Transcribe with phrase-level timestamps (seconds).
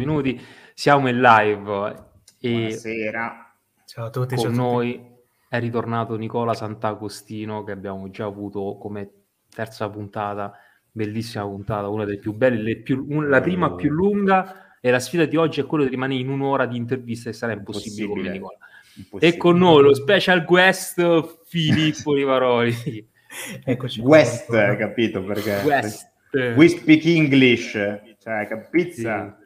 [0.00, 0.40] minuti.
[0.74, 2.04] Siamo in live
[2.40, 3.54] e Buonasera.
[3.86, 4.34] Ciao a tutti.
[4.34, 4.56] con ciao a tutti.
[4.96, 5.14] noi
[5.48, 9.10] è ritornato Nicola Sant'Agostino che abbiamo già avuto come
[9.48, 10.52] terza puntata,
[10.90, 14.98] bellissima puntata, una delle più belle, le più- un- la prima più lunga e la
[15.00, 18.20] sfida di oggi è quella di rimanere in un'ora di intervista e sarà impossibile come
[18.20, 18.32] Impossibile.
[18.32, 18.58] Nicola.
[18.96, 19.32] Impossibile.
[19.32, 22.74] E con noi lo special guest Filippo Rivaroli.
[23.64, 24.00] Eccoci.
[24.00, 25.22] West, capito?
[25.22, 26.10] Perché West.
[26.56, 29.36] we speak English, cioè cap- pizza.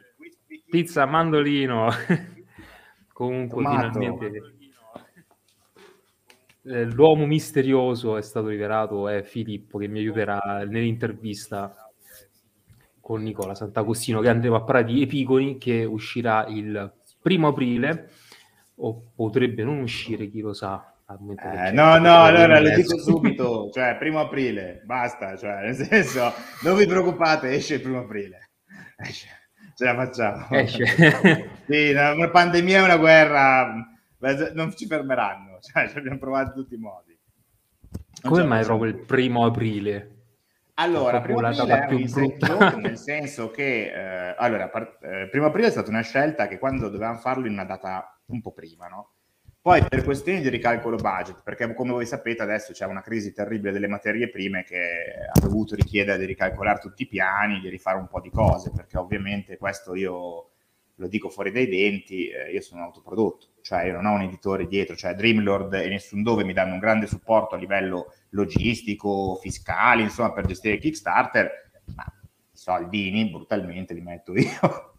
[0.71, 1.89] Pizza mandolino.
[3.11, 3.91] Comunque Tomato.
[3.91, 4.55] finalmente
[6.63, 11.75] eh, l'uomo misterioso è stato rivelato, è Filippo che mi aiuterà nell'intervista
[13.01, 18.09] con Nicola Sant'Agostino che andremo a parlare di Epigoni che uscirà il primo aprile
[18.75, 20.85] o potrebbe non uscire, chi lo sa.
[21.11, 26.31] Eh, no, no, allora lo dico subito, cioè primo aprile, basta, cioè nel senso,
[26.63, 28.51] non vi preoccupate, esce il primo aprile.
[28.95, 29.40] Esce.
[29.81, 30.47] Ce la facciamo.
[31.65, 33.73] Sì, una una pandemia e una guerra
[34.53, 37.17] non ci fermeranno, cioè ci abbiamo provato in tutti i modi.
[38.21, 40.17] Non Come la mai proprio il primo aprile?
[40.75, 42.75] Allora, primo la aprile è più brutta.
[42.77, 46.89] nel senso che eh, allora, par- eh, primo aprile è stata una scelta che quando
[46.89, 49.13] dovevamo farlo in una data un po' prima, no?
[49.63, 53.71] Poi per questioni di ricalcolo budget, perché come voi sapete adesso c'è una crisi terribile
[53.71, 58.07] delle materie prime che ha dovuto richiedere di ricalcolare tutti i piani, di rifare un
[58.07, 60.49] po' di cose, perché ovviamente questo io
[60.95, 64.21] lo dico fuori dai denti, eh, io sono un autoprodotto, cioè io non ho un
[64.21, 69.35] editore dietro, cioè Dreamlord e nessun dove mi danno un grande supporto a livello logistico,
[69.35, 72.03] fiscale, insomma per gestire Kickstarter, ma
[72.51, 74.90] i soldini brutalmente li metto io.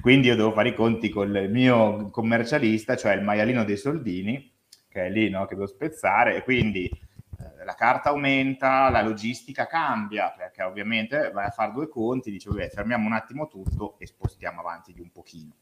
[0.00, 4.52] Quindi io devo fare i conti con il mio commercialista, cioè il maialino dei soldini,
[4.88, 9.66] che è lì no, che devo spezzare, e quindi eh, la carta aumenta, la logistica
[9.66, 14.06] cambia, perché ovviamente vai a fare due conti, dice, vabbè, fermiamo un attimo tutto e
[14.06, 15.54] spostiamo avanti di un pochino.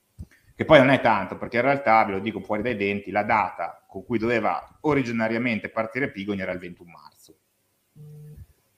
[0.54, 3.22] Che poi non è tanto, perché in realtà, ve lo dico fuori dai denti, la
[3.22, 7.38] data con cui doveva originariamente partire Pigoni era il 21 marzo.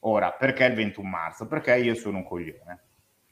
[0.00, 1.46] Ora, perché il 21 marzo?
[1.46, 2.80] Perché io sono un coglione.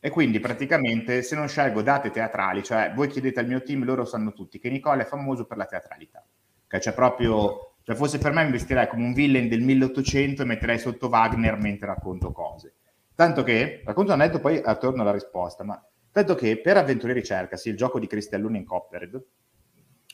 [0.02, 4.06] E quindi praticamente se non scelgo date teatrali, cioè voi chiedete al mio team, loro
[4.06, 6.24] sanno tutti che Nicola è famoso per la teatralità.
[6.66, 10.78] Che c'è proprio, cioè fosse per me investirei come un villain del 1800 e metterei
[10.78, 12.76] sotto Wagner mentre racconto cose.
[13.14, 17.58] Tanto che, racconto un aneddoto poi attorno alla risposta, ma tanto che per Avventure Ricerca,
[17.58, 19.22] sì, il gioco di Cristelluni in Coppered,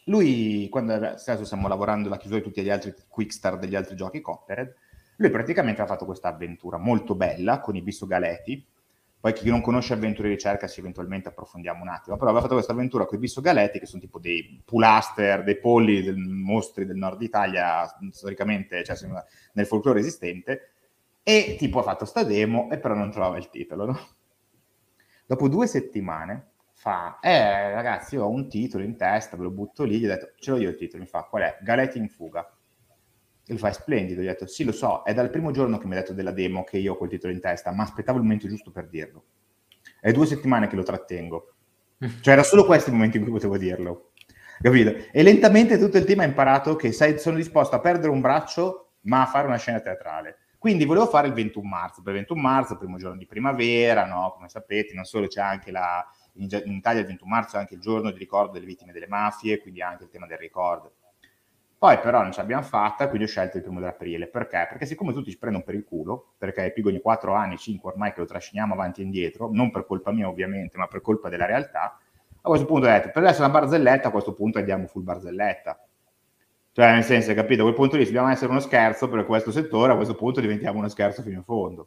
[0.06, 4.20] lui, quando adesso stiamo lavorando la chiusura di tutti gli altri quickstar degli altri giochi
[4.20, 4.74] Coppered,
[5.16, 8.64] lui praticamente ha fatto questa avventura molto bella con i Bisso Galeti,
[9.26, 12.54] poi chi non conosce avventure di ricerca si eventualmente approfondiamo un attimo, però aveva fatto
[12.54, 16.86] questa avventura con i Bisso Galetti che sono tipo dei pulaster, dei polli, dei mostri
[16.86, 18.96] del nord Italia, storicamente, cioè
[19.54, 20.70] nel folklore esistente,
[21.24, 23.98] e tipo ha fatto sta demo e però non trovava il titolo, no?
[25.26, 29.82] Dopo due settimane fa, eh ragazzi io ho un titolo in testa, ve lo butto
[29.82, 31.58] lì, gli ho detto, ce l'ho io il titolo, mi fa, qual è?
[31.62, 32.48] Galetti in fuga.
[33.48, 35.86] E lui fa, splendido, gli ho detto, sì lo so, è dal primo giorno che
[35.86, 38.24] mi ha detto della demo che io ho quel titolo in testa, ma aspettavo il
[38.24, 39.24] momento giusto per dirlo.
[40.00, 41.54] È due settimane che lo trattengo.
[42.20, 44.10] Cioè era solo questo il momento in cui potevo dirlo.
[44.60, 44.94] Capito?
[45.12, 48.94] E lentamente tutto il team ha imparato che sai, sono disposto a perdere un braccio,
[49.02, 50.38] ma a fare una scena teatrale.
[50.58, 54.32] Quindi volevo fare il 21 marzo, per il 21 marzo, primo giorno di primavera, no?
[54.34, 56.04] Come sapete, non solo c'è anche la...
[56.38, 59.06] In, in Italia il 21 marzo è anche il giorno di ricordo delle vittime delle
[59.06, 60.94] mafie, quindi anche il tema del ricordo.
[61.86, 64.26] Poi però non ce l'abbiamo fatta, quindi ho scelto il primo dell'aprile.
[64.26, 64.66] Perché?
[64.68, 68.12] Perché siccome tutti ci prendono per il culo, perché è Pigoni 4 anni, 5 ormai
[68.12, 71.46] che lo trasciniamo avanti e indietro, non per colpa mia ovviamente, ma per colpa della
[71.46, 71.96] realtà,
[72.40, 75.80] a questo punto ho detto, per adesso una barzelletta, a questo punto andiamo full barzelletta.
[76.72, 79.52] Cioè, nel senso, hai capito, a quel punto lì, dobbiamo essere uno scherzo per questo
[79.52, 81.86] settore, a questo punto diventiamo uno scherzo fino in fondo.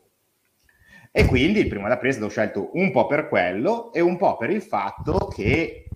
[1.11, 4.49] E quindi il primo d'aprile stato scelto un po' per quello e un po' per
[4.49, 5.88] il fatto che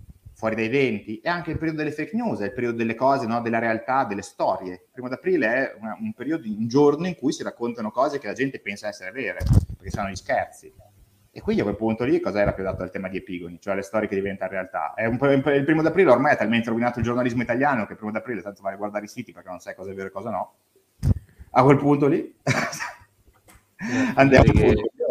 [0.43, 3.25] fuori dai denti è anche il periodo delle fake news, è il periodo delle cose,
[3.25, 3.39] no?
[3.39, 4.73] della realtà, delle storie.
[4.73, 8.27] Il primo d'aprile è una, un periodo, un giorno in cui si raccontano cose che
[8.27, 9.37] la gente pensa essere vere,
[9.77, 10.73] perché sono gli scherzi.
[11.31, 13.73] E quindi a quel punto lì cosa era più dato al tema di epigoni, cioè
[13.73, 14.93] le storie che diventano realtà.
[14.95, 18.11] È un, il primo d'aprile ormai è talmente rovinato il giornalismo italiano che il primo
[18.11, 20.55] d'aprile tanto vale guardare i siti perché non sai cosa è vero e cosa no.
[21.51, 22.35] A quel punto lì
[24.15, 24.45] andiamo.
[24.45, 25.02] Sa-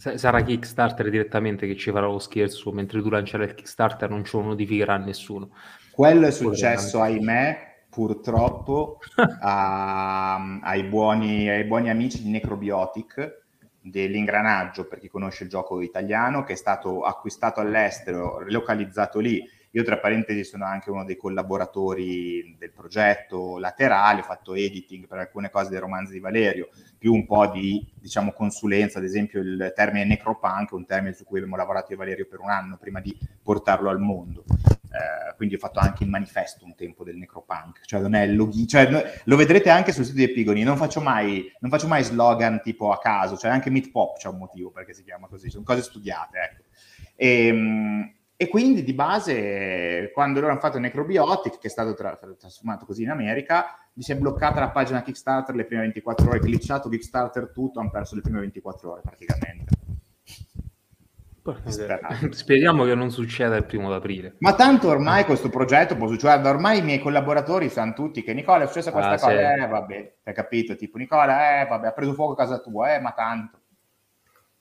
[0.00, 4.38] Sarà Kickstarter direttamente che ci farà lo scherzo mentre tu lancerai il Kickstarter non ce
[4.38, 5.50] lo notificherà nessuno.
[5.92, 8.98] Quello è successo, ahimè, purtroppo
[9.42, 13.42] a, ai, buoni, ai buoni amici di Necrobiotic
[13.82, 19.84] dell'ingranaggio, per chi conosce il gioco italiano, che è stato acquistato all'estero, localizzato lì Io
[19.84, 25.48] tra parentesi sono anche uno dei collaboratori del progetto laterale, ho fatto editing per alcune
[25.48, 30.04] cose dei romanzi di Valerio, più un po' di diciamo, consulenza, ad esempio il termine
[30.04, 33.16] necropunk, un termine su cui abbiamo lavorato io e Valerio per un anno prima di
[33.42, 34.44] portarlo al mondo.
[34.92, 38.34] Eh, quindi ho fatto anche il manifesto un tempo del necropunk, cioè non è il
[38.34, 38.88] login, cioè,
[39.22, 42.90] lo vedrete anche sul sito di Epigoni, non faccio, mai, non faccio mai slogan tipo
[42.90, 45.82] a caso, cioè anche Meat Pop c'è un motivo perché si chiama così, sono cose
[45.82, 46.62] studiate, ecco.
[47.14, 52.18] E, ehm, e quindi di base, quando loro hanno fatto Necrobiotic, che è stato tra-
[52.38, 56.38] trasformato così in America, mi si è bloccata la pagina Kickstarter le prime 24 ore,
[56.38, 59.74] glitchato Kickstarter tutto, hanno perso le prime 24 ore praticamente.
[62.30, 64.36] Speriamo che non succeda il primo d'aprile.
[64.38, 68.64] Ma tanto ormai questo progetto può succedere, ormai i miei collaboratori sanno tutti che Nicola
[68.64, 69.60] è successa questa ah, cosa, sì.
[69.60, 73.00] eh vabbè, hai capito, tipo Nicola, eh vabbè, ha preso fuoco a casa tua, eh
[73.00, 73.59] ma tanto.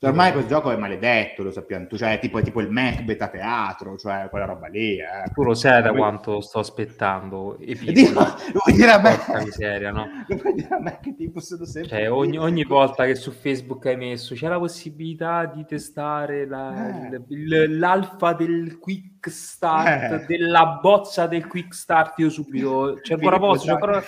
[0.01, 3.97] Cioè, ormai questo gioco è maledetto, lo sappiamo, cioè tipo, tipo il Macbeth a teatro,
[3.97, 4.97] cioè quella roba lì.
[4.97, 5.29] Eh.
[5.33, 7.57] Tu lo sai da quanto sto aspettando.
[7.59, 9.17] Dico, lo vuoi dire a me?
[9.43, 10.07] miseria, no?
[10.25, 11.89] Lo vuoi dire a me che tipo sono sempre...
[11.89, 17.09] Cioè, ogni, ogni, volta che su Facebook hai messo c'è la possibilità di testare la,
[17.11, 17.21] eh.
[17.27, 20.25] il, l'alfa del quick start, eh.
[20.27, 22.99] della bozza del quick start, io subito...
[23.01, 24.01] C'è ancora posto, c'è ancora...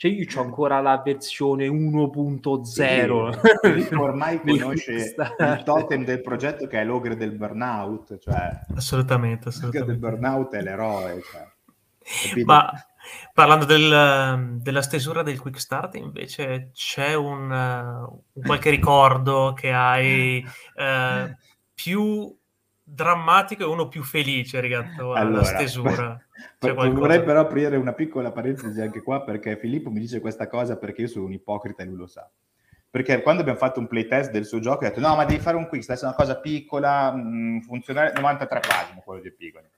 [0.00, 3.86] Cioè io ho ancora la versione 1.0.
[3.86, 8.16] Sì, ormai conosce il totem del progetto che è l'ogre del burnout.
[8.16, 9.92] Cioè, assolutamente, assolutamente.
[9.92, 11.20] L'ogre del burnout è l'eroe.
[12.00, 12.72] Cioè, Ma
[13.34, 20.42] parlando del, della stesura del quick start invece c'è un, un qualche ricordo che hai
[20.76, 21.36] eh,
[21.74, 22.34] più
[22.92, 26.24] drammatico e uno più felice riguardo alla allora, stesura.
[26.58, 30.76] Beh, vorrei però aprire una piccola parentesi anche qua perché Filippo mi dice questa cosa
[30.76, 32.28] perché io sono un ipocrita e lui lo sa.
[32.90, 35.56] Perché quando abbiamo fatto un playtest del suo gioco, ha detto no, ma devi fare
[35.56, 39.68] un quiz, adesso è una cosa piccola, mh, mm, funzionale, 93 pagine quello di Pigoni.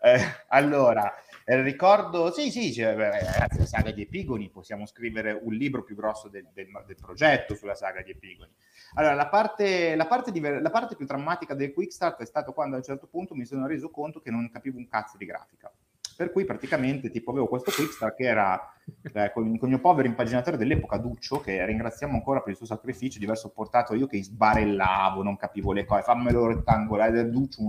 [0.00, 1.14] Eh, allora,
[1.44, 6.28] ricordo, sì, sì, cioè, ragazzi, la saga di Epigoni, possiamo scrivere un libro più grosso
[6.28, 8.50] del, del, del progetto sulla saga di Epigoni.
[8.94, 12.52] Allora, la parte, la, parte di, la parte, più drammatica del quick start è stato
[12.52, 15.26] quando a un certo punto mi sono reso conto che non capivo un cazzo di
[15.26, 15.70] grafica.
[16.16, 18.72] Per cui praticamente tipo avevo questo quick start che era
[19.12, 22.66] eh, con, con, il mio povero impaginatore dell'epoca Duccio, che ringraziamo ancora per il suo
[22.66, 27.62] sacrificio di aver sopportato io che sbarellavo, non capivo le cose, fammelo rettangolare, Duccio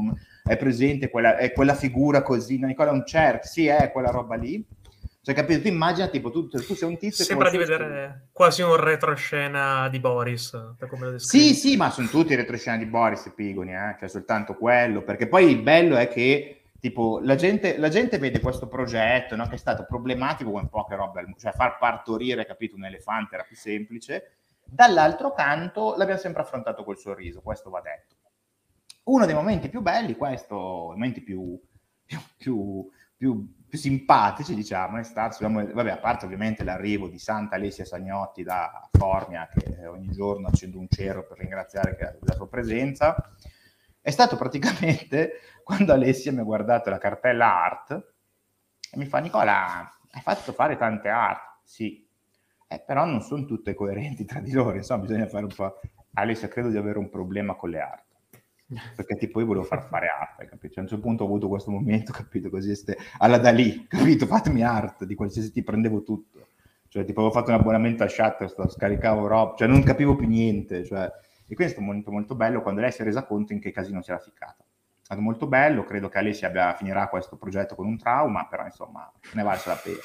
[0.44, 4.36] è presente, quella, è quella figura così, Nicola è un cerchio, sì è quella roba
[4.36, 4.66] lì
[5.26, 5.62] cioè, capito?
[5.62, 7.24] Tu immagina, tipo, tu, tu sei un tizio...
[7.24, 12.08] Sembra di vedere quasi un retroscena di Boris, per come lo Sì, sì, ma sono
[12.10, 13.96] tutti retroscena di Boris e Pigoni, eh?
[13.98, 18.40] cioè soltanto quello, perché poi il bello è che, tipo, la gente, la gente vede
[18.40, 19.48] questo progetto, no?
[19.48, 23.56] Che è stato problematico con poche robe, cioè far partorire, capito, un elefante era più
[23.56, 24.36] semplice.
[24.64, 28.16] Dall'altro canto l'abbiamo sempre affrontato col sorriso, questo va detto.
[29.06, 31.60] Uno dei momenti più belli, questo, i momenti più,
[32.06, 37.86] più, più, più simpatici, diciamo, è stato, vabbè, a parte ovviamente l'arrivo di Santa Alessia
[37.86, 43.16] Sagnotti da Formia, che ogni giorno accendo un cero per ringraziare la sua presenza,
[44.02, 47.92] è stato praticamente quando Alessia mi ha guardato la cartella art
[48.92, 49.80] e mi fa, Nicola,
[50.12, 51.62] hai fatto fare tante art?
[51.64, 52.08] Sì,
[52.68, 55.80] eh, però non sono tutte coerenti tra di loro, insomma, bisogna fare un po'...
[56.18, 58.06] Alessia, credo di avere un problema con le art
[58.96, 60.74] perché tipo io volevo far fare arte, capito?
[60.74, 62.50] Cioè, a un certo punto ho avuto questo momento, capito?
[62.50, 62.98] Così este...
[63.20, 64.26] alla da lì, capito?
[64.26, 66.48] Fatemi arte di qualsiasi tipo, prendevo tutto.
[66.88, 70.84] Cioè, tipo, avevo fatto un abbonamento a Shutterstock, scaricavo roba, cioè non capivo più niente,
[70.86, 71.12] cioè...
[71.48, 73.72] E questo è un momento molto bello quando lei si è resa conto in che
[73.72, 74.66] casino si era ficcata.
[75.06, 79.08] Stato molto bello, credo che Alessia abbia, finirà questo progetto con un trauma, però insomma
[79.34, 80.00] ne valse la pena.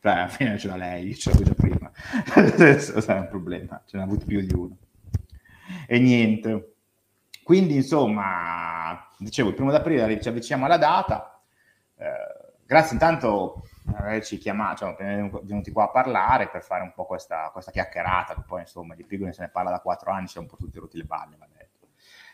[0.00, 1.92] Cioè, alla fine ce l'ha lei, ce l'avevo già prima.
[2.34, 4.78] Adesso sarà un problema, ce n'ha avuto più di uno.
[5.86, 6.76] E niente,
[7.44, 11.42] quindi, insomma, dicevo, il primo d'aprile ci avviciniamo alla data.
[11.98, 17.04] Eh, grazie intanto per averci chiamato, cioè, venuti qua a parlare per fare un po'
[17.04, 20.46] questa, questa chiacchierata, che poi insomma di Pigone se ne parla da quattro anni, siamo
[20.50, 21.88] un po' tutti rotti le balle, va detto.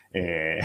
[0.09, 0.61] E,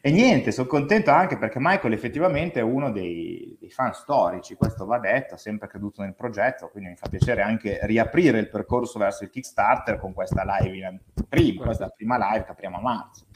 [0.00, 4.86] e niente, sono contento anche perché Michael effettivamente è uno dei, dei, fan storici, questo
[4.86, 8.98] va detto, ha sempre creduto nel progetto, quindi mi fa piacere anche riaprire il percorso
[8.98, 10.98] verso il Kickstarter con questa live, in,
[11.28, 13.26] prima, questa prima live che apriamo a marzo.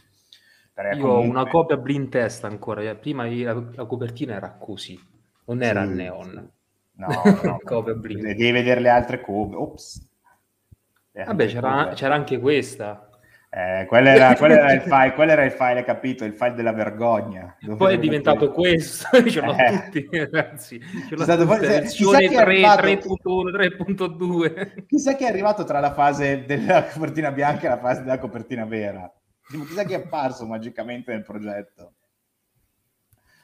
[0.95, 4.99] Io ho una copia blind test ancora, eh, prima la, la copertina era così,
[5.47, 6.51] non era sì, neon.
[6.95, 7.09] No,
[7.43, 8.23] no, copia blind.
[8.23, 9.57] Devi vedere le altre copie.
[9.57, 10.09] Ops.
[11.13, 13.09] Vabbè, c'era, c'era, anche questa.
[13.55, 16.25] Eh, quello, era, quello, era il file, quello era il file, capito?
[16.25, 17.55] Il file della vergogna.
[17.77, 19.91] Poi è diventato questo, ce l'ho eh.
[19.91, 20.81] tutti, ragazzi.
[20.81, 24.87] Ce l'ho stato tutte, versione 3.2.
[24.87, 28.65] Chissà che è arrivato tra la fase della copertina bianca e la fase della copertina
[28.65, 29.13] vera.
[29.47, 31.93] Chissà chi è apparso magicamente nel progetto.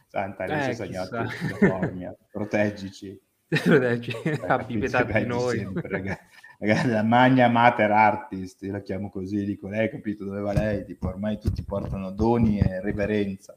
[0.07, 0.88] Santa Alice Eh.
[0.88, 3.21] California, proteggici.
[3.47, 5.59] Proteggi, Eh, abbi pietà di noi.
[5.59, 6.19] sempre, raga-
[6.61, 11.07] la magna mater artist, io la chiamo così, dico lei, capito dove va lei, tipo
[11.07, 13.57] ormai tutti portano doni e reverenza.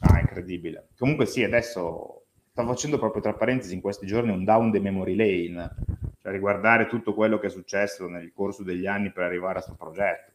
[0.00, 0.88] Ah, incredibile.
[0.96, 5.14] Comunque sì, adesso sto facendo proprio tra parentesi in questi giorni un down the memory
[5.14, 5.74] lane,
[6.22, 9.74] cioè riguardare tutto quello che è successo nel corso degli anni per arrivare a questo
[9.74, 10.32] progetto.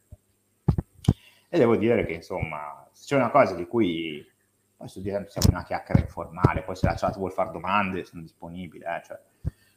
[1.50, 4.24] E devo dire che insomma, se c'è una cosa di cui
[4.78, 8.86] adesso dire siamo una chiacchiera informale, poi se la chat vuol fare domande sono disponibile.
[8.86, 9.20] eh, cioè.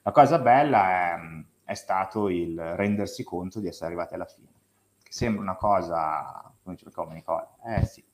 [0.02, 1.14] La cosa bella è,
[1.72, 4.48] è stato il rendersi conto di essere arrivati alla fine.
[5.02, 8.04] Che sembra una cosa, come dice come Nicola, eh sì,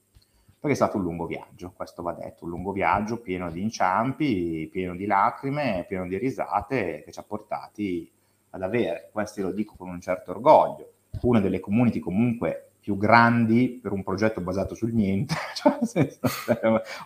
[0.60, 4.68] perché è stato un lungo viaggio, questo va detto, un lungo viaggio pieno di inciampi,
[4.70, 8.10] pieno di lacrime, pieno di risate che ci ha portati
[8.50, 13.80] ad avere, questo lo dico con un certo orgoglio, una delle community comunque più grandi
[13.82, 16.20] per un progetto basato sul niente, cioè, senso,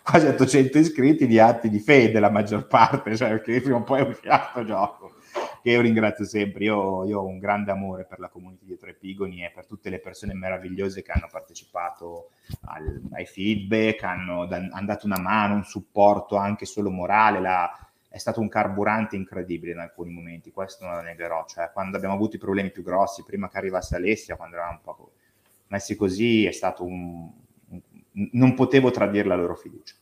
[0.03, 4.03] quasi 800 iscritti di atti di fede la maggior parte, cioè perché prima o poi
[4.03, 5.15] uscirà questo gioco,
[5.63, 9.45] che io ringrazio sempre, io, io ho un grande amore per la community dietro Epigoni
[9.45, 12.31] e per tutte le persone meravigliose che hanno partecipato
[12.63, 17.71] al, ai feedback, hanno, hanno dato una mano, un supporto anche solo morale, la,
[18.09, 22.15] è stato un carburante incredibile in alcuni momenti, questo non lo negherò, cioè quando abbiamo
[22.15, 25.13] avuto i problemi più grossi, prima che arrivasse Alessia, quando eravamo un po'
[25.69, 27.31] messi così, è stato un...
[27.69, 27.81] un
[28.33, 29.95] non potevo tradire la loro fiducia.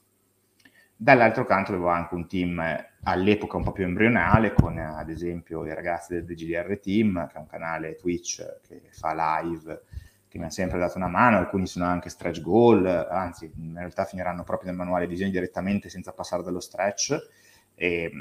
[1.02, 2.62] Dall'altro canto avevo anche un team
[3.04, 7.38] all'epoca un po' più embrionale con ad esempio i ragazzi del DGDR Team, che è
[7.38, 9.80] un canale Twitch che fa live,
[10.28, 14.04] che mi ha sempre dato una mano, alcuni sono anche stretch goal, anzi in realtà
[14.04, 17.16] finiranno proprio nel manuale di disegno direttamente senza passare dallo stretch.
[17.74, 18.12] E,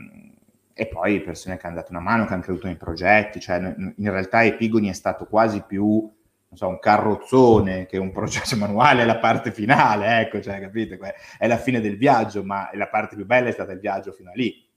[0.72, 4.10] e poi persone che hanno dato una mano, che hanno creduto nei progetti, cioè in
[4.10, 6.10] realtà Epigoni è stato quasi più
[6.56, 10.98] so, un carrozzone che un processo manuale è la parte finale, ecco, cioè, capite?
[11.38, 14.32] È la fine del viaggio, ma la parte più bella è stata il viaggio fino
[14.32, 14.68] a lì.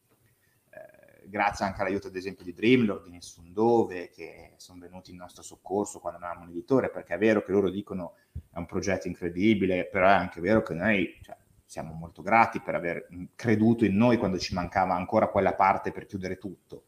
[0.70, 5.16] Eh, grazie anche all'aiuto, ad esempio, di Dreamlord, di Nessun Dove, che sono venuti in
[5.16, 8.14] nostro soccorso quando avevamo un editore, perché è vero che loro dicono
[8.52, 12.74] è un progetto incredibile, però è anche vero che noi cioè, siamo molto grati per
[12.74, 16.84] aver creduto in noi quando ci mancava ancora quella parte per chiudere tutto.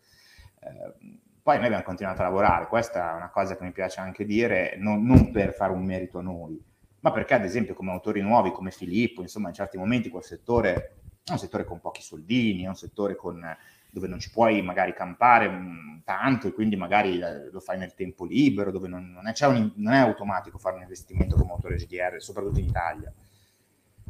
[0.60, 4.24] Eh, poi noi abbiamo continuato a lavorare, questa è una cosa che mi piace anche
[4.24, 6.58] dire, non, non, per fare un merito a noi,
[7.00, 10.96] ma perché ad esempio come autori nuovi, come Filippo, insomma in certi momenti quel settore
[11.22, 13.44] è un settore con pochi soldini, è un settore con,
[13.90, 18.24] dove non ci puoi magari campare mh, tanto e quindi magari lo fai nel tempo
[18.24, 22.22] libero, dove non, non, è, un, non è automatico fare un investimento come autore GDR,
[22.22, 23.12] soprattutto in Italia.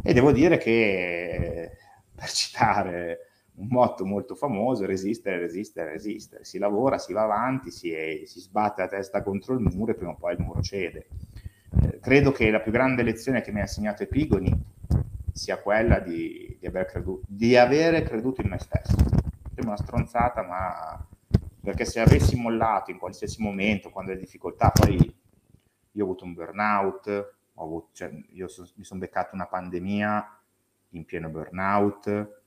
[0.04, 1.72] E devo dire che,
[2.14, 3.18] per citare
[3.56, 6.44] un motto molto famoso, resistere, resistere, resistere.
[6.44, 9.94] Si lavora, si va avanti, si, è, si sbatte la testa contro il muro e
[9.94, 11.06] prima o poi il muro cede.
[11.82, 14.52] Eh, credo che la più grande lezione che mi ha insegnato Epigoni
[15.32, 18.96] sia quella di, di, aver, creduto, di avere creduto in me stesso.
[19.54, 21.06] È una stronzata, ma
[21.60, 24.96] perché se avessi mollato in qualsiasi momento, quando hai difficoltà, poi
[25.92, 30.38] io ho avuto un burnout, avuto, cioè, io so, mi sono beccato una pandemia
[30.90, 32.42] in pieno burnout,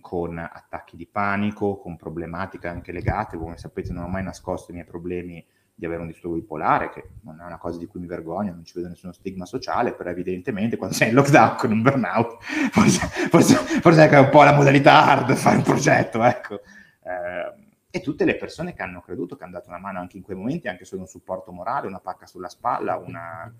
[0.00, 4.74] con attacchi di panico, con problematiche anche legate, come sapete non ho mai nascosto i
[4.74, 8.06] miei problemi di avere un disturbo bipolare, che non è una cosa di cui mi
[8.06, 11.82] vergogno, non ci vedo nessuno stigma sociale, però evidentemente quando sei in lockdown con un
[11.82, 12.36] burnout,
[12.70, 16.60] forse, forse, forse è un po' la modalità hard fare un progetto, ecco.
[17.02, 20.22] Eh, e tutte le persone che hanno creduto, che hanno dato una mano anche in
[20.22, 23.52] quei momenti, anche solo un supporto morale, una pacca sulla spalla, una...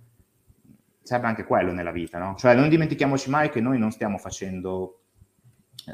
[1.03, 2.35] serve anche quello nella vita, no?
[2.37, 5.02] Cioè non dimentichiamoci mai che noi non stiamo facendo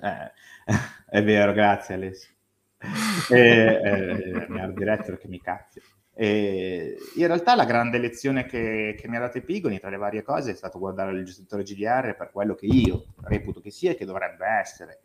[0.03, 0.33] eh,
[1.09, 2.31] è vero, grazie Alessio.
[3.31, 5.81] E, eh, mi art director che mi cazzo.
[6.15, 10.23] E in realtà la grande lezione che, che, mi ha dato Epigoni tra le varie
[10.23, 13.95] cose è stato guardare il gestore GDR per quello che io reputo che sia e
[13.95, 15.03] che dovrebbe essere.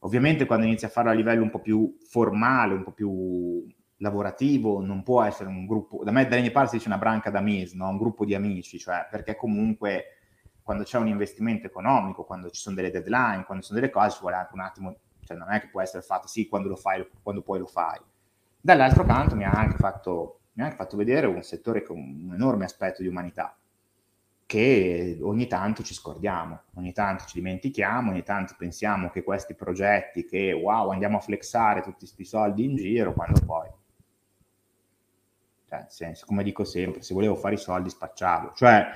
[0.00, 3.66] Ovviamente quando inizi a farlo a livello un po' più formale, un po' più
[3.98, 7.30] lavorativo, non può essere un gruppo, da me dalle mie parti si dice una branca
[7.30, 7.88] d'amis, no?
[7.88, 10.23] un gruppo di amici, cioè perché comunque
[10.64, 14.12] quando c'è un investimento economico, quando ci sono delle deadline, quando ci sono delle cose,
[14.12, 16.76] ci vuole anche un attimo, cioè non è che può essere fatto sì quando lo
[16.76, 18.00] fai, quando poi lo fai.
[18.58, 22.64] Dall'altro canto mi ha anche fatto, ha anche fatto vedere un settore con un enorme
[22.64, 23.54] aspetto di umanità,
[24.46, 30.24] che ogni tanto ci scordiamo, ogni tanto ci dimentichiamo, ogni tanto pensiamo che questi progetti,
[30.24, 33.68] che wow, andiamo a flexare tutti questi soldi in giro, quando poi...
[35.68, 38.52] Cioè, senso, come dico sempre, se volevo fare i soldi spacciavo.
[38.54, 38.86] Cioè,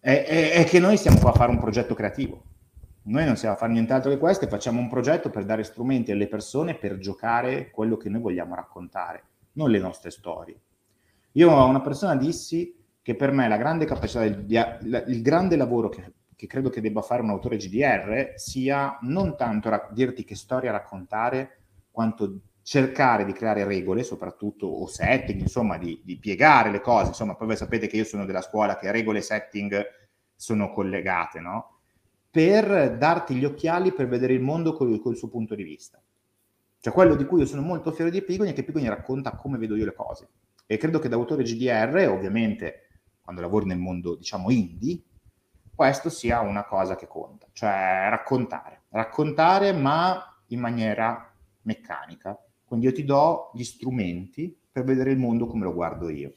[0.00, 2.42] è, è, è, che noi siamo qua a fare un progetto creativo.
[3.02, 6.12] Noi non siamo a fare nient'altro che questo e facciamo un progetto per dare strumenti
[6.12, 10.60] alle persone per giocare quello che noi vogliamo raccontare, non le nostre storie.
[11.32, 15.88] Io a una persona dissi che per me la grande capacità, del, il grande lavoro
[15.88, 20.36] che che credo che debba fare un autore GDR sia non tanto ra- dirti che
[20.36, 26.82] storia raccontare, quanto cercare di creare regole, soprattutto, o setting, insomma, di, di, piegare le
[26.82, 27.06] cose.
[27.06, 29.86] Insomma, poi voi sapete che io sono della scuola che regole e setting
[30.36, 31.78] sono collegate, no?
[32.30, 35.98] Per darti gli occhiali per vedere il mondo col, col suo punto di vista.
[36.78, 39.56] Cioè, quello di cui io sono molto fiero di Pigoni è che Pigoni racconta come
[39.56, 40.28] vedo io le cose.
[40.66, 42.88] E credo che da autore GDR, ovviamente,
[43.22, 45.00] quando lavori nel mondo, diciamo, indie,
[45.74, 47.46] questo sia una cosa che conta.
[47.50, 48.82] Cioè, raccontare.
[48.90, 55.46] Raccontare, ma in maniera meccanica quindi io ti do gli strumenti per vedere il mondo
[55.46, 56.34] come lo guardo io.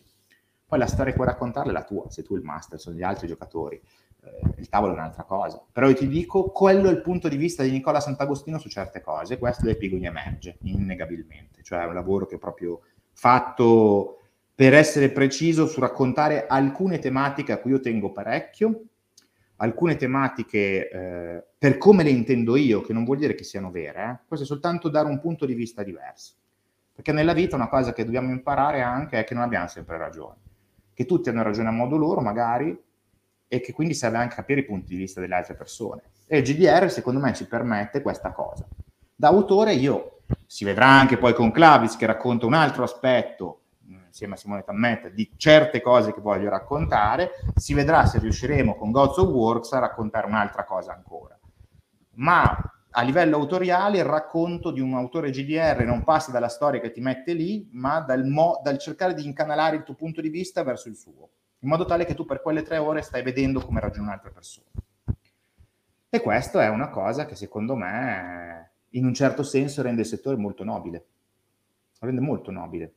[0.65, 3.03] Poi la storia che puoi raccontarla è la tua, sei tu il master, sono gli
[3.03, 3.79] altri giocatori.
[4.23, 5.61] Eh, il tavolo è un'altra cosa.
[5.69, 9.01] Però io ti dico, quello è il punto di vista di Nicola Sant'Agostino su certe
[9.01, 9.37] cose.
[9.37, 11.61] Questo dai Pigoni emerge, innegabilmente.
[11.61, 14.19] Cioè è un lavoro che è proprio fatto
[14.55, 18.83] per essere preciso su raccontare alcune tematiche a cui io tengo parecchio,
[19.61, 24.03] alcune tematiche eh, per come le intendo io, che non vuol dire che siano vere,
[24.03, 24.17] eh?
[24.27, 26.33] questo è soltanto dare un punto di vista diverso.
[26.93, 30.37] Perché nella vita una cosa che dobbiamo imparare anche è che non abbiamo sempre ragione,
[30.93, 32.77] che tutti hanno ragione a modo loro magari
[33.47, 36.01] e che quindi serve anche capire i punti di vista delle altre persone.
[36.25, 38.67] E il GDR secondo me ci permette questa cosa.
[39.15, 43.60] Da autore io, si vedrà anche poi con Clavis che racconta un altro aspetto
[44.11, 48.91] insieme a Simone Tammet di certe cose che voglio raccontare, si vedrà se riusciremo con
[48.91, 51.39] Gods of Works a raccontare un'altra cosa ancora.
[52.15, 56.91] Ma a livello autoriale il racconto di un autore GDR non passa dalla storia che
[56.91, 60.61] ti mette lì, ma dal, mo- dal cercare di incanalare il tuo punto di vista
[60.63, 63.79] verso il suo, in modo tale che tu per quelle tre ore stai vedendo come
[63.79, 64.67] ragiona un'altra persona.
[66.09, 70.35] E questo è una cosa che secondo me in un certo senso rende il settore
[70.35, 71.05] molto nobile.
[71.99, 72.93] Lo rende molto nobile.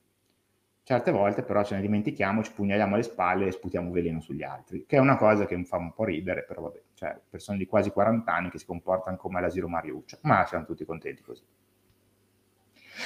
[0.87, 4.85] Certe volte però ce ne dimentichiamo, ci pugnaliamo alle spalle e sputiamo veleno sugli altri,
[4.87, 7.65] che è una cosa che mi fa un po' ridere, però vabbè, cioè persone di
[7.65, 11.43] quasi 40 anni che si comportano come l'asilo Mariuccia, ma siamo tutti contenti così.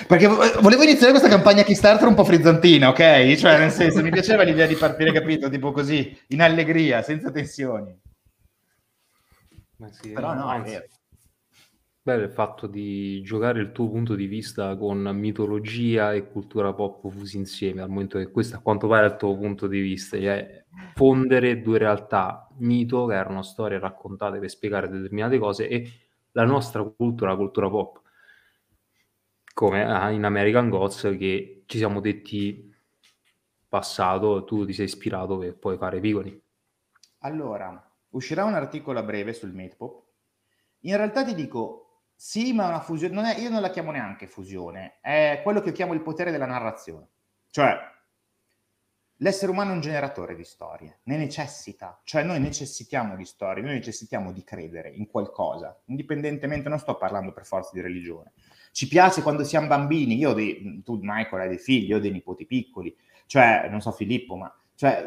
[0.09, 3.35] Perché volevo iniziare questa campagna Kickstarter un po' frizzantina, ok?
[3.37, 7.97] Cioè, nel senso, mi piaceva l'idea di partire, capito, tipo così, in allegria, senza tensioni.
[9.77, 10.87] Ma sì, Però no, anzi, è vero.
[12.09, 17.07] Bello il fatto di giocare il tuo punto di vista con mitologia e cultura pop
[17.11, 20.19] fusi insieme, al momento che questo a quanto pare è il tuo punto di vista,
[20.19, 25.91] cioè fondere due realtà, mito, che erano storie raccontate per spiegare determinate cose, e
[26.33, 28.01] la nostra cultura, la cultura pop,
[29.53, 32.75] come in American Gods, che ci siamo detti
[33.69, 36.43] passato, tu ti sei ispirato per poi fare Piconi.
[37.19, 40.07] Allora, uscirà un articolo a breve sul Meatpop.
[40.83, 41.83] In realtà ti dico,
[42.21, 45.61] sì, ma è una fusione, non è, io non la chiamo neanche fusione, è quello
[45.61, 47.07] che chiamo il potere della narrazione.
[47.49, 47.79] Cioè,
[49.19, 53.75] l'essere umano è un generatore di storie, ne necessita, cioè noi necessitiamo di storie, noi
[53.75, 58.33] necessitiamo di credere in qualcosa, indipendentemente, non sto parlando per forza di religione.
[58.73, 62.11] Ci piace quando siamo bambini, io dei, tu Michael hai dei figli, io ho dei
[62.11, 65.07] nipoti piccoli, cioè, non so Filippo, ma, cioè,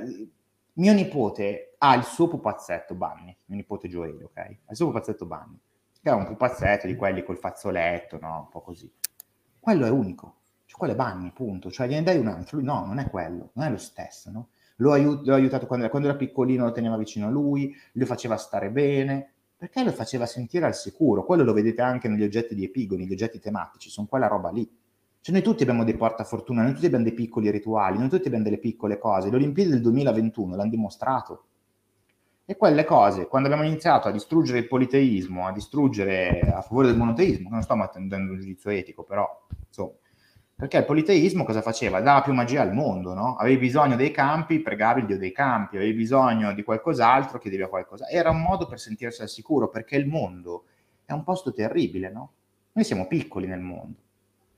[0.76, 4.38] mio nipote ha il suo pupazzetto Bunny, mio nipote Gioelio, ok?
[4.38, 5.60] Ha il suo pupazzetto Bunny
[6.10, 8.40] è un pupazzetto di quelli col fazzoletto, no?
[8.40, 8.92] Un po' così.
[9.60, 10.36] Quello è unico,
[10.66, 11.70] cioè quello è Banni, punto.
[11.70, 14.50] Cioè gliene dai un altro, lui no, non è quello, non è lo stesso, no?
[14.78, 18.36] L'ho, aiut- l'ho aiutato quando, quando, era piccolino, lo teneva vicino a lui, lo faceva
[18.36, 21.24] stare bene, perché lo faceva sentire al sicuro.
[21.24, 24.68] Quello lo vedete anche negli oggetti di epigoni, gli oggetti tematici, sono quella roba lì.
[25.22, 28.44] Cioè noi tutti abbiamo dei portafortuna, noi tutti abbiamo dei piccoli rituali, noi tutti abbiamo
[28.44, 29.30] delle piccole cose.
[29.30, 31.44] Le Olimpiadi del 2021 l'hanno dimostrato
[32.52, 36.98] e quelle cose, quando abbiamo iniziato a distruggere il politeismo, a distruggere a favore del
[36.98, 39.94] monoteismo, non sto mettendo un giudizio etico, però insomma,
[40.54, 42.02] perché il politeismo cosa faceva?
[42.02, 43.38] Dava più magia al mondo, no?
[43.38, 47.68] Avevi bisogno dei campi, pregavi il dio dei campi, avevi bisogno di qualcos'altro, chiedevi a
[47.70, 48.10] qualcosa.
[48.10, 50.66] Era un modo per sentirsi al sicuro, perché il mondo
[51.06, 52.34] è un posto terribile, no?
[52.74, 53.98] Noi siamo piccoli nel mondo.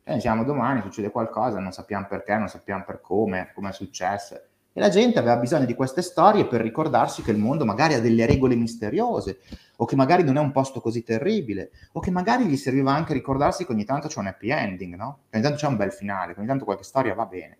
[0.03, 4.41] Cioè, siamo domani, succede qualcosa, non sappiamo perché, non sappiamo per come, come è successo
[4.73, 8.01] e la gente aveva bisogno di queste storie per ricordarsi che il mondo magari ha
[8.01, 9.39] delle regole misteriose,
[9.77, 13.13] o che magari non è un posto così terribile, o che magari gli serviva anche
[13.13, 15.19] ricordarsi che ogni tanto c'è un happy ending, no?
[15.29, 17.57] Che ogni tanto c'è un bel finale, che ogni tanto qualche storia va bene.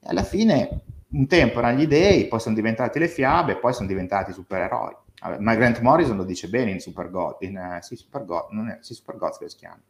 [0.00, 3.86] E alla fine, un tempo erano gli dei, poi sono diventati le fiabe, poi sono
[3.86, 4.96] diventati supereroi.
[5.38, 8.68] Ma Grant Morrison lo dice bene in Super God, in, uh, sì, Super God, non
[8.68, 9.80] è, sì, Super God si chiama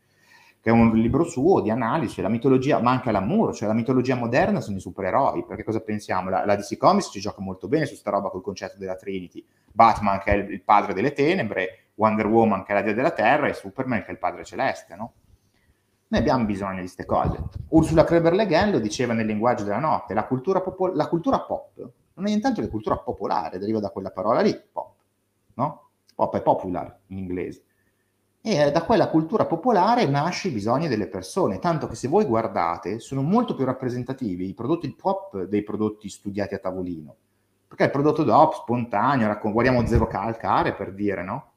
[0.60, 4.16] che è un libro suo di analisi, la mitologia, ma anche l'amour, cioè la mitologia
[4.16, 6.30] moderna sono i supereroi, perché cosa pensiamo?
[6.30, 9.44] La, la DC Comics ci gioca molto bene su sta roba col concetto della Trinity,
[9.70, 13.10] Batman che è il, il padre delle tenebre, Wonder Woman che è la dea della
[13.10, 15.12] terra e Superman che è il padre celeste, no?
[16.08, 17.38] Noi abbiamo bisogno di queste cose.
[17.68, 22.26] Ursula Kreber-Leghen lo diceva nel linguaggio della notte, la cultura, popo- la cultura pop non
[22.26, 24.96] è nient'altro che cultura popolare, deriva da quella parola lì, pop
[25.58, 25.90] no?
[26.14, 27.64] Pop è popular in inglese.
[28.40, 32.98] E da quella cultura popolare nasce i bisogni delle persone, tanto che se voi guardate
[33.00, 37.16] sono molto più rappresentativi i prodotti pop dei prodotti studiati a tavolino.
[37.66, 41.52] Perché il prodotto DOP, spontaneo, raccon- guardiamo Zero Calcare per dire, no?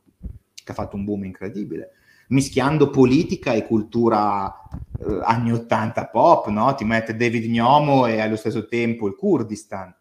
[0.53, 1.91] Che ha fatto un boom incredibile
[2.31, 4.61] mischiando politica e cultura
[4.99, 6.73] eh, anni 80 pop, no?
[6.75, 9.93] Ti mette David Gnomo e allo stesso tempo il Kurdistan.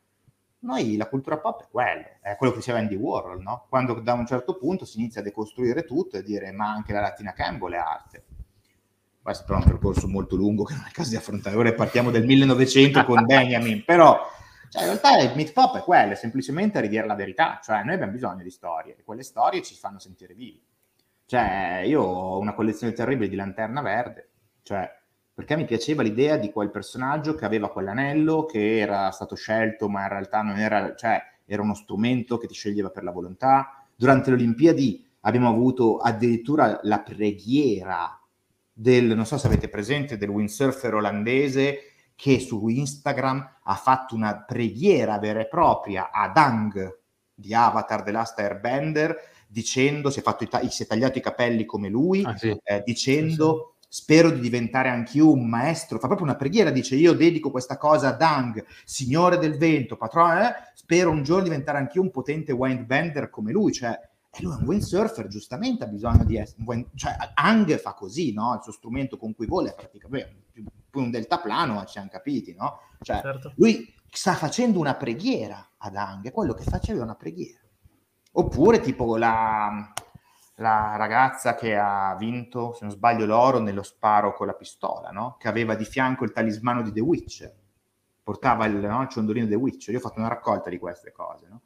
[0.62, 3.66] Noi la cultura pop è quello, è quello che diceva Andy Warhol, no?
[3.68, 7.00] Quando da un certo punto si inizia a decostruire tutto e dire ma anche la
[7.00, 8.24] Latina Campbell è arte.
[9.22, 11.56] Questo però è un percorso molto lungo che non è il caso di affrontare.
[11.56, 14.18] Ora partiamo del 1900 con Benjamin, però
[14.70, 17.94] cioè, in realtà il meat pop è quello, è semplicemente ridire la verità, cioè noi
[17.94, 20.62] abbiamo bisogno di storie e quelle storie ci fanno sentire vivi.
[21.26, 24.30] Cioè, io ho una collezione terribile di Lanterna Verde,
[24.62, 24.88] cioè,
[25.40, 30.02] perché mi piaceva l'idea di quel personaggio che aveva quell'anello, che era stato scelto, ma
[30.02, 33.86] in realtà non era, cioè, era uno strumento che ti sceglieva per la volontà.
[33.96, 38.20] Durante le Olimpiadi abbiamo avuto addirittura la preghiera
[38.70, 41.78] del, non so se avete presente, del windsurfer olandese
[42.14, 46.98] che su Instagram ha fatto una preghiera vera e propria ad Ang
[47.34, 49.16] di Avatar The Last Airbender
[49.48, 52.54] dicendo, si è, ta- si è tagliato i capelli come lui, ah, sì.
[52.62, 53.69] eh, dicendo.
[53.92, 58.10] Spero di diventare anch'io un maestro, fa proprio una preghiera, dice io dedico questa cosa
[58.10, 63.30] a Dang, signore del vento, patrono, eh, spero un giorno diventare anch'io un potente windbender
[63.30, 63.98] come lui, cioè
[64.32, 68.32] e lui è un windsurfer, giustamente ha bisogno di essere, un cioè Ang fa così,
[68.32, 68.54] no?
[68.54, 70.36] Il suo strumento con cui vola è praticamente
[70.88, 72.78] più un deltaplano, ci hanno capiti, no?
[73.00, 73.52] Cioè, certo.
[73.56, 77.58] lui sta facendo una preghiera ad Ang, quello che faceva è una preghiera.
[78.32, 79.92] Oppure tipo la,
[80.60, 85.36] la ragazza che ha vinto, se non sbaglio, l'oro nello sparo con la pistola, no?
[85.38, 87.54] Che aveva di fianco il talismano di The Witcher.
[88.22, 89.92] Portava il, no, il ciondolino The Witcher.
[89.94, 91.60] Io ho fatto una raccolta di queste cose, no?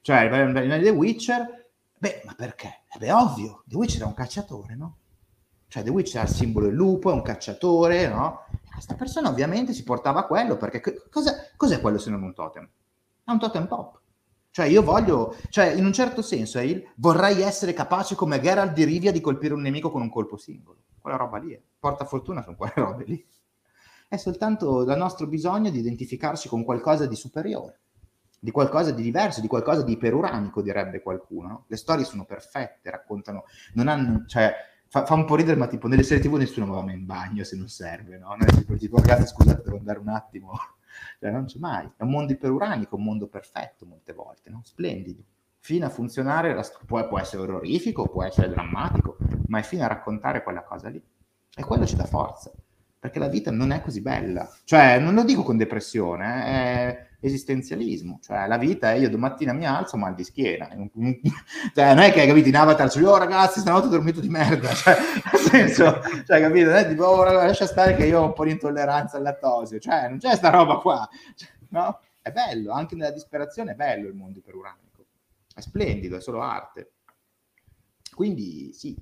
[0.00, 2.82] Cioè, il talismano di The Witcher, beh, ma perché?
[2.92, 4.96] Eh beh, ovvio, The Witcher è un cacciatore, no?
[5.68, 8.46] Cioè, The Witcher ha il simbolo del lupo, è un cacciatore, no?
[8.72, 12.68] Questa persona ovviamente si portava quello, perché cos'è, cos'è quello se non un totem?
[13.24, 14.01] È un totem pop
[14.52, 18.74] cioè, io voglio, cioè, in un certo senso, è il vorrei essere capace come Geralt
[18.74, 20.76] di Rivia di colpire un nemico con un colpo singolo.
[21.00, 21.60] Quella roba lì, è.
[21.78, 23.26] porta fortuna sono quelle robe lì.
[24.06, 27.80] È soltanto il nostro bisogno di identificarci con qualcosa di superiore,
[28.38, 31.48] di qualcosa di diverso, di qualcosa di iperuranico, direbbe qualcuno.
[31.48, 31.64] No?
[31.66, 34.52] Le storie sono perfette, raccontano, non hanno, cioè,
[34.86, 37.56] fa, fa, un po' ridere, ma tipo nelle serie TV nessuno va in bagno se
[37.56, 38.36] non serve, no?
[38.38, 40.52] Noi tipo, tipo ragazzi, scusate, devo andare un attimo
[41.22, 41.88] cioè, non c'è mai.
[41.96, 44.62] È un mondo iperuranico, un mondo perfetto molte volte, no?
[44.64, 45.22] splendido.
[45.60, 50.42] Fino a funzionare, può, può essere orrorifico, può essere drammatico, ma è fino a raccontare
[50.42, 51.00] quella cosa lì.
[51.54, 52.50] E quello ci dà forza,
[52.98, 54.50] perché la vita non è così bella.
[54.64, 58.18] Cioè, non lo dico con depressione, eh, esistenzialismo.
[58.20, 60.68] Cioè, la vita è io domattina mi alzo mal di schiena.
[61.74, 64.70] cioè, non è che, capito, in Avatar, cioè, oh ragazzi, stanotte ho dormito di merda.
[64.82, 64.96] Cioè,
[65.32, 66.70] nel senso, cioè, capito?
[66.70, 69.22] Non è tipo, oh ragazzi, lascia stare che io ho un po' di intolleranza al
[69.22, 69.78] lattosio.
[69.78, 71.08] Cioè, non c'è sta roba qua.
[71.36, 72.00] Cioè, no?
[72.20, 75.06] È bello, anche nella disperazione è bello il mondo iperuranico.
[75.54, 76.92] È splendido, è solo arte.
[78.14, 78.96] Quindi, sì,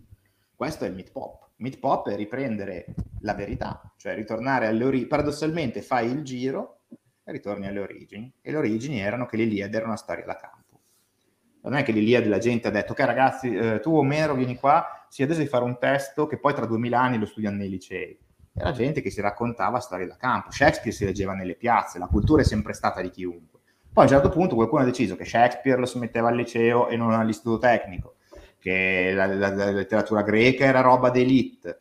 [0.55, 1.49] questo è il meat pop.
[1.57, 2.87] Meat pop è riprendere
[3.21, 5.09] la verità, cioè ritornare alle origini.
[5.09, 6.80] Paradossalmente fai il giro
[7.25, 8.33] e ritorni alle origini.
[8.41, 10.81] E le origini erano che l'Iliade era una storia da campo.
[11.63, 15.05] Non è che l'Iliade la gente ha detto, ok ragazzi, eh, tu Omero vieni qua,
[15.09, 18.19] si adesso di fare un testo che poi tra duemila anni lo studiano nei licei.
[18.55, 20.51] Era gente che si raccontava storie da campo.
[20.51, 23.61] Shakespeare si leggeva nelle piazze, la cultura è sempre stata di chiunque.
[23.93, 26.89] Poi a un certo punto qualcuno ha deciso che Shakespeare lo si metteva al liceo
[26.89, 28.17] e non all'istituto tecnico,
[28.59, 31.81] che la, la, la letteratura greca era roba d'elite,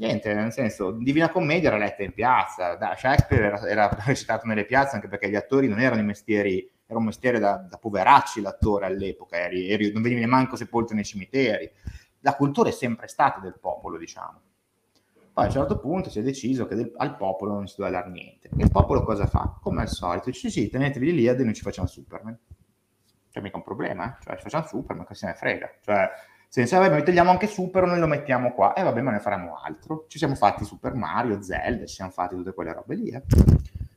[0.00, 4.64] niente, nel senso, Divina Commedia era letta in piazza, da Shakespeare era, era, recitato nelle
[4.64, 8.40] piazze anche perché gli attori non erano i mestieri, era un mestiere da, da poveracci
[8.40, 11.70] l'attore all'epoca, eri, eri, non venivi neanche sepolto nei cimiteri.
[12.20, 14.40] La cultura è sempre stata del popolo, diciamo.
[15.32, 18.00] Poi a un certo punto si è deciso che del, al popolo non si doveva
[18.00, 18.48] dare niente.
[18.48, 19.58] E il popolo cosa fa?
[19.62, 22.36] Come al solito, dice sì, tenetevi lì e noi ci facciamo Superman.
[23.30, 24.22] C'è mica un problema, eh?
[24.24, 25.70] cioè ci facciamo Superman, che se ne frega.
[25.82, 26.10] Cioè,
[26.50, 28.72] se dice, vabbè, togliamo anche Super, noi lo mettiamo qua.
[28.72, 30.06] E eh, vabbè, ma ne faremo altro.
[30.08, 33.10] Ci siamo fatti Super Mario, Zelda, ci siamo fatti tutte quelle robe lì.
[33.10, 33.22] Eh.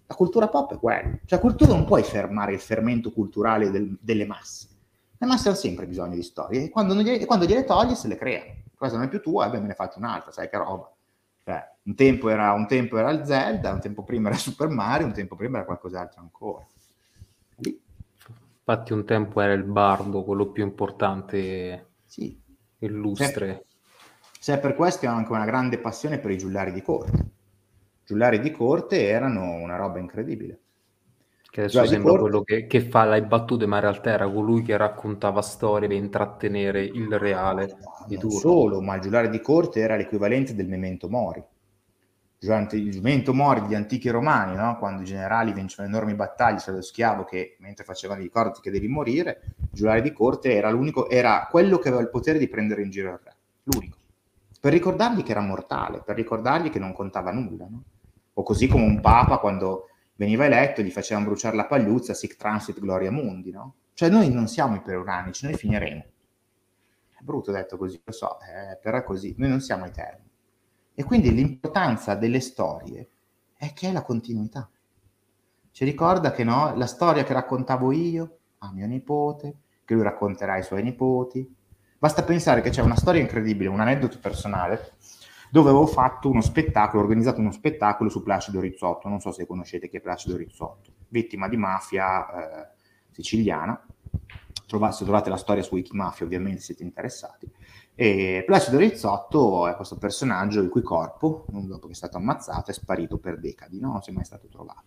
[0.06, 1.10] La cultura pop è quella.
[1.26, 4.68] Cioè, la cultura non puoi fermare il fermento culturale del, delle masse.
[5.18, 6.66] Le masse hanno sempre bisogno di storie.
[6.66, 8.54] E quando, gliele, quando gliele togli, se le creano.
[8.78, 10.94] Questa non è più tua, vabbè, me ne faccio un'altra, sai che roba.
[11.44, 15.08] Cioè, un tempo, era, un tempo era il Zelda, un tempo prima era Super Mario,
[15.08, 16.63] un tempo prima era qualcos'altro ancora.
[17.56, 17.82] Lì.
[18.60, 21.88] Infatti un tempo era il bardo, quello più importante.
[22.06, 22.39] Sì,
[22.86, 23.65] illustre.
[24.32, 27.26] Se, se per questo ho anche una grande passione per i giullari di corte.
[28.06, 30.60] Giullari di corte erano una roba incredibile.
[31.50, 32.30] Che adesso Giulare sembra corte...
[32.30, 35.98] quello che, che, fa le battute, ma in realtà era colui che raccontava storie per
[35.98, 41.08] intrattenere il reale di non solo, ma il giullare di corte era l'equivalente del memento
[41.10, 41.43] mori.
[42.43, 44.77] Durante il memento mori degli antichi romani, no?
[44.77, 48.89] quando i generali vincevano enormi battaglie sullo schiavo che mentre facevano i ricordi che devi
[48.89, 50.69] morire, il giullare di corte era,
[51.10, 53.97] era quello che aveva il potere di prendere in giro il re, l'unico.
[54.60, 57.65] Per ricordargli che era mortale, per ricordargli che non contava nulla.
[57.69, 57.84] No?
[58.34, 62.77] O così come un papa quando veniva eletto gli facevano bruciare la pagliuzza, sic transit
[62.77, 63.75] gloria mundi, no?
[63.93, 66.03] Cioè noi non siamo i peruranici, noi finiremo.
[67.12, 70.32] È brutto detto così, lo so, eh, però è così, noi non siamo eterni.
[70.93, 73.10] E quindi l'importanza delle storie
[73.56, 74.69] è che è la continuità.
[75.71, 80.53] Ci ricorda che no, la storia che raccontavo io a mio nipote, che lui racconterà
[80.53, 81.51] ai suoi nipoti.
[81.97, 84.93] Basta pensare che c'è una storia incredibile, un aneddoto personale
[85.53, 89.88] dove avevo fatto uno spettacolo, organizzato uno spettacolo su Placido Rizzotto, non so se conoscete
[89.88, 92.67] chi è Placido Rizzotto, vittima di mafia eh,
[93.12, 93.79] siciliana,
[94.65, 97.47] trovate, se trovate la storia su Wikimafia ovviamente siete interessati,
[97.95, 102.73] e Placido Rizzotto è questo personaggio il cui corpo, dopo che è stato ammazzato, è
[102.73, 103.91] sparito per decadi, no?
[103.91, 104.84] non si è mai stato trovato.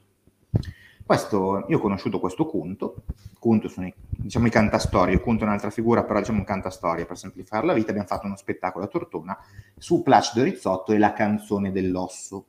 [1.07, 3.05] Questo, io ho conosciuto questo Cunto,
[3.39, 7.17] Cunto sono i, diciamo, i cantastorie, Cunto è un'altra figura, però diciamo un cantastorie per
[7.17, 9.39] semplificare la vita, abbiamo fatto uno spettacolo a Tortona
[9.79, 12.47] su Placido Rizzotto e la canzone dell'osso.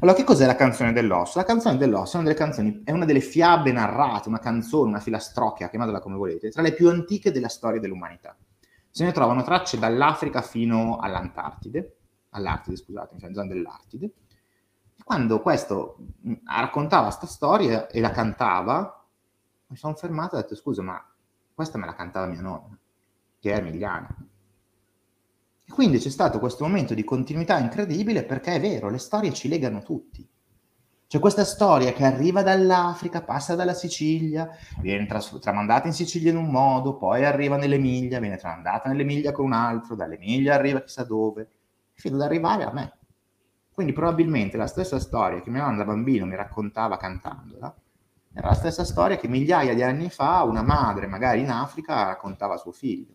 [0.00, 1.38] Allora, che cos'è la canzone dell'osso?
[1.38, 5.00] La canzone dell'osso è una delle canzoni, è una delle fiabe narrate, una canzone, una
[5.00, 8.36] filastrocchia, chiamatela come volete, tra le più antiche della storia dell'umanità.
[8.90, 11.96] Se ne trovano tracce dall'Africa fino all'Antartide,
[12.30, 14.12] all'Artide, scusate, in zona dell'Artide,
[15.04, 15.96] quando questo
[16.26, 19.06] mm, raccontava questa storia e la cantava,
[19.68, 21.02] mi sono fermato e ho detto scusa, ma
[21.54, 22.78] questa me la cantava mia nonna,
[23.38, 24.14] che è emiliana.
[25.64, 29.48] E quindi c'è stato questo momento di continuità incredibile perché è vero, le storie ci
[29.48, 30.28] legano tutti.
[31.08, 34.46] C'è questa storia che arriva dall'Africa, passa dalla Sicilia,
[34.82, 39.46] viene tras- tramandata in Sicilia in un modo, poi arriva nell'Emilia, viene tramandata nell'Emilia con
[39.46, 41.48] un altro, dall'Emilia arriva chissà dove,
[41.94, 42.98] fino ad arrivare a me.
[43.72, 47.74] Quindi probabilmente la stessa storia che mia nonna da bambino mi raccontava cantandola,
[48.34, 52.52] era la stessa storia che migliaia di anni fa una madre, magari in Africa, raccontava
[52.52, 53.14] a suo figlio.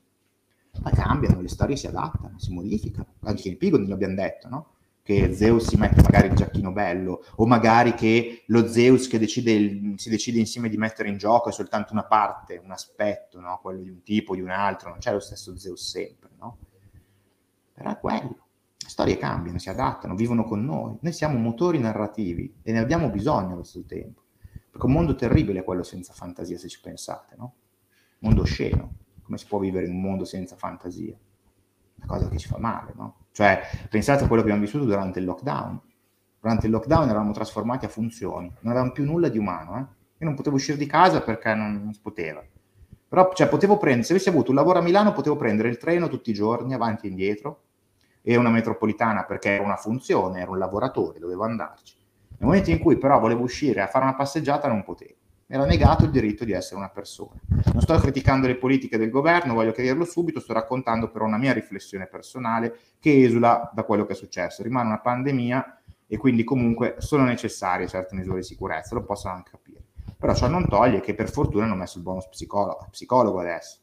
[0.82, 3.06] Ma cambiano, le storie si adattano, si modificano.
[3.26, 4.73] Anche in Pigoni l'abbiamo detto, no?
[5.04, 9.98] Che Zeus si mette magari il giacchino bello, o magari che lo Zeus che decide,
[9.98, 13.60] si decide insieme di mettere in gioco è soltanto una parte, un aspetto, no?
[13.62, 16.58] Quello di un tipo, di un altro, non c'è lo stesso Zeus sempre, no?
[17.74, 18.38] Però è quello.
[18.78, 20.96] Le storie cambiano, si adattano, vivono con noi.
[21.02, 24.22] Noi siamo motori narrativi e ne abbiamo bisogno allo stesso tempo.
[24.72, 27.56] Perché un mondo terribile è quello senza fantasia, se ci pensate, no?
[28.20, 28.96] Mondo sceno.
[29.22, 31.18] Come si può vivere in un mondo senza fantasia?
[31.96, 33.23] Una cosa che ci fa male, no?
[33.34, 35.82] Cioè, pensate a quello che abbiamo vissuto durante il lockdown.
[36.40, 40.02] Durante il lockdown eravamo trasformati a funzioni, non avevamo più nulla di umano, eh?
[40.20, 42.44] Io non potevo uscire di casa perché non, non si poteva.
[43.08, 46.10] Però, cioè, potevo prendere, se avessi avuto un lavoro a Milano, potevo prendere il treno
[46.10, 47.62] tutti i giorni, avanti e indietro,
[48.22, 51.96] e una metropolitana perché era una funzione, ero un lavoratore, dovevo andarci.
[52.38, 55.16] Nel momento in cui però volevo uscire a fare una passeggiata non potevo.
[55.54, 57.40] Era negato il diritto di essere una persona.
[57.74, 61.54] Non sto criticando le politiche del governo, voglio chiarirlo subito, sto raccontando però una mia
[61.54, 64.64] riflessione personale che esula da quello che è successo.
[64.64, 69.52] Rimane una pandemia e quindi comunque sono necessarie certe misure di sicurezza, lo possono anche
[69.52, 69.84] capire.
[70.18, 73.78] Però ciò non toglie che per fortuna hanno messo il bonus psicologo, psicologo adesso,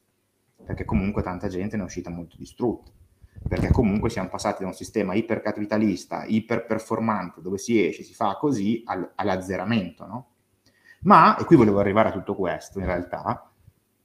[0.66, 2.90] perché comunque tanta gente ne è uscita molto distrutta
[3.48, 8.82] perché comunque siamo passati da un sistema ipercapitalista, iperperformante, dove si esce, si fa così,
[8.84, 10.26] al, all'azzeramento, no?
[11.02, 13.50] Ma, e qui volevo arrivare a tutto questo, in realtà,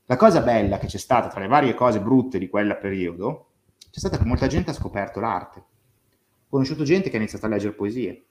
[0.05, 3.49] la cosa bella che c'è stata tra le varie cose brutte di quel periodo,
[3.89, 5.59] c'è stata che molta gente ha scoperto l'arte.
[5.59, 8.25] Ho conosciuto gente che ha iniziato a leggere poesie,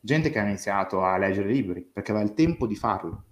[0.00, 3.24] gente che ha iniziato a leggere libri, perché aveva il tempo di farlo.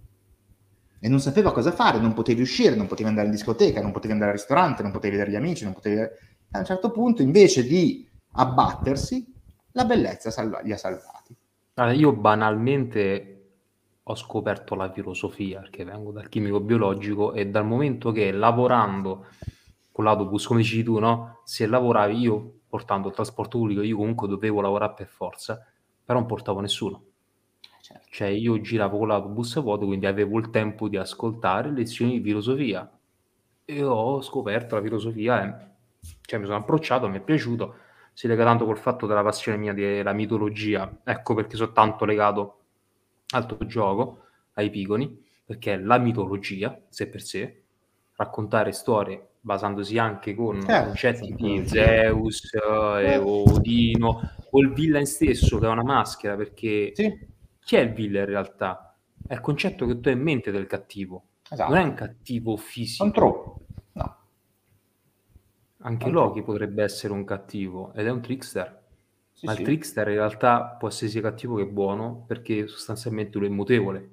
[0.98, 4.12] E non sapeva cosa fare, non potevi uscire, non potevi andare in discoteca, non potevi
[4.12, 7.62] andare al ristorante, non potevi vedere gli amici, non potevi a un certo punto, invece
[7.64, 9.32] di abbattersi,
[9.72, 11.36] la bellezza salva- li ha salvati.
[11.74, 13.35] Allora, io banalmente
[14.08, 19.26] ho scoperto la filosofia, perché vengo dal chimico biologico e dal momento che lavorando
[19.90, 21.40] con l'autobus, come dici tu, no?
[21.44, 25.64] Se lavoravi io portando il trasporto pubblico, io comunque dovevo lavorare per forza,
[26.04, 27.02] però non portavo nessuno.
[27.80, 28.06] Certo.
[28.10, 32.88] Cioè io giravo con l'autobus vuoto, quindi avevo il tempo di ascoltare lezioni di filosofia
[33.64, 35.66] e ho scoperto la filosofia e
[36.20, 37.74] cioè mi sono approcciato, mi è piaciuto,
[38.12, 42.65] si lega tanto col fatto della passione mia della mitologia, ecco perché sono tanto legato
[43.34, 47.62] al tuo gioco, ai pigoni, perché è la mitologia, sé per sé,
[48.16, 55.58] raccontare storie basandosi anche con certo, concetti di Zeus, eh, Odino, o il villain stesso
[55.58, 57.16] che è una maschera, perché sì.
[57.60, 58.96] chi è il villain in realtà?
[59.24, 61.22] È il concetto che tu hai in mente del cattivo.
[61.48, 61.72] Esatto.
[61.72, 63.04] Non è un cattivo fisico.
[63.04, 63.60] Non troppo.
[63.92, 64.16] No.
[65.78, 68.82] Anche non Loki potrebbe essere un cattivo ed è un trickster.
[69.36, 69.60] Sì, ma sì.
[69.60, 74.10] il trickster in realtà può essere sia cattivo che buono perché sostanzialmente lui è mutevole.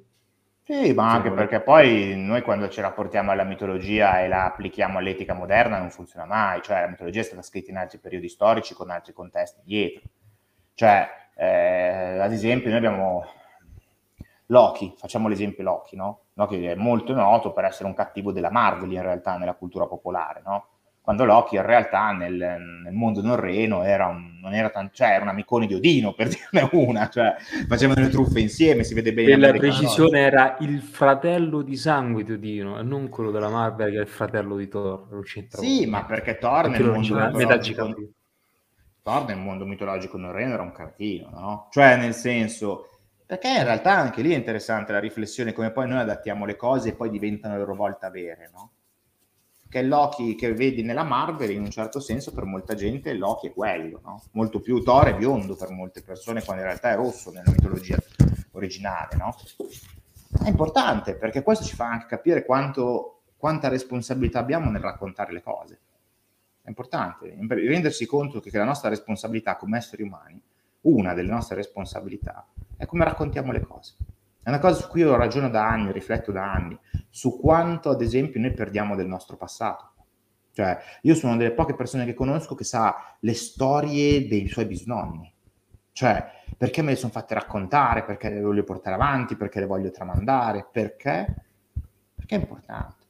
[0.63, 5.33] Sì, ma anche perché poi noi quando ci rapportiamo alla mitologia e la applichiamo all'etica
[5.33, 8.89] moderna non funziona mai, cioè la mitologia è stata scritta in altri periodi storici con
[8.89, 10.03] altri contesti dietro.
[10.73, 11.07] Cioè,
[11.37, 13.25] eh, ad esempio, noi abbiamo
[14.47, 16.23] Loki, facciamo l'esempio Loki, no?
[16.33, 20.41] Loki è molto noto per essere un cattivo della Marvel in realtà nella cultura popolare,
[20.45, 20.67] no?
[21.03, 25.23] Quando Loki in realtà nel, nel mondo norreno era, un, non era, tanto, cioè, era
[25.23, 27.35] un amicone di Odino, per dirne una, cioè
[27.67, 29.31] facevano le truffe insieme, si vede bene.
[29.31, 33.91] Per la precisione era il fratello di sangue di Odino, e non quello della Marvel
[33.91, 35.07] che è il fratello di Thor.
[35.11, 37.95] Non sì, ma perché Thor nel mondo mitologico...
[39.03, 41.67] Thor nel mondo mitologico norreno era un cartino, no?
[41.69, 42.87] Cioè, nel senso...
[43.25, 46.89] Perché in realtà anche lì è interessante la riflessione, come poi noi adattiamo le cose
[46.89, 48.71] e poi diventano a loro volta vere, no?
[49.73, 53.53] Che Loki che vedi nella Marvel, in un certo senso per molta gente Loki è
[53.53, 54.21] quello, no?
[54.33, 57.97] molto più Thor è biondo per molte persone, quando in realtà è rosso nella mitologia
[58.51, 59.15] originale.
[59.15, 59.35] No?
[60.43, 65.41] È importante perché questo ci fa anche capire quanto, quanta responsabilità abbiamo nel raccontare le
[65.41, 65.79] cose.
[66.61, 70.39] È importante rendersi conto che la nostra responsabilità come esseri umani,
[70.81, 72.45] una delle nostre responsabilità,
[72.77, 73.95] è come raccontiamo le cose.
[74.43, 76.77] È una cosa su cui io ragiono da anni, rifletto da anni,
[77.09, 79.91] su quanto ad esempio noi perdiamo del nostro passato.
[80.51, 84.65] Cioè, io sono una delle poche persone che conosco che sa le storie dei suoi
[84.65, 85.33] bisnonni.
[85.93, 86.25] Cioè,
[86.57, 90.67] perché me le sono fatte raccontare, perché le voglio portare avanti, perché le voglio tramandare,
[90.69, 91.33] perché?
[92.13, 93.05] Perché è importante.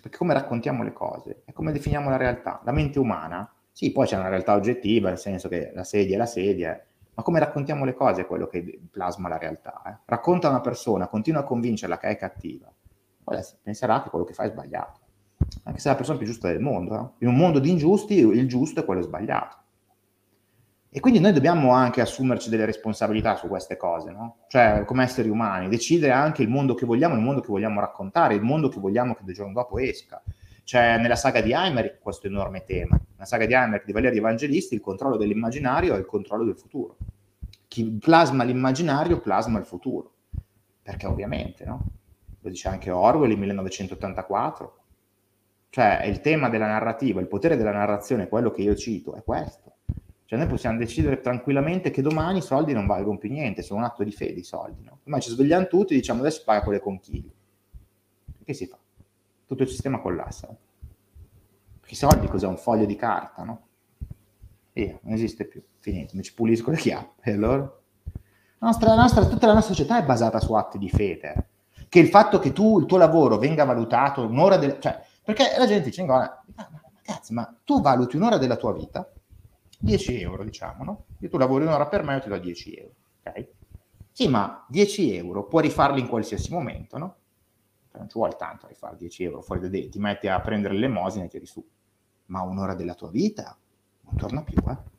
[0.00, 2.60] Perché come raccontiamo le cose e come definiamo la realtà.
[2.64, 6.18] La mente umana, sì, poi c'è una realtà oggettiva, nel senso che la sedia è
[6.18, 6.80] la sedia,
[7.14, 9.82] ma come raccontiamo le cose è quello che plasma la realtà.
[9.86, 9.96] Eh?
[10.04, 12.72] Racconta una persona, continua a convincerla che è cattiva,
[13.22, 15.00] poi penserà che quello che fa è sbagliato.
[15.64, 16.94] Anche se è la persona più giusta del mondo.
[16.94, 17.24] Eh?
[17.24, 19.60] In un mondo di ingiusti il giusto è quello sbagliato.
[20.94, 24.40] E quindi noi dobbiamo anche assumerci delle responsabilità su queste cose, no?
[24.48, 28.34] Cioè, come esseri umani, decidere anche il mondo che vogliamo, il mondo che vogliamo raccontare,
[28.34, 30.22] il mondo che vogliamo che il giorno dopo esca.
[30.72, 32.98] C'è nella saga di Heimerick questo enorme tema.
[33.12, 36.96] Nella saga di Heimerick di Valerio Evangelisti il controllo dell'immaginario è il controllo del futuro.
[37.68, 40.14] Chi plasma l'immaginario plasma il futuro.
[40.80, 41.84] Perché ovviamente, no?
[42.40, 44.76] Lo dice anche Orwell in 1984.
[45.68, 49.74] Cioè, il tema della narrativa, il potere della narrazione, quello che io cito, è questo.
[50.24, 53.84] Cioè, noi possiamo decidere tranquillamente che domani i soldi non valgono più niente, sono un
[53.84, 55.00] atto di fede i soldi, no?
[55.04, 57.32] Domani ci svegliamo tutti e diciamo adesso paga con le conchiglie.
[58.42, 58.78] Che si fa?
[59.52, 60.48] Tutto il sistema collassa.
[61.80, 62.46] Perché i soldi cos'è?
[62.46, 63.66] Un foglio di carta, no?
[64.72, 67.30] Via, non esiste più, finito, mi ci pulisco le chiappe.
[67.30, 67.58] E allora?
[67.60, 71.48] La nostra, la nostra, tutta la nostra società è basata su atti di fede.
[71.88, 74.78] Che il fatto che tu, il tuo lavoro venga valutato un'ora del...
[74.80, 79.12] Cioè, perché la gente dice, ma, ma, cazzo, ma tu valuti un'ora della tua vita,
[79.78, 81.04] 10 euro diciamo, no?
[81.18, 83.48] Io tu lavori un'ora per me, io ti do 10 euro, ok?
[84.10, 87.16] Sì, ma 10 euro puoi rifarli in qualsiasi momento, no?
[87.98, 90.74] Non ci vuole tanto a rifare 10 euro fuori dai denti, ti metti a prendere
[90.74, 91.64] l'elemosina e tiri su.
[92.26, 93.56] Ma un'ora della tua vita
[94.02, 94.90] non torna più, eh?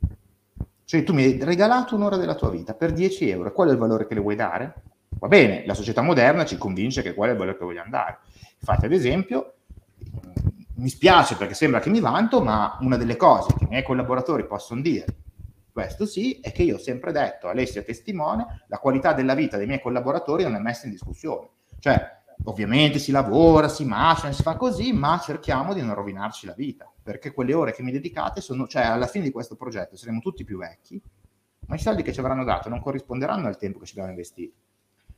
[0.84, 3.78] Cioè tu mi hai regalato un'ora della tua vita per 10 euro, qual è il
[3.78, 4.74] valore che le vuoi dare?
[5.18, 8.18] Va bene, la società moderna ci convince che qual è il valore che vogliamo dare.
[8.58, 9.54] Infatti, ad esempio,
[10.76, 14.46] mi spiace perché sembra che mi vanto, ma una delle cose che i miei collaboratori
[14.46, 15.06] possono dire,
[15.72, 19.66] questo sì, è che io ho sempre detto, Alessia testimone, la qualità della vita dei
[19.66, 21.48] miei collaboratori non è messa in discussione.
[21.78, 22.13] Cioè,
[22.44, 26.92] Ovviamente si lavora, si macina, si fa così, ma cerchiamo di non rovinarci la vita,
[27.02, 30.44] perché quelle ore che mi dedicate sono, cioè alla fine di questo progetto saremo tutti
[30.44, 31.00] più vecchi,
[31.66, 34.56] ma i soldi che ci avranno dato non corrisponderanno al tempo che ci abbiamo investito.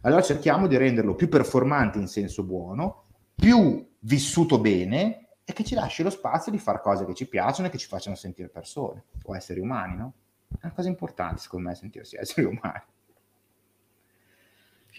[0.02, 5.74] Allora cerchiamo di renderlo più performante in senso buono, più vissuto bene e che ci
[5.74, 9.04] lasci lo spazio di fare cose che ci piacciono e che ci facciano sentire persone
[9.24, 10.12] o esseri umani, no?
[10.48, 12.82] È una cosa importante secondo me sentirsi esseri umani.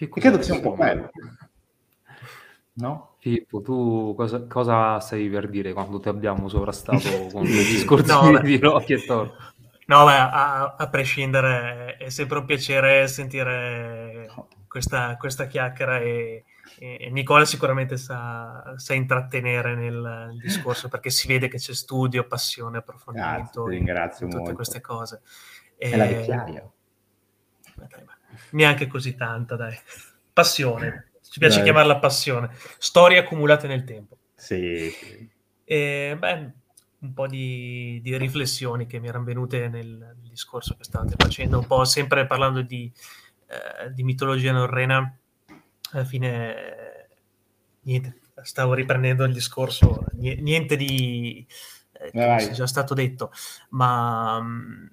[0.00, 1.10] E credo che sia un po' bello.
[2.78, 3.16] No?
[3.18, 8.38] Filippo, tu cosa, cosa stai per dire quando ti abbiamo sovrastato con i discorsi no,
[8.40, 9.36] di Rocky e Thor?
[9.86, 14.30] No, beh, a, a, prescindere è sempre un piacere sentire
[14.68, 16.44] questa, questa chiacchiera e,
[16.78, 22.26] e, Nicola sicuramente sa, sa intrattenere nel, nel, discorso perché si vede che c'è studio,
[22.26, 24.56] passione, approfondimento Grazie, ringrazio in tutte molto.
[24.56, 25.22] queste cose.
[25.78, 26.70] E, è la vecchiaia.
[28.50, 29.76] Neanche così tanta, dai.
[30.32, 31.12] Passione.
[31.30, 31.64] Ci piace Dai.
[31.64, 32.50] chiamarla passione.
[32.78, 34.16] Storie accumulate nel tempo.
[34.34, 34.92] Sì.
[35.64, 36.52] E, beh,
[37.00, 41.58] un po' di, di, riflessioni che mi erano venute nel, nel, discorso che stavate facendo,
[41.58, 42.90] un po' sempre parlando di,
[43.46, 45.16] eh, di mitologia norrena.
[45.92, 47.08] alla fine
[47.82, 51.46] niente, stavo riprendendo il discorso, niente di
[51.92, 53.32] eh, come è già stato detto,
[53.70, 54.90] ma mh,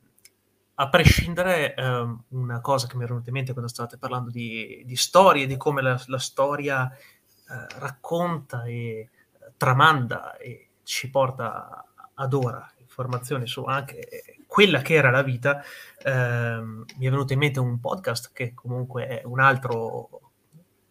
[0.76, 4.84] a prescindere, eh, una cosa che mi è venuta in mente quando stavate parlando di,
[4.86, 9.10] di storie, di come la, la storia eh, racconta e
[9.58, 15.62] tramanda e ci porta ad ora informazioni su anche quella che era la vita,
[16.02, 20.32] eh, mi è venuto in mente un podcast che comunque è un altro,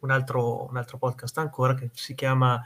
[0.01, 2.62] un altro, un altro podcast ancora che si chiama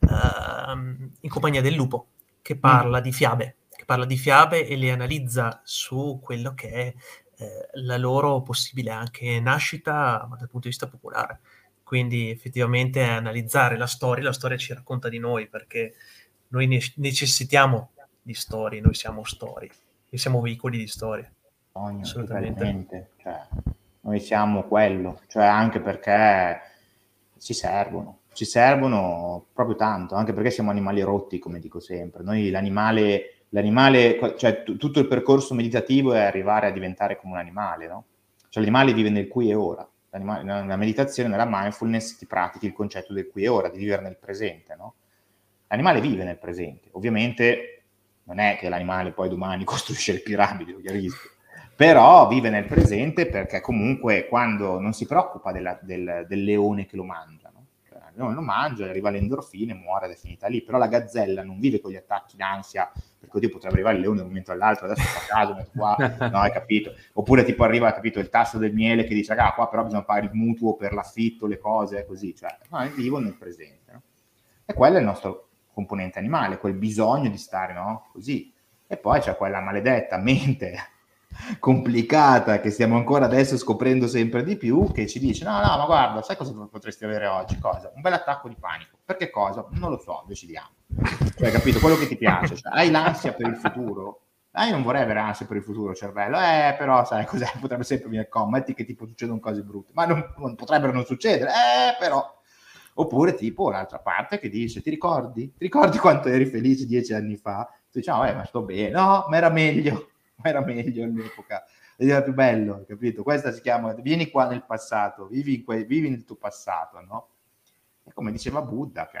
[0.00, 0.76] uh,
[1.20, 2.08] In compagnia del lupo,
[2.42, 3.02] che parla mm.
[3.02, 6.94] di fiabe che parla di fiabe e le analizza su quello che è
[7.36, 11.40] eh, la loro possibile anche nascita, ma dal punto di vista popolare.
[11.82, 15.94] Quindi effettivamente analizzare la storia, la storia ci racconta di noi perché
[16.48, 17.90] noi ne- necessitiamo
[18.22, 19.70] di storie, noi siamo storie,
[20.08, 21.32] noi siamo veicoli di storie.
[21.72, 23.10] Ogni, assolutamente.
[23.20, 23.46] Cioè,
[24.02, 26.60] noi siamo quello, cioè anche perché
[27.38, 32.22] ci servono, ci servono proprio tanto, anche perché siamo animali rotti, come dico sempre.
[32.22, 37.38] Noi l'animale l'animale, cioè t- tutto il percorso meditativo è arrivare a diventare come un
[37.38, 38.04] animale, no?
[38.48, 39.86] Cioè l'animale vive nel qui e ora.
[40.10, 44.18] Nella meditazione, nella mindfulness, ti pratichi il concetto del qui e ora, di vivere nel
[44.18, 44.94] presente, no?
[45.68, 46.88] L'animale vive nel presente.
[46.92, 47.84] Ovviamente
[48.24, 51.30] non è che l'animale poi domani costruisce le piramidi, lo chiarisco.
[51.74, 56.96] Però vive nel presente perché comunque quando non si preoccupa della, del, del leone che
[56.96, 57.41] lo mangia,
[58.14, 60.62] non lo mangia, arriva l'endorfina e muore ed è finita lì.
[60.62, 64.16] Però la gazzella non vive con gli attacchi d'ansia, perché oddio potrebbe arrivare il leone
[64.16, 66.94] da un momento all'altro, adesso fa caso, metto qua, no, hai capito?
[67.14, 70.26] Oppure tipo arriva, capito, il tasso del miele che dice, ah, qua però bisogna pagare
[70.26, 73.92] il mutuo per l'affitto, le cose, così, cioè, no, vivo nel presente.
[73.92, 74.02] No?
[74.64, 78.08] E quello è il nostro componente animale, quel bisogno di stare, no?
[78.12, 78.52] Così.
[78.86, 80.76] E poi c'è quella maledetta mente
[81.58, 85.84] complicata che stiamo ancora adesso scoprendo sempre di più, che ci dice no, no, ma
[85.86, 87.58] guarda, sai cosa potresti avere oggi?
[87.58, 87.92] Cosa?
[87.94, 88.98] Un bel attacco di panico.
[89.04, 89.66] Perché cosa?
[89.72, 90.70] Non lo so, decidiamo.
[91.36, 91.78] Cioè, capito?
[91.80, 92.56] Quello che ti piace.
[92.56, 94.20] Cioè, hai l'ansia per il futuro?
[94.52, 96.38] Ah, io non vorrei avere ansia per il futuro, cervello.
[96.38, 97.50] Eh, però, sai cos'è?
[97.60, 99.92] Potrebbe sempre venire metti che tipo succedono cose brutte.
[99.94, 101.50] Ma non, non potrebbero non succedere.
[101.50, 102.40] Eh, però...
[102.94, 105.50] Oppure tipo l'altra parte che dice, ti ricordi?
[105.56, 107.66] Ti ricordi quanto eri felice dieci anni fa?
[107.90, 108.90] Tu dici, oh, eh, ma sto bene.
[108.90, 110.10] No, ma era meglio
[110.48, 111.64] era meglio all'epoca,
[111.96, 113.22] era più bello, capito?
[113.22, 117.28] Questa si chiama, vieni qua nel passato, vivi, que- vivi nel tuo passato, no?
[118.04, 119.18] E come diceva Buddha, che,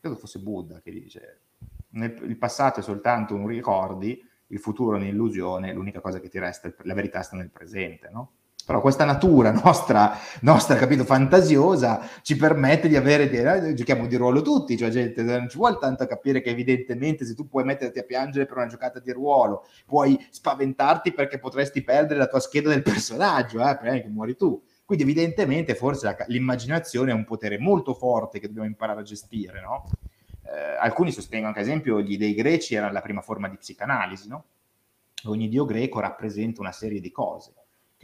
[0.00, 1.40] credo fosse Buddha che dice,
[1.90, 6.38] nel, il passato è soltanto un ricordi, il futuro è un'illusione, l'unica cosa che ti
[6.38, 8.32] resta, la verità sta nel presente, no?
[8.64, 14.16] Però questa natura nostra, nostra, capito, fantasiosa ci permette di avere, di, eh, giochiamo di
[14.16, 17.98] ruolo tutti, cioè gente, non ci vuole tanto capire che evidentemente se tu puoi metterti
[17.98, 22.70] a piangere per una giocata di ruolo, puoi spaventarti perché potresti perdere la tua scheda
[22.70, 24.62] del personaggio, eh, prima che muori tu.
[24.84, 29.60] Quindi evidentemente forse la, l'immaginazione è un potere molto forte che dobbiamo imparare a gestire,
[29.60, 29.84] no?
[30.46, 34.28] Eh, alcuni sostengono che ad esempio gli dei greci erano la prima forma di psicanalisi,
[34.28, 34.44] no?
[35.24, 37.54] Ogni dio greco rappresenta una serie di cose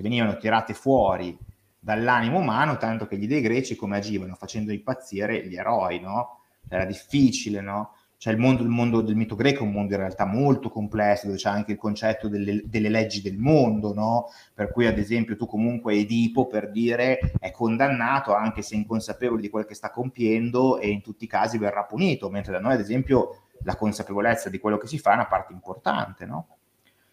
[0.00, 1.36] che venivano tirate fuori
[1.78, 4.34] dall'animo umano, tanto che gli dei greci come agivano?
[4.34, 6.40] Facendo impazzire gli eroi, no?
[6.68, 7.94] Era difficile, no?
[8.16, 11.26] Cioè il mondo, il mondo, del mito greco è un mondo in realtà molto complesso,
[11.26, 14.26] dove c'è anche il concetto delle, delle, leggi del mondo, no?
[14.52, 19.48] Per cui, ad esempio, tu comunque Edipo, per dire, è condannato anche se inconsapevole di
[19.48, 22.80] quel che sta compiendo e in tutti i casi verrà punito, mentre da noi, ad
[22.80, 26.59] esempio, la consapevolezza di quello che si fa è una parte importante, no?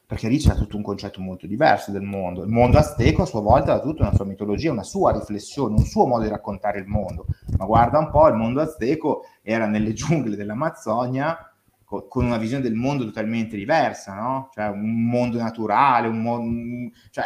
[0.07, 2.43] Perché lì c'è tutto un concetto molto diverso del mondo.
[2.43, 5.83] Il mondo azteco a sua volta ha tutta una sua mitologia, una sua riflessione, un
[5.83, 7.25] suo modo di raccontare il mondo.
[7.57, 11.51] Ma guarda un po', il mondo azteco era nelle giungle dell'Amazzonia
[11.83, 14.49] con una visione del mondo totalmente diversa, no?
[14.53, 16.95] Cioè un mondo naturale, un mondo...
[17.09, 17.25] Cioè,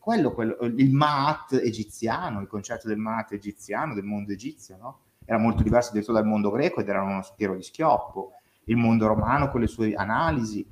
[0.00, 4.98] quello, quello, il Maat egiziano, il concetto del Maat egiziano, del mondo egizio, no?
[5.24, 8.32] Era molto diverso dal mondo greco ed era uno tiro di schioppo.
[8.64, 10.66] Il mondo romano con le sue analisi,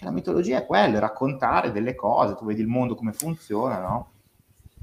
[0.00, 3.80] perché la mitologia è quello, è raccontare delle cose, tu vedi il mondo come funziona,
[3.80, 4.12] no?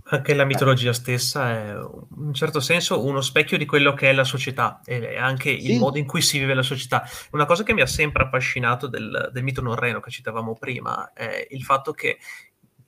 [0.10, 4.14] Anche la mitologia stessa è in un certo senso uno specchio di quello che è
[4.14, 5.72] la società e anche sì.
[5.72, 7.04] il modo in cui si vive la società.
[7.32, 11.46] Una cosa che mi ha sempre affascinato del, del mito norreno che citavamo prima è
[11.50, 12.20] il fatto che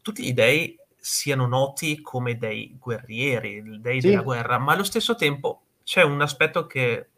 [0.02, 4.08] tutti gli dei siano noti come dei guerrieri, dei sì.
[4.08, 7.10] della guerra, ma allo stesso tempo c'è un aspetto che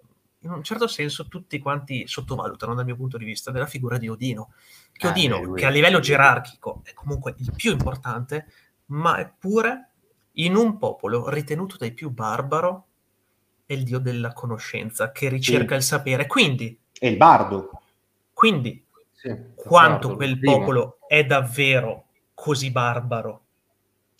[0.43, 4.07] in un certo senso tutti quanti sottovalutano dal mio punto di vista della figura di
[4.07, 4.53] Odino.
[4.91, 8.47] Che ah, Odino, che a livello gerarchico è comunque il più importante,
[8.87, 9.89] ma eppure
[10.33, 12.85] in un popolo ritenuto dai più barbaro
[13.65, 15.75] è il dio della conoscenza che ricerca sì.
[15.75, 16.27] il sapere.
[16.27, 16.77] Quindi...
[16.91, 17.81] È il bardo.
[19.11, 20.57] Sì, quanto bardo, quel prima.
[20.57, 23.45] popolo è davvero così barbaro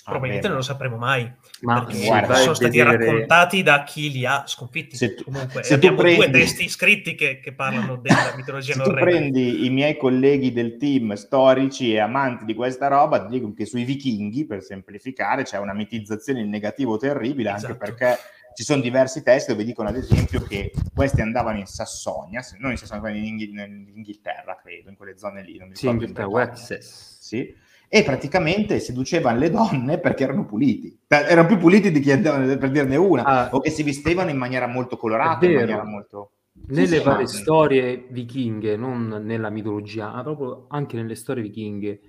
[0.04, 1.32] Probabilmente non lo sapremo mai.
[1.62, 4.96] Ma perché guarda, sono stati vedere- raccontati da chi li ha sconfitti.
[4.96, 8.80] Se tu- Comunque, se abbiamo due prendi- testi scritti che, che parlano della mitologia Se
[8.82, 9.06] tu norrena.
[9.10, 13.66] prendi i miei colleghi del team storici e amanti di questa roba, ti dicono che
[13.66, 17.78] sui vichinghi, per semplificare, c'è una mitizzazione in negativo terribile, anche Esatto.
[17.78, 18.18] perché
[18.54, 22.72] ci sono diversi testi dove dicono ad esempio che questi andavano in Sassonia, se- non
[22.72, 25.58] in Sassonia, ma in, Inghi- in Inghilterra, credo, in quelle zone lì.
[25.58, 26.52] Non mi Sì, ricordo Inghilterra, in Bretagna.
[26.60, 27.20] Wessex.
[27.22, 27.56] Sì.
[27.94, 30.98] E praticamente seducevano le donne perché erano puliti.
[31.08, 33.50] Erano più puliti di chi andava per dirne una, Ah.
[33.52, 36.32] o che si vestivano in maniera molto colorata, in maniera molto...
[36.68, 41.44] Nelle Sì, sì, varie ma- storie vichinghe, non nella mitologia, ma proprio anche nelle storie
[41.44, 42.00] vichinghe,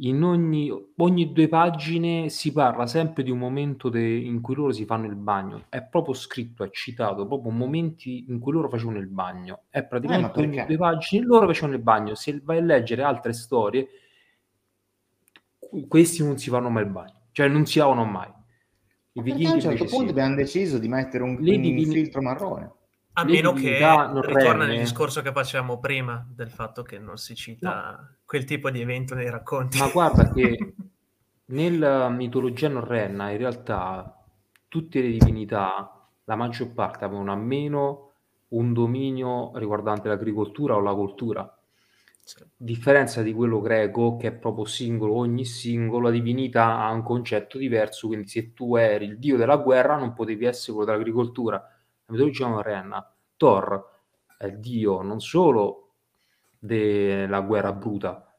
[0.00, 4.72] in ogni, ogni due pagine si parla sempre di un momento de- in cui loro
[4.72, 5.64] si fanno il bagno.
[5.68, 9.62] È proprio scritto, è citato, proprio momenti in cui loro facevano il bagno.
[9.68, 10.58] È praticamente Eh, ma perché?
[10.60, 12.14] ogni due pagine loro facevano il bagno.
[12.14, 13.88] Se vai a leggere altre storie,
[15.88, 18.28] questi non si fanno mai il bagno, cioè non si lavano mai.
[18.28, 20.10] I Perché a vichinghi un certo punto sì.
[20.10, 22.72] abbiamo deciso di mettere un, Le un divini- filtro marrone.
[23.18, 27.16] A le meno che norrene- ritorna nel discorso che facevamo prima del fatto che non
[27.16, 29.78] si cita quel tipo di evento nei racconti.
[29.78, 30.74] Ma guarda che
[31.46, 34.22] nella mitologia norrena in realtà
[34.68, 38.10] tutte le divinità, la maggior parte avevano almeno
[38.48, 41.55] un dominio riguardante l'agricoltura o la coltura.
[42.56, 47.56] Differenza di quello greco che è proprio singolo, ogni singolo, la divinità ha un concetto
[47.56, 51.56] diverso, quindi se tu eri il dio della guerra non potevi essere quello dell'agricoltura.
[51.58, 53.90] La mitologia norrena, Thor
[54.38, 55.94] è il dio non solo
[56.58, 58.36] della guerra bruta,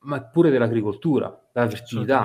[0.00, 2.24] ma pure dell'agricoltura, della fertilità.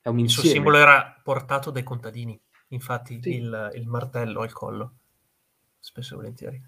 [0.00, 0.54] È un Il suo insieme.
[0.54, 3.36] simbolo era portato dai contadini, infatti Sì.
[3.36, 4.94] il, il martello al collo,
[5.78, 6.62] spesso e volentieri.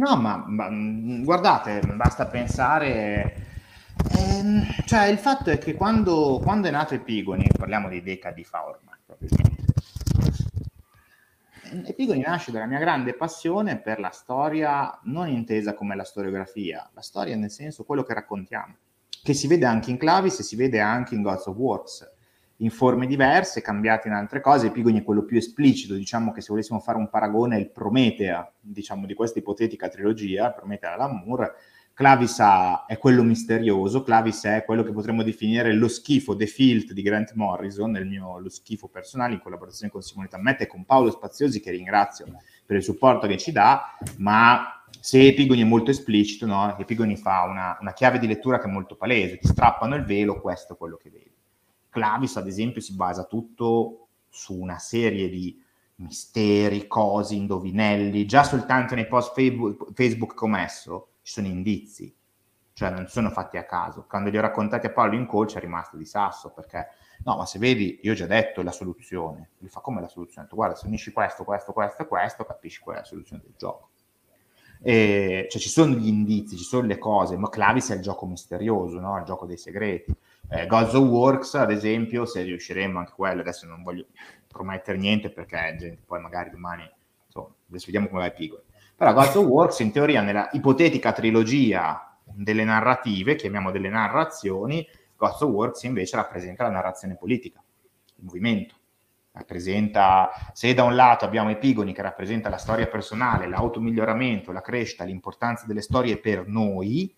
[0.00, 3.48] No, ma, ma, mh, guardate, basta pensare...
[4.16, 8.66] ehm, cioè, il fatto è che quando, quando è nato Epigoni, parliamo di decadi fa
[8.66, 9.58] ormai, probabilmente,
[11.84, 17.02] Epigoni nasce dalla mia grande passione per la storia non intesa come la storiografia, la
[17.02, 18.74] storia nel senso quello che raccontiamo,
[19.22, 22.10] che si vede anche in Clavis e si vede anche in Gods of Works,
[22.60, 24.68] in forme diverse, cambiate in altre cose.
[24.68, 28.52] Epigoni è quello più esplicito, diciamo che se volessimo fare un paragone è il Prometea,
[28.60, 31.54] diciamo, di questa ipotetica trilogia, Prometea Lamour.
[31.92, 36.92] Clavis ha- è quello misterioso, Clavis è quello che potremmo definire lo schifo, The Filt
[36.92, 40.86] di Grant Morrison, nel mio lo schifo personale, in collaborazione con Simone Tammetta e con
[40.86, 42.26] Paolo Spaziosi, che ringrazio
[42.64, 46.78] per il supporto che ci dà, ma se Epigoni è molto esplicito, no?
[46.78, 50.40] Epigoni fa una, una chiave di lettura che è molto palese, ti strappano il velo,
[50.40, 51.29] questo è quello che vedi.
[51.90, 55.62] Clavis, ad esempio, si basa tutto su una serie di
[55.96, 58.26] misteri, cose, indovinelli.
[58.26, 62.14] Già soltanto nei post Facebook, che ho messo ci sono indizi,
[62.72, 64.06] cioè non sono fatti a caso.
[64.08, 66.88] Quando li ho raccontati a Paolo in coach è rimasto di sasso perché
[67.24, 69.50] no, ma se vedi, io ho già detto la soluzione.
[69.58, 70.48] Lui fa come la soluzione?
[70.48, 73.54] Tu guarda, se unisci questo, questo, questo e questo, capisci qual è la soluzione del
[73.56, 73.90] gioco.
[74.82, 78.26] E, cioè, ci sono gli indizi, ci sono le cose, ma Clavis è il gioco
[78.26, 79.18] misterioso, no?
[79.18, 80.14] il gioco dei segreti.
[80.52, 84.06] Eh, Gods of Works, ad esempio, se riusciremo anche quello, adesso non voglio
[84.48, 86.90] promettere niente perché gente, poi magari domani,
[87.26, 88.62] insomma, adesso vediamo come va il Pigoli.
[88.96, 94.86] Però Gods of Works, in teoria, nella ipotetica trilogia delle narrative, chiamiamo delle narrazioni,
[95.16, 97.62] Gods of Works invece rappresenta la narrazione politica,
[98.16, 98.74] il movimento.
[99.32, 105.04] Rappresenta, se da un lato abbiamo Epigoni che rappresenta la storia personale, l'automiglioramento, la crescita,
[105.04, 107.14] l'importanza delle storie per noi,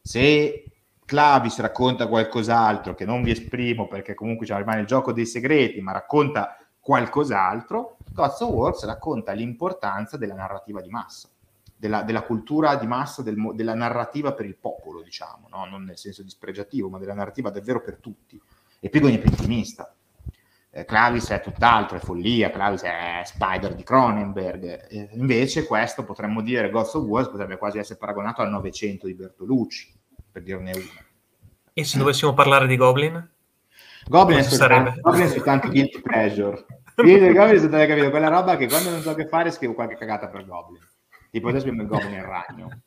[0.00, 0.64] se
[1.06, 5.80] Clavis racconta qualcos'altro che non vi esprimo perché comunque cioè, rimane il gioco dei segreti,
[5.80, 11.28] ma racconta qualcos'altro, Gods of Wars racconta l'importanza della narrativa di massa,
[11.76, 15.64] della, della cultura di massa, del della narrativa per il popolo, diciamo, no?
[15.64, 18.40] non nel senso dispregiativo, ma della narrativa davvero per tutti.
[18.80, 19.94] Epigoni è più intimista.
[20.70, 24.86] Eh, Clavis è tutt'altro, è follia, Clavis è Spider di Cronenberg.
[24.88, 29.14] Eh, invece questo potremmo dire, Gods of Wars potrebbe quasi essere paragonato al Novecento di
[29.14, 29.92] Bertolucci,
[30.34, 31.06] per dirne una.
[31.72, 33.30] E se dovessimo parlare di Goblin?
[34.06, 35.00] Goblin è soltanto, sarebbe?
[35.00, 36.66] Goblin è soltanto guilty pleasure.
[37.04, 39.94] Io Goblin è soltanto capito, quella roba che quando non so che fare scrivo qualche
[39.94, 40.84] cagata per Goblin.
[41.30, 42.80] Tipo adesso abbiamo il Goblin il ragno.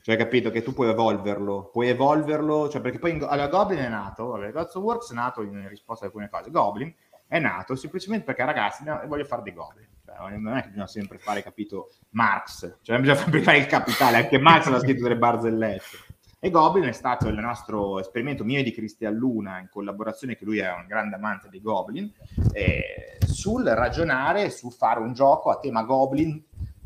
[0.00, 3.88] Cioè capito che tu puoi evolverlo, puoi evolverlo, cioè perché poi in, allora, Goblin è
[3.88, 6.50] nato, vabbè, Gods of Works è nato in risposta ad alcune cose.
[6.50, 6.94] Goblin
[7.26, 9.86] è nato semplicemente perché ragazzi no, voglio fare dei Goblin.
[10.02, 14.16] Cioè, non è che bisogna sempre fare, capito, Marx, cioè bisogna sempre fare il capitale,
[14.16, 16.07] anche Marx l'ha scritto delle barzellette.
[16.40, 20.44] E Goblin è stato il nostro esperimento mio e di Cristian Luna in collaborazione, che
[20.44, 22.12] lui è un grande amante dei Goblin,
[22.52, 26.40] eh, sul ragionare su fare un gioco a tema Goblin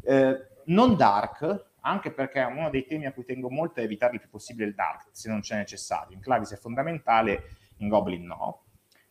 [0.05, 4.21] eh, non dark, anche perché uno dei temi a cui tengo molto è evitare il
[4.21, 6.17] più possibile il dark, se non c'è necessario.
[6.17, 8.63] In Clavis è fondamentale, in Goblin no.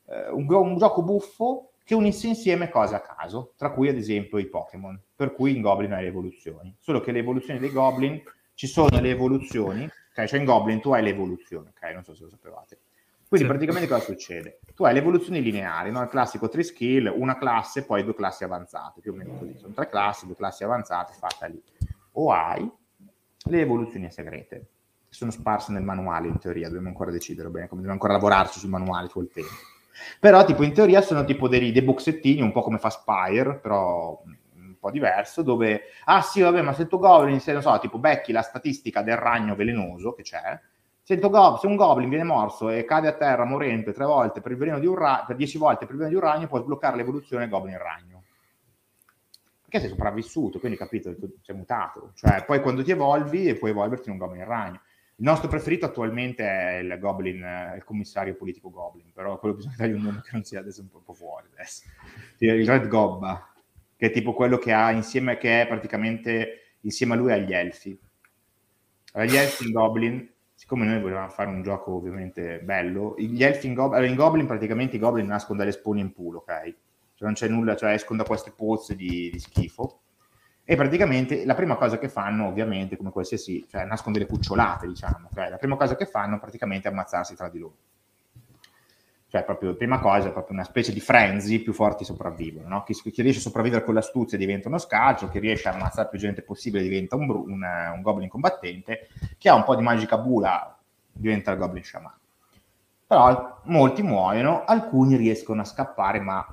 [0.08, 4.39] eh, un, un, gioco buffo che unisce insieme cose a caso, tra cui ad esempio
[4.39, 6.76] i Pokémon, per cui in Goblin hai le evoluzioni.
[6.80, 8.20] Solo che le evoluzioni dei Goblin,
[8.56, 10.26] ci sono le evoluzioni, ok?
[10.26, 11.93] Cioè in Goblin tu hai le evoluzioni, ok?
[11.93, 12.80] Non so se lo sapevate.
[13.32, 13.53] Quindi sì.
[13.53, 14.59] praticamente cosa succede?
[14.76, 16.01] Tu hai le evoluzioni lineari, no?
[16.01, 19.57] il classico 3 skill, una classe, poi due classi avanzate, più o meno così.
[19.57, 21.62] Sono tre classi, due classi avanzate, fatta lì.
[22.14, 22.70] O hai
[23.45, 24.57] le evoluzioni segrete,
[25.07, 28.59] che sono sparse nel manuale in teoria, dobbiamo ancora decidere bene, come dobbiamo ancora lavorarci
[28.59, 29.49] sul manuale, sul tempo.
[30.20, 34.22] Però tipo in teoria sono tipo dei, dei boxettini, un po' come fa Spire, però
[34.82, 38.34] po' diverso, dove, ah sì, vabbè, ma se tuo goblin, se non so, tipo becchi
[38.34, 40.60] la statistica del ragno velenoso che c'è,
[41.04, 44.52] se, go- se un goblin viene morso e cade a terra morente tre volte per
[44.52, 46.60] il veleno di un ragno, per dieci volte per il veleno di un ragno, può
[46.60, 48.24] sbloccare l'evoluzione goblin ragno.
[49.62, 52.12] Perché sei sopravvissuto, quindi capito, sei mutato.
[52.16, 54.82] Cioè, poi quando ti evolvi puoi evolverti in un goblin ragno.
[55.22, 59.94] Il nostro preferito attualmente è il Goblin, il commissario politico Goblin, però quello bisogna dargli
[59.94, 61.84] un nome che non sia adesso un po' fuori adesso.
[62.40, 63.51] Il Red Gobba,
[64.02, 67.99] che è tipo quello che ha insieme, che è praticamente insieme a lui agli Elfi.
[69.14, 73.74] Gli Elfi in Goblin siccome noi volevamo fare un gioco ovviamente bello, gli elfi in,
[73.74, 76.45] Goblin, in Goblin praticamente i Goblin nascono dalle spone in pool, ok?
[77.16, 80.02] Cioè non c'è nulla, cioè escono da queste pozze di, di, schifo.
[80.64, 85.30] E praticamente la prima cosa che fanno, ovviamente, come qualsiasi, cioè nascono delle cucciolate, diciamo,
[85.32, 85.49] okay?
[85.49, 87.78] la prima cosa che fanno praticamente è ammazzarsi tra di loro.
[89.32, 92.84] Cioè, proprio prima cosa è proprio una specie di frenzy, più forti sopravvivono, no?
[92.84, 96.20] chi, chi, riesce a sopravvivere con l'astuzia diventa uno scalcio, chi riesce a ammazzare più
[96.20, 97.66] gente possibile diventa un, un,
[97.96, 99.08] un goblin combattente,
[99.38, 100.78] chi ha un po' di magica bula
[101.14, 102.14] diventa il goblin shaman.
[103.08, 106.46] Però molti muoiono, alcuni riescono a scappare, ma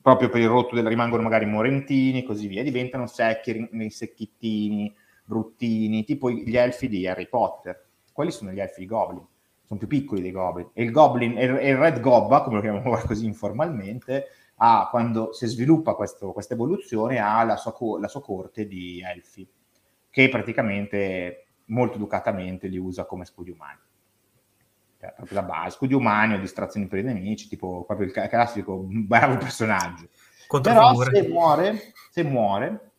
[0.00, 4.90] proprio per il rotto del, rimangono magari morentini e così via, diventano secchi, secchittini,
[5.22, 7.88] bruttini, tipo gli elfi di Harry Potter.
[8.10, 9.26] Quelli sono gli elfi Goblin
[9.70, 10.68] sono più piccoli dei goblin.
[10.72, 15.46] E il goblin, e il red gobba, come lo chiamiamo così informalmente, ha, quando si
[15.46, 19.48] sviluppa questa evoluzione, ha la sua, la sua corte di elfi,
[20.10, 23.78] che praticamente molto educatamente li usa come scudi umani.
[24.98, 28.84] Cioè, proprio la base, scudi umani o distrazioni per i nemici, tipo proprio il classico
[28.84, 30.08] bravo personaggio.
[30.60, 32.89] Però se muore, se muore,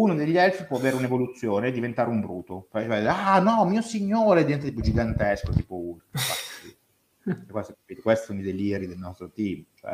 [0.00, 2.68] uno degli elfi può avere un'evoluzione e diventare un bruto.
[2.72, 5.98] ah no, mio signore diventa tipo gigantesco, tipo
[7.50, 9.64] questo, questi sono i deliri del nostro team.
[9.74, 9.92] Cioè,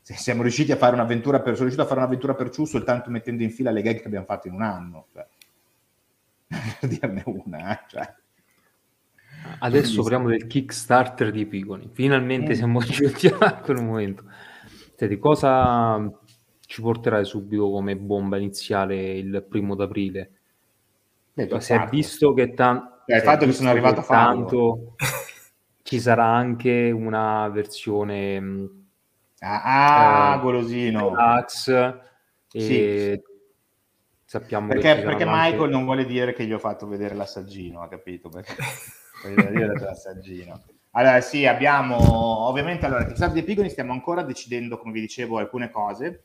[0.00, 3.10] se siamo riusciti a fare un'avventura per, sono riuscito a fare un'avventura per Ciu soltanto
[3.10, 5.06] mettendo in fila le gag che abbiamo fatto in un anno.
[5.12, 5.26] Cioè.
[6.48, 8.14] per dirne una, eh, cioè.
[9.58, 11.90] Adesso parliamo del Kickstarter di Piconi.
[11.92, 12.54] Finalmente mm.
[12.54, 14.24] siamo giunti a quel momento.
[14.96, 16.10] Senti, cosa
[16.72, 20.30] ci porterai subito come bomba iniziale il primo d'aprile.
[21.34, 24.94] Beh, si è visto che, eh, il fatto che sono arrivato a tanto
[25.82, 28.66] ci sarà anche una versione mm,
[29.40, 31.10] ah, ah eh, golosino.
[31.10, 32.00] Deluxe
[32.48, 33.22] sì.
[34.24, 35.72] sappiamo perché, perché Michael anche...
[35.72, 38.30] non vuole dire che gli ho fatto vedere l'assaggino ha capito?
[38.30, 38.54] Perché
[39.78, 40.58] l'assaggino.
[40.92, 41.98] Allora sì abbiamo
[42.48, 46.22] ovviamente allora Kickstarter dei Pigoni stiamo ancora decidendo come vi dicevo alcune cose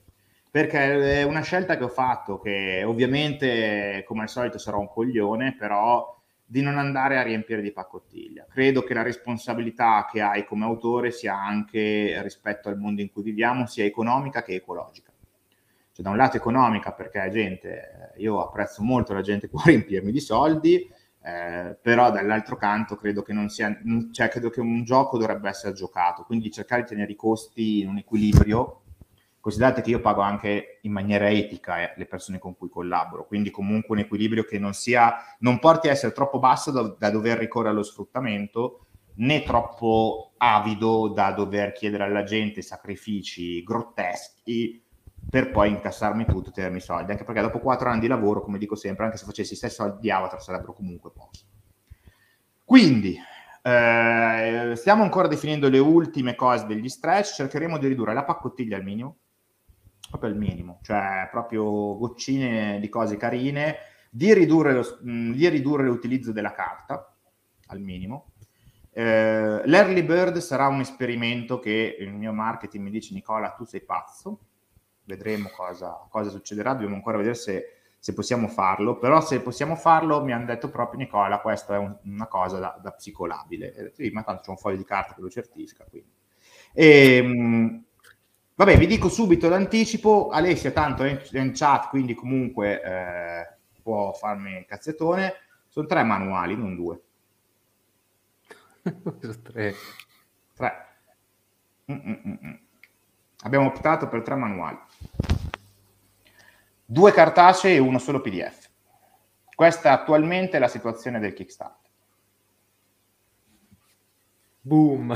[0.49, 5.55] perché è una scelta che ho fatto che ovviamente come al solito sarò un coglione,
[5.55, 6.15] però
[6.49, 8.45] di non andare a riempire di pacottiglia.
[8.49, 13.21] Credo che la responsabilità che hai come autore sia anche rispetto al mondo in cui
[13.21, 15.11] viviamo, sia economica che ecologica.
[15.91, 20.11] Cioè, da un lato economica perché gente, io apprezzo molto la gente che può riempirmi
[20.11, 20.89] di soldi,
[21.21, 23.77] eh, però dall'altro canto credo che non sia,
[24.11, 27.89] cioè credo che un gioco dovrebbe essere giocato, quindi cercare di tenere i costi in
[27.89, 28.83] un equilibrio
[29.47, 33.49] Considerate che io pago anche in maniera etica eh, le persone con cui collaboro, quindi
[33.49, 37.37] comunque un equilibrio che non sia, non porti a essere troppo basso da, da dover
[37.37, 38.87] ricorrere allo sfruttamento,
[39.19, 44.83] né troppo avido da dover chiedere alla gente sacrifici grotteschi
[45.29, 48.41] per poi incassarmi tutto e tenermi i soldi, anche perché dopo quattro anni di lavoro,
[48.41, 51.39] come dico sempre, anche se facessi i stessi soldi di Avatar sarebbero comunque pochi.
[52.65, 53.17] Quindi,
[53.61, 58.83] eh, stiamo ancora definendo le ultime cose degli stretch, cercheremo di ridurre la paccottiglia al
[58.83, 59.19] minimo,
[60.09, 63.77] proprio al minimo, cioè proprio goccine di cose carine,
[64.09, 67.13] di ridurre, lo, di ridurre l'utilizzo della carta
[67.67, 68.31] al minimo.
[68.91, 73.81] Eh, l'early bird sarà un esperimento che il mio marketing mi dice Nicola tu sei
[73.81, 74.39] pazzo,
[75.03, 80.23] vedremo cosa, cosa succederà, dobbiamo ancora vedere se, se, possiamo farlo, però se possiamo farlo
[80.23, 84.23] mi hanno detto proprio Nicola questa è un, una cosa da, da psicolabile, sì, ma
[84.23, 85.85] tanto c'è un foglio di carta che lo certifica.
[85.87, 86.09] Quindi.
[86.73, 87.85] E, ehm,
[88.57, 94.65] Vabbè, vi dico subito l'anticipo, Alessia tanto è in chat, quindi comunque eh, può farmi
[94.65, 95.35] cazzettone.
[95.67, 97.01] Sono tre manuali, non due.
[99.43, 99.75] tre.
[100.55, 100.85] Tre.
[101.91, 102.59] Mm-mm-mm.
[103.41, 104.79] Abbiamo optato per tre manuali.
[106.83, 108.69] Due cartacei e uno solo PDF.
[109.53, 111.76] Questa è attualmente la situazione del Kickstarter.
[114.67, 115.15] Boom!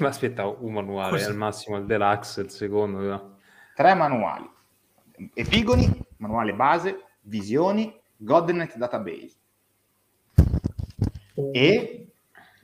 [0.00, 1.24] Ma aspetta, un manuale, Così.
[1.26, 2.98] al massimo il deluxe, il secondo.
[2.98, 3.36] No?
[3.76, 4.50] Tre manuali.
[5.34, 9.36] Epigoni, manuale base, visioni, Godnet Database.
[11.52, 12.08] E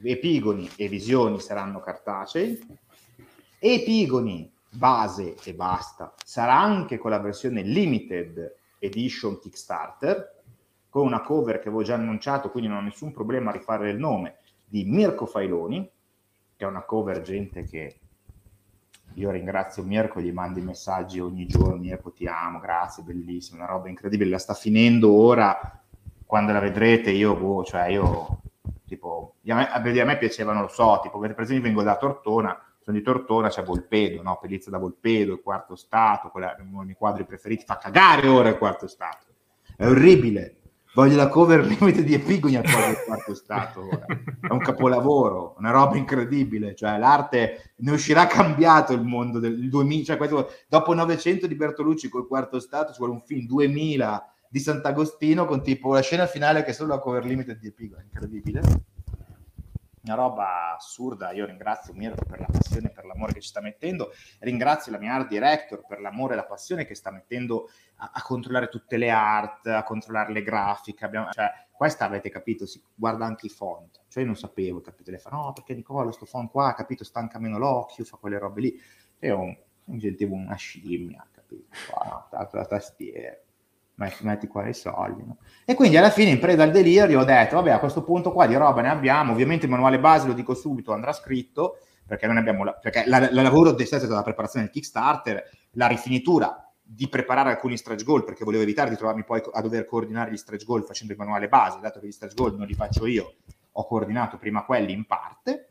[0.03, 2.59] epigoni e visioni saranno cartacei.
[3.61, 6.14] Epigoni base e basta.
[6.24, 10.43] Sarà anche con la versione limited edition Kickstarter,
[10.89, 13.99] con una cover che avevo già annunciato, quindi non ho nessun problema a rifare il
[13.99, 15.89] nome, di Mirko Failoni,
[16.65, 17.99] che è una cover gente che
[19.15, 23.89] io ringrazio Mirko, gli mandi messaggi ogni giorno, Mirko ti amo, grazie, bellissima, una roba
[23.89, 25.81] incredibile, la sta finendo ora,
[26.27, 28.41] quando la vedrete io, boh, cioè io,
[28.87, 32.97] tipo, a me, a me piacevano, lo so, tipo, per esempio vengo da Tortona, sono
[32.97, 34.39] di Tortona, c'è Volpedo, no?
[34.41, 38.49] Pelizza da Volpedo, il quarto stato, quella, uno dei miei quadri preferiti, fa cagare ora
[38.49, 39.27] il quarto stato.
[39.77, 40.57] È orribile.
[40.95, 42.64] Voglio la cover limite di Epigoni al
[43.05, 43.88] quarto stato.
[44.40, 46.76] È un capolavoro, una roba incredibile.
[46.76, 50.05] Cioè, l'arte ne uscirà cambiato il mondo del 2000.
[50.05, 54.61] Cioè, questo, dopo 900 di Bertolucci col quarto stato, ci vuole un film 2000 di
[54.61, 58.05] Sant'Agostino con tipo la scena finale che è solo la cover limite di Epigoni.
[58.05, 58.61] Incredibile
[60.05, 61.32] una roba assurda.
[61.32, 65.14] Io ringrazio Mirko per la passione, per l'amore che ci sta mettendo, ringrazio la mia
[65.14, 69.11] art director per l'amore e la passione che sta mettendo a, a controllare tutte le
[69.11, 71.05] art, a controllare le grafiche.
[71.05, 74.02] Abbiamo, cioè, questa avete capito, si guarda anche i font.
[74.09, 75.11] Cioè, io non sapevo, capito?
[75.11, 78.61] Le fa, no, perché Nicola, sto font qua, capito, stanca meno l'occhio, fa quelle robe
[78.61, 78.80] lì.
[79.20, 81.66] Io mi sentivo una scimmia, capito?
[81.88, 83.36] Qua, la tastiera
[83.95, 85.24] metti, qua i soldi.
[85.24, 85.38] No?
[85.64, 88.47] E quindi alla fine, in preda al delirio, ho detto, vabbè, a questo punto qua
[88.47, 92.36] di roba ne abbiamo, ovviamente il manuale base, lo dico subito, andrà scritto, perché noi
[92.38, 97.09] abbiamo, la, perché la, la lavoro è stata la preparazione del Kickstarter, la rifinitura di
[97.09, 100.64] preparare alcuni stretch goal, perché volevo evitare di trovarmi poi a dover coordinare gli stretch
[100.64, 103.34] goal facendo il manuale base, dato che gli stretch goal non li faccio io,
[103.72, 105.68] ho coordinato prima quelli in parte,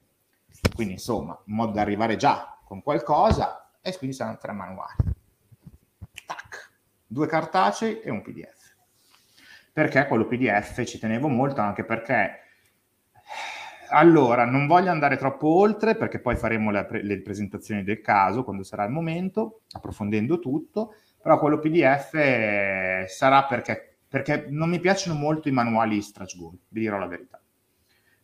[0.74, 4.94] quindi insomma, in modo da arrivare già con qualcosa, e quindi saranno tre manuali.
[7.14, 8.74] Due cartacei e un PDF.
[9.72, 12.40] Perché quello PDF ci tenevo molto anche perché
[13.90, 18.64] allora, non voglio andare troppo oltre perché poi faremo le, le, presentazioni del caso quando
[18.64, 25.50] sarà il momento, approfondendo tutto, però quello PDF sarà perché, perché non mi piacciono molto
[25.50, 26.04] i manuali
[26.36, 27.43] goal, vi dirò la verità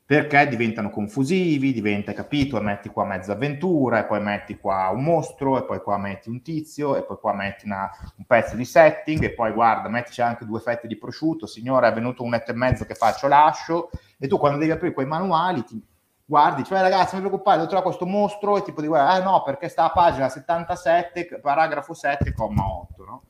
[0.10, 5.60] perché diventano confusivi, diventa capito, metti qua mezza avventura, e poi metti qua un mostro,
[5.60, 7.88] e poi qua metti un tizio, e poi qua metti una,
[8.18, 11.94] un pezzo di setting, e poi guarda, mettici anche due fette di prosciutto, signore è
[11.94, 15.64] venuto un etto e mezzo che faccio, lascio, e tu quando devi aprire quei manuali
[15.64, 15.80] ti
[16.26, 19.22] guardi, cioè ragazzi non vi preoccupate, devo trovare questo mostro, e tipo di guarda, ah
[19.24, 23.24] no, perché sta a pagina 77, paragrafo 7, comma 8, no?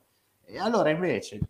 [0.46, 1.40] E allora invece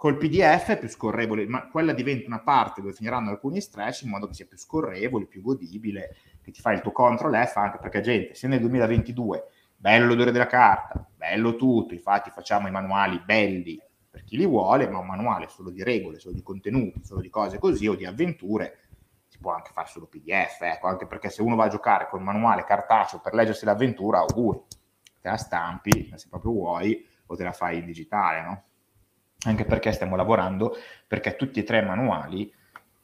[0.00, 4.08] Col PDF è più scorrevole, ma quella diventa una parte dove finiranno alcuni stretch in
[4.08, 7.76] modo che sia più scorrevole, più godibile, che ti fai il tuo control F, anche
[7.78, 9.44] perché gente, se nel 2022
[9.76, 13.78] bello l'odore della carta, bello tutto, infatti facciamo i manuali belli
[14.10, 17.28] per chi li vuole, ma un manuale solo di regole, solo di contenuti, solo di
[17.28, 18.78] cose così o di avventure,
[19.28, 22.20] si può anche fare solo PDF, ecco, anche perché se uno va a giocare con
[22.20, 24.62] il manuale cartaceo per leggersi l'avventura, auguri,
[25.20, 28.64] te la stampi, se proprio vuoi, o te la fai in digitale, no?
[29.46, 30.76] Anche perché stiamo lavorando
[31.06, 32.52] perché tutti e tre i manuali,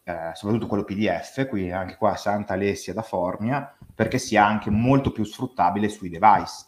[0.05, 5.11] eh, soprattutto quello PDF, qui anche qua Santa Alessia da Formia, perché sia anche molto
[5.11, 6.67] più sfruttabile sui device.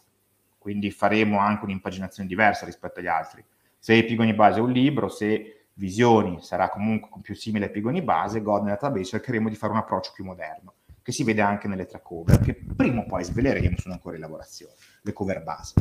[0.57, 3.43] Quindi faremo anche un'impaginazione diversa rispetto agli altri.
[3.77, 8.41] Se Epigoni Base è un libro, se Visioni sarà comunque più simile a Epigoni Base,
[8.41, 11.85] God nel database cercheremo di fare un approccio più moderno, che si vede anche nelle
[11.85, 15.75] tre cover, che prima o poi sveleremo, sono ancora in lavorazione, le cover base.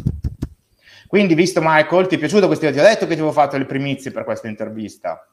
[1.07, 2.71] Quindi, visto Michael, ti è piaciuto questo?
[2.71, 5.27] Ti ho detto che ti avevo fatto le primizie per questa intervista.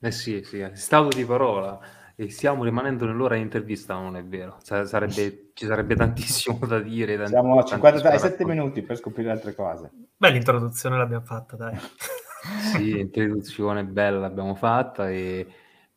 [0.00, 1.78] Eh sì, sì, è stato di parola
[2.16, 4.58] e stiamo rimanendo nell'ora di intervista, non è vero.
[4.62, 7.16] Sarebbe, ci sarebbe tantissimo da dire.
[7.16, 9.90] Tanti, Siamo a 57 minuti per scoprire altre cose.
[10.16, 11.78] Beh, l'introduzione l'abbiamo fatta, dai.
[12.74, 15.46] sì, l'introduzione bella l'abbiamo fatta e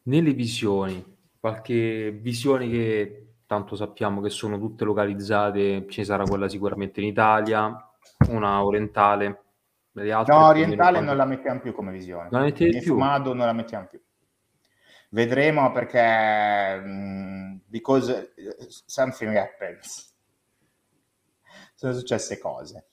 [0.03, 1.03] nelle visioni,
[1.39, 7.92] qualche visione che tanto sappiamo che sono tutte localizzate, ci sarà quella sicuramente in Italia,
[8.29, 9.41] una orientale.
[9.93, 12.29] no, orientale non la mettiamo più come visione.
[12.31, 12.93] Non la mettete più?
[12.93, 14.01] Fumado non la mettiamo più.
[15.09, 18.33] Vedremo perché um, because
[18.85, 20.15] something happens.
[21.75, 22.87] Sono successe cose.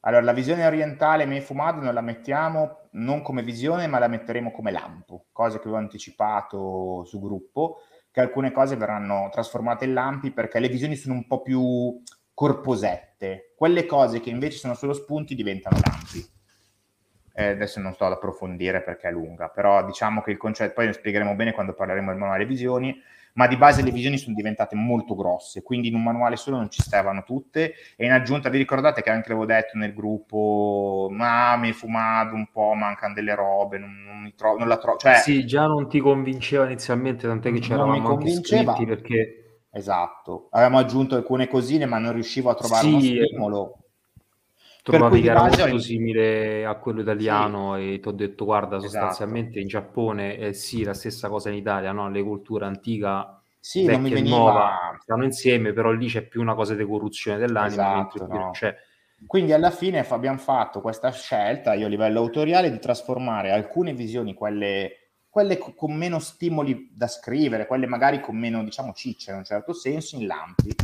[0.00, 4.50] Allora, la visione orientale me fumato non la mettiamo non come visione, ma la metteremo
[4.50, 10.30] come lampo, cose che avevo anticipato su gruppo, che alcune cose verranno trasformate in lampi
[10.30, 13.49] perché le visioni sono un po' più corposette.
[13.60, 16.26] Quelle cose che invece sono solo spunti diventano lampi.
[17.34, 20.86] Eh, adesso non sto ad approfondire perché è lunga, però diciamo che il concetto, poi
[20.86, 22.98] lo spiegheremo bene quando parleremo del manuale visioni,
[23.34, 26.70] ma di base le visioni sono diventate molto grosse, quindi in un manuale solo non
[26.70, 31.54] ci stavano tutte e in aggiunta vi ricordate che anche l'avevo detto nel gruppo, ma
[31.56, 34.96] mi è fumato un po', mancano delle robe, non, non, tro- non la trovo.
[34.96, 39.34] Cioè, sì, già non ti convinceva inizialmente, tant'è che c'eravamo anche iscritti perché...
[39.72, 43.78] Esatto, avevamo aggiunto alcune cosine ma non riuscivo a trovare sì, uno stimolo.
[44.82, 45.78] Trovavi che era molto ho...
[45.78, 47.94] simile a quello italiano sì.
[47.94, 49.60] e ti ho detto guarda sostanzialmente esatto.
[49.60, 52.10] in Giappone è sì la stessa cosa in Italia, no?
[52.10, 54.36] le culture antica sì, vecchia veniva...
[54.36, 58.50] nuova stanno insieme, però lì c'è più una cosa di corruzione dell'anima, esatto, no.
[58.52, 58.74] c'è
[59.26, 64.34] quindi alla fine abbiamo fatto questa scelta, io a livello autoriale, di trasformare alcune visioni,
[64.34, 69.44] quelle, quelle con meno stimoli da scrivere, quelle magari con meno, diciamo, cicce in un
[69.44, 70.74] certo senso, in lampi.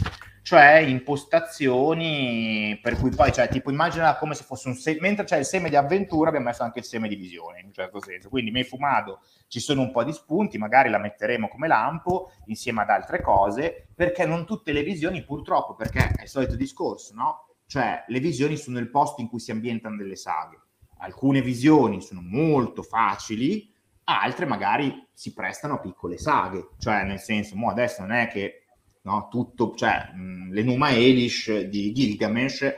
[0.40, 5.38] Cioè impostazioni per cui poi, cioè, tipo immagina come se fosse un seme, mentre c'è
[5.38, 8.28] il seme di avventura abbiamo messo anche il seme di visione in un certo senso,
[8.28, 12.30] quindi mi hai fumato, ci sono un po' di spunti, magari la metteremo come lampo
[12.44, 17.12] insieme ad altre cose, perché non tutte le visioni purtroppo, perché è il solito discorso,
[17.14, 17.48] no?
[17.66, 20.60] Cioè le visioni sono il posto in cui si ambientano delle saghe,
[20.98, 23.74] alcune visioni sono molto facili,
[24.08, 28.62] altre magari si prestano a piccole saghe, cioè nel senso, mo adesso non è che
[29.06, 29.28] no?
[29.30, 32.74] Tutto, cioè, mh, l'Enuma Elish di Gilgamesh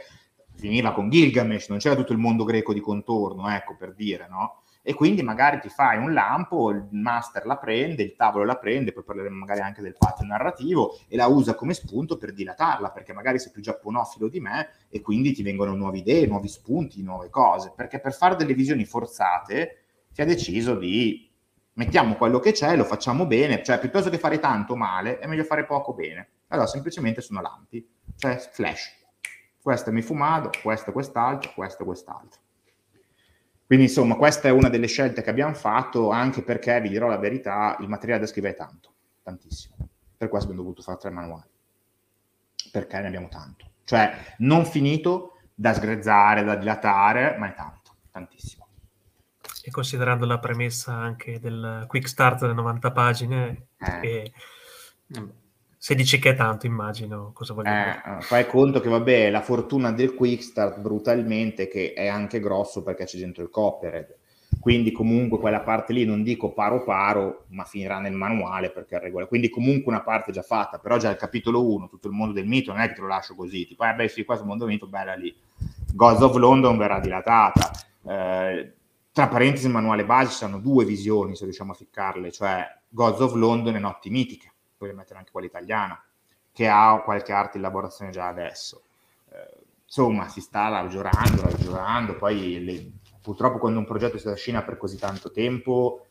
[0.55, 4.63] finiva con Gilgamesh, non c'era tutto il mondo greco di contorno, ecco, per dire, no?
[4.83, 8.93] E quindi magari ti fai un lampo, il master la prende, il tavolo la prende,
[8.93, 13.13] poi parleremo magari anche del patto narrativo e la usa come spunto per dilatarla, perché
[13.13, 17.29] magari sei più giapponofilo di me e quindi ti vengono nuove idee, nuovi spunti, nuove
[17.29, 19.88] cose, perché per fare delle visioni forzate
[20.19, 21.31] si è deciso di
[21.75, 25.45] mettiamo quello che c'è, lo facciamo bene, cioè piuttosto che fare tanto male, è meglio
[25.45, 26.29] fare poco bene.
[26.49, 28.97] Allora semplicemente sono lampi, cioè flash.
[29.63, 32.41] Questo è mi fumato, questo quest'altro, questo quest'altro.
[33.65, 37.19] Quindi insomma questa è una delle scelte che abbiamo fatto, anche perché, vi dirò la
[37.19, 38.93] verità, il materiale da scrivere è tanto,
[39.23, 39.77] tantissimo.
[40.17, 41.49] Per questo abbiamo dovuto fare tre manuali,
[42.73, 43.71] perché ne abbiamo tanto.
[43.85, 48.58] Cioè non finito da sgrezzare, da dilatare, ma è tanto, tantissimo.
[49.69, 54.33] E considerando la premessa anche del quick start delle 90 pagine, eh.
[55.77, 58.21] se dici che è tanto, immagino cosa voglio eh, dire.
[58.23, 63.05] Fai conto che, vabbè, la fortuna del quick start brutalmente che è anche grosso perché
[63.05, 64.17] c'è dentro il copyright.
[64.59, 69.01] Quindi comunque quella parte lì non dico paro paro, ma finirà nel manuale perché è
[69.01, 69.29] regolare.
[69.29, 72.47] Quindi comunque una parte già fatta, però già il capitolo 1, tutto il mondo del
[72.47, 74.73] mito, non è che te lo lascio così, tipo, eh beh sì, questo mondo del
[74.73, 75.37] mito, bella lì.
[75.93, 77.71] Gods of London verrà dilatata.
[78.07, 78.73] Eh,
[79.13, 83.21] tra parentesi, il manuale base ci sono due visioni, se riusciamo a ficcarle, cioè Gods
[83.21, 86.01] of London e Notti Mitiche, puoi mettere anche quella italiana,
[86.53, 88.83] che ha qualche arte in elaborazione già adesso.
[89.31, 92.91] Eh, insomma, si sta lavorando, lavorando, poi le,
[93.21, 96.07] purtroppo quando un progetto si trascina per così tanto tempo,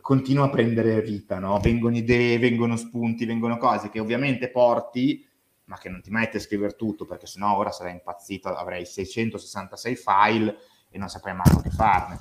[0.00, 1.58] continua a prendere vita, no?
[1.60, 5.24] Vengono idee, vengono spunti, vengono cose che ovviamente porti,
[5.64, 9.96] ma che non ti metti a scrivere tutto, perché sennò ora sarei impazzito, avrei 666
[9.96, 10.56] file
[10.92, 12.18] e non saprei mai che farne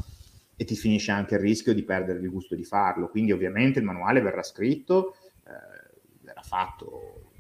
[0.56, 3.10] e ti finisce anche il rischio di perdere il gusto di farlo.
[3.10, 5.16] Quindi ovviamente il manuale verrà scritto,
[5.46, 7.32] eh, verrà fatto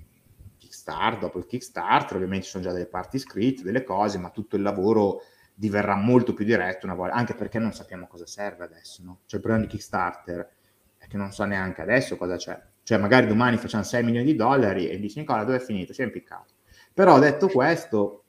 [0.57, 4.55] Kickstarter, dopo il Kickstarter, ovviamente ci sono già delle parti scritte, delle cose, ma tutto
[4.55, 5.21] il lavoro
[5.53, 9.19] diverrà molto più diretto una volta, anche perché non sappiamo cosa serve adesso, no?
[9.25, 10.49] Cioè il problema di Kickstarter
[10.97, 12.59] è che non so neanche adesso cosa c'è.
[12.82, 15.93] Cioè magari domani facciamo 6 milioni di dollari e dici Nicola dove è finito?
[15.93, 16.53] Si è impiccato.
[16.93, 18.20] Però detto questo,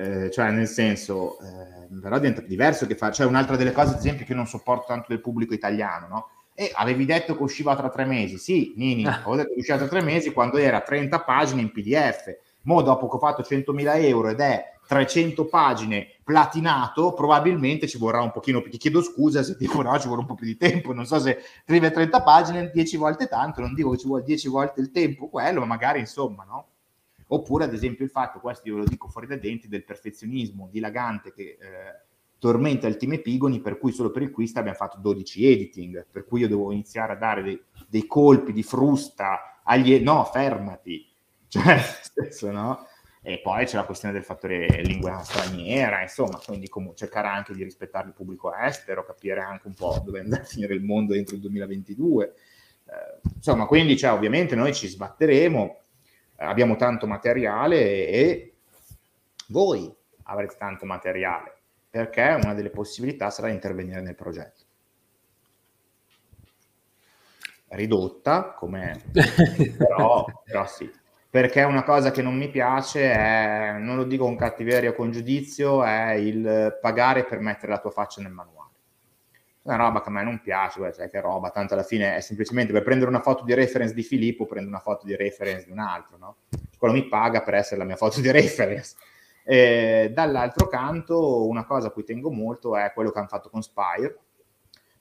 [0.00, 3.98] eh, cioè nel senso, eh, però diventa diverso che fa, cioè un'altra delle cose, ad
[3.98, 6.28] esempio, che non sopporto tanto del pubblico italiano, no?
[6.54, 9.88] E avevi detto che usciva tra tre mesi, sì, Nini, ho detto che usciva tra
[9.88, 14.28] tre mesi quando era 30 pagine in PDF, mo dopo che ho fatto 100.000 euro
[14.28, 18.70] ed è 300 pagine platinato, probabilmente ci vorrà un pochino più.
[18.70, 20.92] Ti chiedo scusa se tipo no, ci vorrà un po' più di tempo.
[20.92, 24.48] Non so se scrive 30 pagine 10 volte tanto, non dico che ci vuole 10
[24.48, 26.66] volte il tempo, quello, ma magari insomma, no?
[27.32, 30.68] Oppure, ad esempio, il fatto, questo io ve lo dico fuori dai denti, del perfezionismo
[30.70, 32.00] dilagante che eh,
[32.38, 36.24] tormenta il team Epigoni, per cui solo per il quiz abbiamo fatto 12 editing, per
[36.24, 40.00] cui io devo iniziare a dare dei, dei colpi di frusta agli...
[40.00, 41.06] No, fermati!
[41.50, 42.86] Cioè, stesso, no?
[43.22, 47.64] E poi c'è la questione del fattore lingua straniera, insomma, quindi comunque cercare anche di
[47.64, 51.34] rispettare il pubblico estero, capire anche un po' dove andare a finire il mondo entro
[51.34, 52.24] il 2022.
[52.86, 55.80] Eh, insomma, quindi cioè, ovviamente noi ci sbatteremo,
[56.40, 58.54] abbiamo tanto materiale e
[59.48, 59.92] voi
[60.24, 61.56] avrete tanto materiale,
[61.88, 64.64] perché una delle possibilità sarà intervenire nel progetto.
[67.68, 69.00] Ridotta, come
[69.78, 70.90] però, però sì.
[71.30, 75.12] perché una cosa che non mi piace è, non lo dico con cattiveria o con
[75.12, 78.69] giudizio, è il pagare per mettere la tua faccia nel manuale.
[79.62, 82.16] È una roba che a me non piace, beh, sai che roba, tanto alla fine
[82.16, 85.66] è semplicemente per prendere una foto di reference di Filippo, prendo una foto di reference
[85.66, 86.36] di un altro, no?
[86.78, 88.96] Quello mi paga per essere la mia foto di reference.
[89.44, 93.62] E dall'altro canto, una cosa a cui tengo molto è quello che hanno fatto con
[93.62, 94.18] Spire,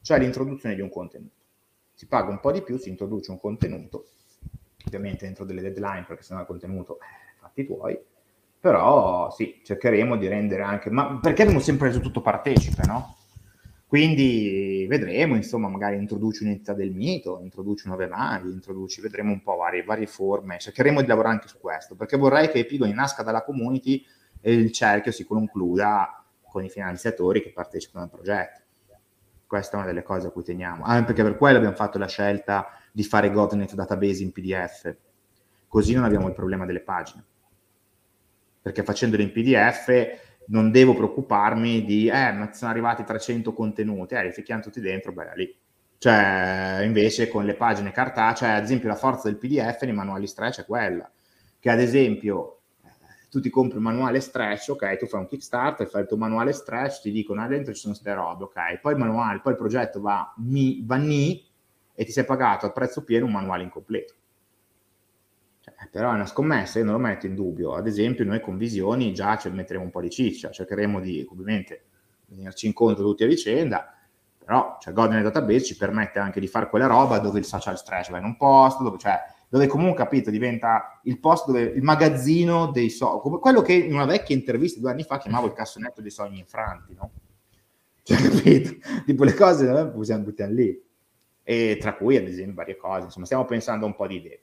[0.01, 1.35] cioè l'introduzione di un contenuto.
[1.93, 4.07] Si paga un po' di più, si introduce un contenuto
[4.85, 7.97] ovviamente dentro delle deadline, perché sennò il contenuto, eh, fatti tuoi,
[8.59, 13.15] però sì, cercheremo di rendere anche, ma perché abbiamo sempre reso tutto partecipe, no?
[13.89, 19.55] Quindi vedremo, insomma, magari introduci un'entità del mito, introduci nuove navi, introduci, vedremo un po'
[19.55, 23.43] varie, varie forme, cercheremo di lavorare anche su questo, perché vorrei che Epigoni nasca dalla
[23.43, 24.05] community
[24.41, 28.61] e il cerchio si concluda con i finanziatori che partecipano al progetto.
[29.47, 32.07] Questa è una delle cose a cui teniamo, anche perché per quello abbiamo fatto la
[32.07, 34.95] scelta di fare GovNet database in PDF,
[35.67, 37.25] così non abbiamo il problema delle pagine.
[38.61, 44.23] Perché facendolo in PDF non devo preoccuparmi di, eh, ma sono arrivati 300 contenuti, eh,
[44.25, 45.55] li ficchiamo tutti dentro, beh, lì.
[45.97, 50.61] Cioè, invece con le pagine cartacee, ad esempio la forza del PDF nei manuali stretch
[50.61, 51.09] è quella,
[51.59, 52.87] che ad esempio eh,
[53.29, 56.53] tu ti compri un manuale stretch, ok, tu fai un Kickstarter, fai il tuo manuale
[56.53, 59.57] stretch, ti dicono, ah, dentro ci sono queste robe, ok, poi il manuale, poi il
[59.57, 61.45] progetto va, mi, va ni,
[61.93, 64.13] e ti sei pagato a prezzo pieno un manuale incompleto.
[65.91, 67.73] Però è una scommessa, io non lo metto in dubbio.
[67.73, 71.83] Ad esempio, noi con visioni già ci metteremo un po' di ciccia, cercheremo di ovviamente
[72.27, 73.93] venirci incontro tutti a vicenda,
[74.37, 78.09] però cioè, Godin Database ci permette anche di fare quella roba dove il social stretch
[78.09, 82.71] va in un posto, dove, cioè, dove comunque, capito, diventa il posto dove il magazzino
[82.71, 86.01] dei sogni, come quello che in una vecchia intervista due anni fa chiamavo il cassonetto
[86.01, 87.11] dei sogni infranti, no?
[88.03, 88.75] Cioè, capito?
[89.05, 90.81] Tipo le cose noi usiamo tutte lì
[91.43, 94.41] e tra cui ad esempio varie cose, insomma stiamo pensando a un po' di idee.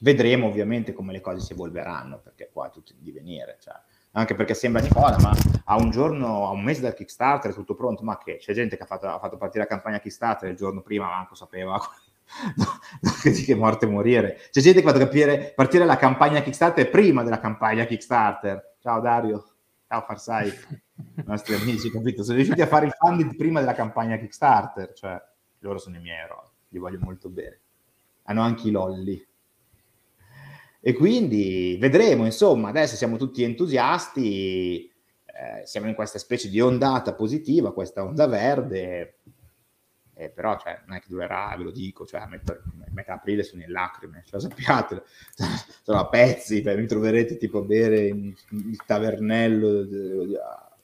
[0.00, 3.74] Vedremo ovviamente come le cose si evolveranno, perché qua è tutto in divenire, cioè,
[4.12, 5.32] anche perché sembra Nicola, ma
[5.64, 8.76] a un giorno, a un mese dal Kickstarter è tutto pronto, ma che c'è gente
[8.76, 11.78] che ha fatto, ha fatto partire la campagna Kickstarter il giorno prima, manco sapeva
[13.22, 14.38] che morte morire.
[14.50, 18.76] C'è gente che ha fatto capire, partire la campagna Kickstarter prima della campagna Kickstarter.
[18.80, 19.44] Ciao Dario,
[19.86, 22.22] ciao Farsai, i nostri amici, capito?
[22.22, 25.20] Sono riusciti a fare il funding prima della campagna Kickstarter, cioè
[25.60, 27.58] loro sono i miei eroi, li voglio molto bene.
[28.24, 29.26] Hanno anche i lolli.
[30.80, 34.90] E quindi vedremo, insomma, adesso siamo tutti entusiasti,
[35.26, 39.18] eh, siamo in questa specie di ondata positiva, questa onda verde,
[40.14, 42.56] eh, però cioè, non è che durerà, ve lo dico, cioè, a metà,
[42.90, 45.02] metà aprile sono in lacrime, ce lo sappiate,
[45.82, 49.80] sono a pezzi, beh, mi troverete tipo a bere in, il tavernello,
[50.40, 50.76] ah,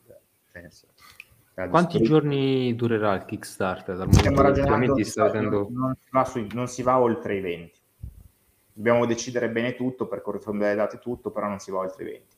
[0.51, 0.87] penso.
[1.55, 3.97] Quanti giorni durerà il Kickstarter?
[3.97, 5.69] Dal che ultimamente sta vedendo...
[5.71, 7.83] non, si va su, non si va oltre i 20.
[8.77, 12.07] Dobbiamo decidere bene tutto per corrispondere le date tutto, però non si va oltre i
[12.07, 12.37] 20.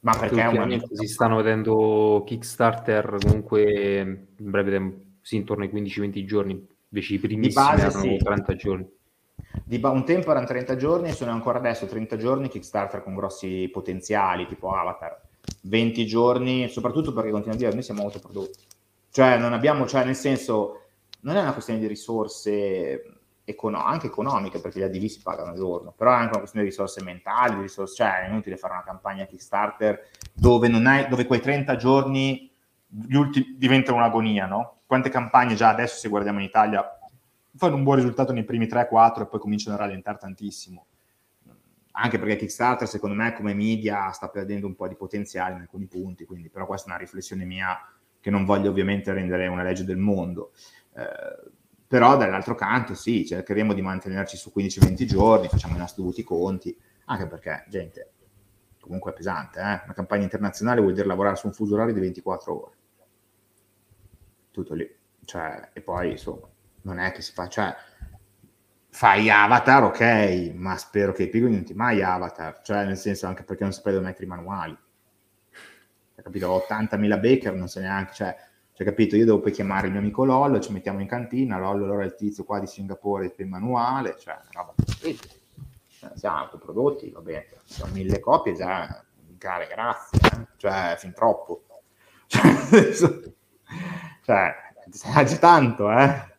[0.00, 4.02] Ma perché ultimamente si stanno vedendo Kickstarter comunque
[4.36, 8.16] in breve tempo, sì, intorno ai 15-20 giorni, invece i primissimi erano sì.
[8.16, 8.90] 30 giorni.
[9.64, 14.46] Di un tempo erano 30 giorni, sono ancora adesso 30 giorni Kickstarter con grossi potenziali,
[14.46, 15.20] tipo Avatar
[15.62, 18.64] 20 giorni, soprattutto perché continuo a dire, noi siamo autoprodotti.
[19.10, 20.82] Cioè, non abbiamo, cioè, nel senso,
[21.20, 23.17] non è una questione di risorse
[23.48, 26.64] econo- anche economiche, perché gli ADV si pagano al giorno, però è anche una questione
[26.64, 31.08] di risorse mentali, di risorse, cioè, è inutile fare una campagna Kickstarter dove, non hai,
[31.08, 32.50] dove quei 30 giorni
[33.12, 34.80] ultimi, diventano un'agonia, no?
[34.86, 36.84] Quante campagne già adesso, se guardiamo in Italia,
[37.56, 40.86] fanno un buon risultato nei primi 3-4 e poi cominciano a rallentare tantissimo
[42.00, 45.86] anche perché Kickstarter secondo me come media sta perdendo un po' di potenziale in alcuni
[45.86, 47.76] punti, quindi però questa è una riflessione mia
[48.20, 50.52] che non voglio ovviamente rendere una legge del mondo.
[50.94, 51.56] Eh,
[51.88, 56.78] però dall'altro canto sì, cercheremo di mantenerci su 15-20 giorni, facciamo i nostri dovuti conti,
[57.06, 58.12] anche perché, gente,
[58.78, 59.80] comunque è pesante, eh?
[59.84, 62.76] una campagna internazionale vuol dire lavorare su un fuso orario di 24 ore.
[64.50, 64.96] Tutto lì.
[65.24, 66.46] Cioè, e poi, insomma,
[66.82, 67.48] non è che si fa...
[67.48, 67.74] Cioè,
[68.90, 73.26] fai Avatar, ok, ma spero che i pigoli non ti mai Avatar, cioè nel senso
[73.26, 74.76] anche perché non sapete dove mettere i manuali.
[76.16, 76.66] Capito?
[76.68, 78.36] 80.000 Baker non so neanche, cioè,
[78.78, 79.16] cioè, capito?
[79.16, 82.06] Io devo poi chiamare il mio amico Lollo, ci mettiamo in cantina, Lollo allora è
[82.06, 84.72] il tizio qua di Singapore per il manuale, cioè, roba
[85.88, 89.04] cioè, siamo autoprodotti, va bene, sono mille copie già,
[89.36, 90.46] care, grazie, eh?
[90.58, 91.64] cioè, fin troppo.
[94.28, 94.54] Cioè,
[94.92, 96.36] cioè già tanto, eh?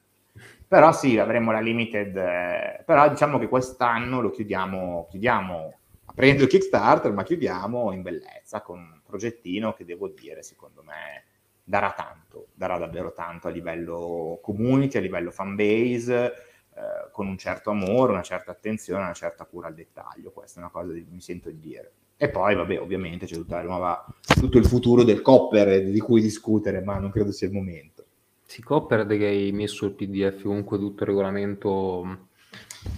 [0.67, 5.73] Però sì, avremo la limited, eh, però diciamo che quest'anno lo chiudiamo, chiudiamo
[6.05, 11.23] aprendo il Kickstarter, ma chiudiamo in bellezza con un progettino che devo dire, secondo me,
[11.69, 16.33] darà tanto, darà davvero tanto a livello community, a livello fanbase,
[16.73, 20.31] eh, con un certo amore, una certa attenzione, una certa cura al dettaglio.
[20.31, 21.91] Questa è una cosa che mi sento di dire.
[22.17, 24.03] E poi, vabbè, ovviamente c'è tutta la nuova,
[24.33, 28.03] tutto il futuro del Copper di cui discutere, ma non credo sia il momento.
[28.45, 32.27] Sì, Copper che hai messo il PDF, comunque tutto il regolamento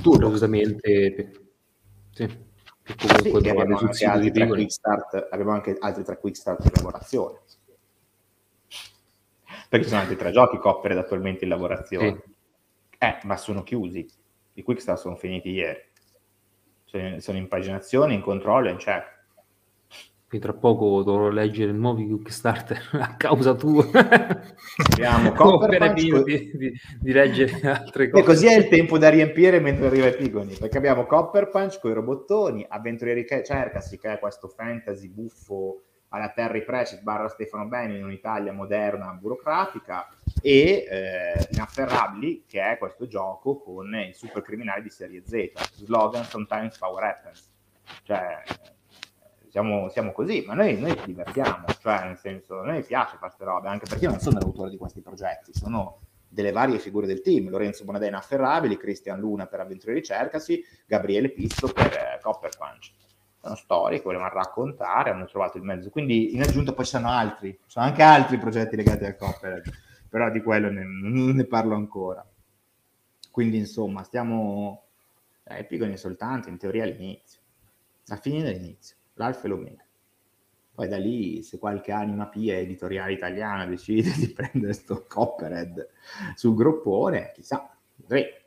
[0.01, 0.27] tutto.
[0.27, 1.31] assolutamente
[2.11, 2.25] sì,
[2.97, 7.39] sì, abbiamo anche, altri tre quick start, abbiamo anche altri tre quick start in lavorazione
[9.71, 12.95] perché sono altri tre giochi Copper attualmente in lavorazione sì.
[12.97, 14.05] eh, ma sono chiusi
[14.55, 15.79] i quick start sono finiti ieri
[16.83, 19.19] sono, sono in paginazione, in controllo, in check
[20.27, 23.85] quindi tra poco dovrò leggere nuovi Kickstarter a causa tua.
[24.93, 28.23] Abbiamo Copper di, di, di, leggere altre cose.
[28.23, 31.81] E così è il tempo da riempire mentre arriva i pigoni, perché abbiamo Copper Punch
[31.81, 35.81] con i robottoni, Avventurieri Cercasi, che è questo fantasy buffo
[36.13, 40.07] alla Terry Pratchett barra Stefano Beni in un'Italia moderna, burocratica,
[40.41, 46.23] e eh, Inafferrabili, che è questo gioco con i super criminali di serie Z, slogan
[46.23, 47.49] Sometimes Power Happens.
[48.03, 48.43] Cioè,
[49.49, 53.33] siamo, siamo così, ma noi, noi, ci divertiamo, cioè nel senso, a noi piace fare
[53.33, 57.05] queste robe, anche perché io non sono l'autore di questi progetti, sono delle varie figure
[57.05, 62.49] del team, Lorenzo Bonadena Afferrabili, Cristian Luna per Avventure Ricercasi, Gabriele Pizzo per eh, Copper
[62.57, 62.91] Punch.
[63.41, 65.89] Sono storie che volevano raccontare, hanno trovato il mezzo.
[65.89, 69.61] Quindi in aggiunta poi ci sono altri, ci sono anche altri progetti legati al Copper,
[70.07, 72.25] però di quello ne, non ne parlo ancora.
[73.31, 74.85] Quindi insomma, stiamo...
[75.43, 77.41] Eh, piccoli soltanto, in teoria all'inizio,
[78.07, 79.85] a fine dell'inizio l'alfa e l'omega.
[80.73, 85.89] Poi da lì, se qualche anima pia editoriale italiana decide di prendere sto Copperhead
[86.35, 88.39] sul groppone, chissà, vedremo.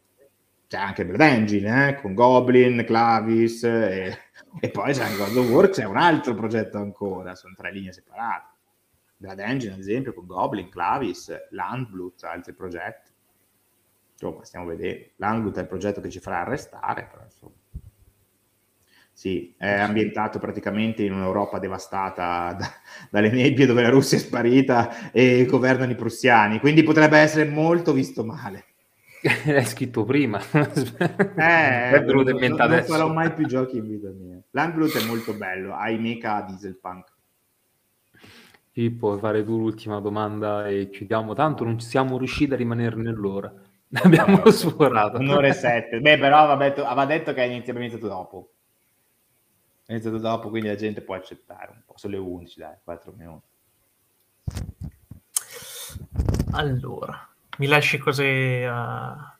[0.74, 4.18] C'è anche Blood Engine, eh, con Goblin, Clavis, e,
[4.58, 7.92] e poi c'è anche God of War, c'è un altro progetto ancora, sono tre linee
[7.92, 8.48] separate.
[9.16, 13.12] Blood Engine, ad esempio, con Goblin, Clavis, Landblut, altri progetti.
[14.14, 15.10] Insomma, stiamo vedendo.
[15.14, 17.54] Landblut è il progetto che ci farà arrestare, però insomma
[19.12, 22.68] sì, è ambientato praticamente in un'Europa devastata da,
[23.10, 27.92] dalle nebbie dove la Russia è sparita e governano i prussiani, quindi potrebbe essere molto
[27.92, 28.73] visto male.
[29.46, 30.38] L'hai scritto prima.
[30.52, 34.38] eh, non, non, non farò mai più giochi in vita mia.
[34.50, 37.12] Landblood è molto bello, hai mecha dieselpunk.
[38.70, 41.32] Pippo, puoi fare tu l'ultima domanda e chiudiamo.
[41.32, 43.50] Tanto non siamo riusciti a rimanere nell'ora.
[44.02, 45.18] Abbiamo eh, sforato.
[45.18, 46.00] Un'ora e sette.
[46.00, 48.50] Beh, però aveva detto, aveva detto che abbiamo iniziato dopo.
[49.86, 51.94] È iniziato dopo, quindi la gente può accettare un po'.
[51.96, 53.46] Sono le 11, dai, 4 minuti.
[56.50, 59.36] Allora, mi lasci così a...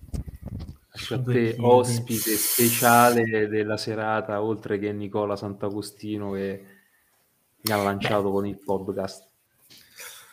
[0.91, 6.65] Lascio a te ospite speciale della serata, oltre che Nicola Sant'Agostino che
[7.62, 8.31] mi ha lanciato Beh.
[8.31, 9.29] con il podcast.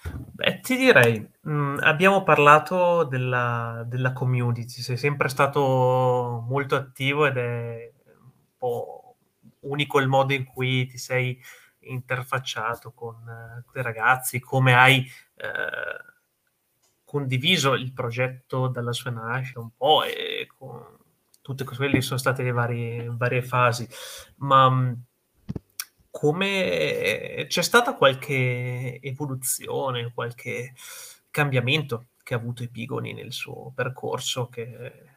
[0.03, 7.25] Beh, ti direi, mh, mm, abbiamo parlato della, della community, sei sempre stato molto attivo
[7.25, 9.15] ed è un po'
[9.61, 11.39] unico il modo in cui ti sei
[11.81, 16.10] interfacciato con, uh, i ragazzi, come hai uh,
[17.11, 20.81] condiviso il progetto dalla sua nascita un po' e con
[21.41, 23.85] tutte quelle sono state le varie, varie fasi,
[24.37, 24.93] ma mm,
[26.09, 30.73] come c'è stata qualche evoluzione, qualche
[31.29, 35.09] cambiamento che ha avuto Epigoni nel suo percorso che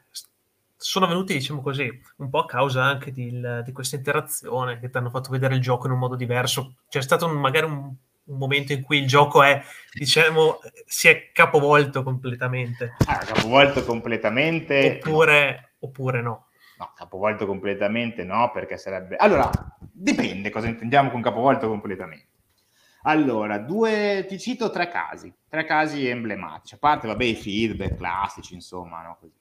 [0.77, 4.97] sono venuti, diciamo così, un po' a causa anche di, di questa interazione che ti
[4.97, 6.75] hanno fatto vedere il gioco in un modo diverso.
[6.89, 7.95] C'è stato un, magari un,
[8.27, 9.63] un, momento in cui il gioco è,
[9.93, 12.97] diciamo, si è capovolto completamente.
[13.07, 15.01] Ah, capovolto completamente.
[15.03, 15.69] Oppure no.
[15.81, 16.47] Oppure no.
[16.79, 19.17] No, capovolto completamente no, perché sarebbe...
[19.17, 22.33] Allora, dipende cosa intendiamo con capovolto completamente.
[23.07, 28.55] Allora, due, ti cito tre casi, tre casi emblematici, a parte, vabbè, i feedback classici,
[28.55, 29.19] insomma, no?
[29.21, 29.33] Così.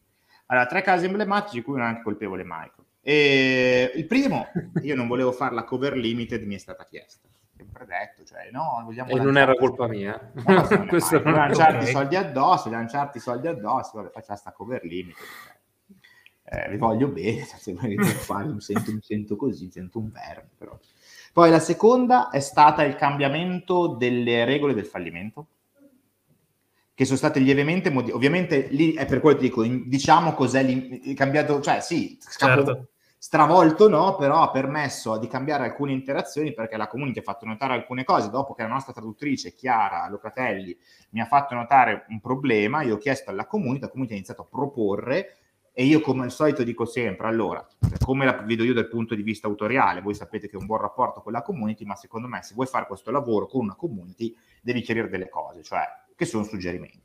[0.48, 2.86] Allora, tre casi emblematici, di cui non è anche colpevole Michael.
[3.02, 4.48] E il primo,
[4.84, 7.28] io non volevo fare la cover limited, mi è stata chiesta.
[7.56, 9.10] Sempre detto, cioè, no, vogliamo...
[9.10, 10.32] E non era colpa mia.
[10.34, 11.92] No, Questo non lanciarti okay.
[11.92, 15.24] soldi addosso, lanciarti soldi addosso, vabbè, faccia sta cover limited.
[16.46, 20.10] Eh, vi voglio bene, se volete fare, mi sento, mi sento così, mi sento un
[20.12, 20.78] verme, però.
[21.32, 25.48] Poi la seconda è stata il cambiamento delle regole del fallimento
[26.94, 28.18] che sono state lievemente modificate.
[28.18, 32.90] Ovviamente lì è per quello che dico, diciamo cos'è l'in- cambiato, cioè sì, certo.
[33.24, 37.74] Stravolto no, però ha permesso di cambiare alcune interazioni perché la community ha fatto notare
[37.74, 38.30] alcune cose.
[38.30, 40.78] Dopo che la nostra traduttrice Chiara Locatelli
[41.12, 44.41] mi ha fatto notare un problema, io ho chiesto alla community, la community ha iniziato
[44.41, 45.38] a proporre
[45.72, 47.66] e io come al solito dico sempre, allora,
[48.04, 50.82] come la vedo io dal punto di vista autoriale, voi sapete che ho un buon
[50.82, 54.36] rapporto con la community, ma secondo me se vuoi fare questo lavoro con una community
[54.62, 55.84] devi chiarire delle cose, cioè
[56.14, 57.02] che sono suggerimenti.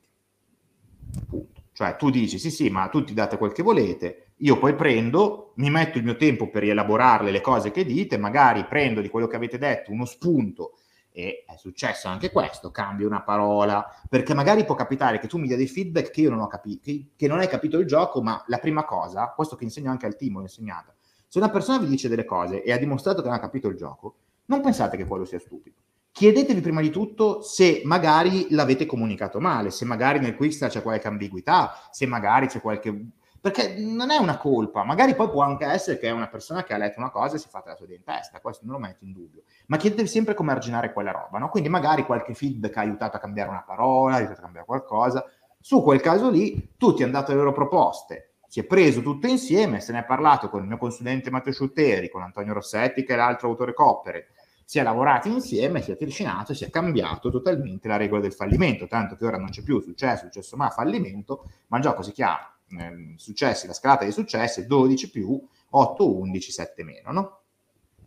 [1.29, 1.63] Punto.
[1.73, 5.71] Cioè tu dici sì sì ma tutti date quel che volete, io poi prendo, mi
[5.71, 9.37] metto il mio tempo per rielaborarle le cose che dite, magari prendo di quello che
[9.37, 10.75] avete detto uno spunto
[11.11, 15.49] e è successo anche questo, cambio una parola, perché magari può capitare che tu mi
[15.49, 18.23] dia dei feedback che io non ho capito, che, che, non hai capito il gioco,
[18.23, 20.95] ma la prima cosa, questo che insegno anche al team, l'ho insegnato,
[21.27, 23.77] se una persona vi dice delle cose e ha dimostrato che non ha capito il
[23.77, 24.17] gioco,
[24.47, 25.77] non pensate che quello sia stupido.
[26.13, 31.07] Chiedetevi prima di tutto se magari l'avete comunicato male, se magari nel quiz c'è qualche
[31.07, 33.11] ambiguità, se magari c'è qualche...
[33.41, 36.75] Perché non è una colpa, magari poi può anche essere che è una persona che
[36.75, 38.75] ha letto una cosa e si è fatta la sua idea in testa, questo non
[38.75, 41.49] lo metto in dubbio, ma chiedetevi sempre come arginare quella roba, no?
[41.49, 45.25] Quindi magari qualche feedback ha aiutato a cambiare una parola, ha aiutato a cambiare qualcosa,
[45.61, 49.81] su quel caso lì tutti hanno dato le loro proposte, si è preso tutto insieme,
[49.81, 53.17] se ne è parlato con il mio consulente Matteo Sciutteri, con Antonio Rossetti che è
[53.17, 54.29] l'altro autore Coppere,
[54.65, 58.87] si è lavorato insieme, si è trascinato, si è cambiato totalmente la regola del fallimento,
[58.87, 62.53] tanto che ora non c'è più successo, successo ma fallimento, ma il gioco si chiama
[62.71, 65.41] eh, successi, la scalata dei successi 12 più
[65.71, 67.41] 8, 11, 7 meno, no?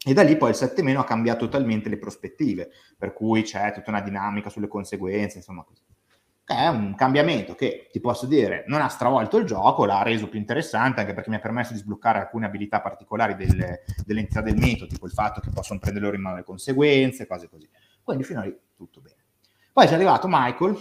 [0.04, 3.72] E da lì poi il 7 meno ha cambiato totalmente le prospettive, per cui c'è
[3.72, 5.84] tutta una dinamica sulle conseguenze, insomma così
[6.54, 10.40] è un cambiamento che ti posso dire non ha stravolto il gioco, l'ha reso più
[10.40, 14.88] interessante anche perché mi ha permesso di sbloccare alcune abilità particolari delle, dell'entità del metodo,
[14.88, 17.70] tipo il fatto che possono prendere loro in mano le conseguenze, cose così.
[18.04, 19.16] Quindi fino a lì tutto bene.
[19.72, 20.78] Poi c'è arrivato Michael,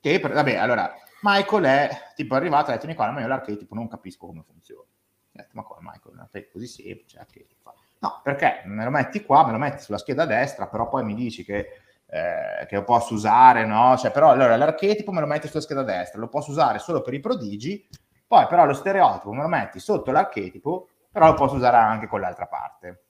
[0.00, 0.92] che per, vabbè, allora
[1.26, 4.82] Michael è tipo arrivato e ha detto Nicola, ma io l'archetipo non capisco come funziona.
[4.82, 7.74] Ho detto, ma come Michael, è così semplice, archetipo.
[7.98, 11.14] No, perché me lo metti qua, me lo metti sulla scheda destra, però poi mi
[11.14, 13.96] dici che eh, che posso usare, no?
[13.96, 17.14] Cioè, però allora l'archetipo me lo metti sulla scheda destra, lo posso usare solo per
[17.14, 17.88] i prodigi,
[18.26, 22.20] poi però lo stereotipo me lo metti sotto l'archetipo, però lo posso usare anche con
[22.20, 23.04] l'altra parte.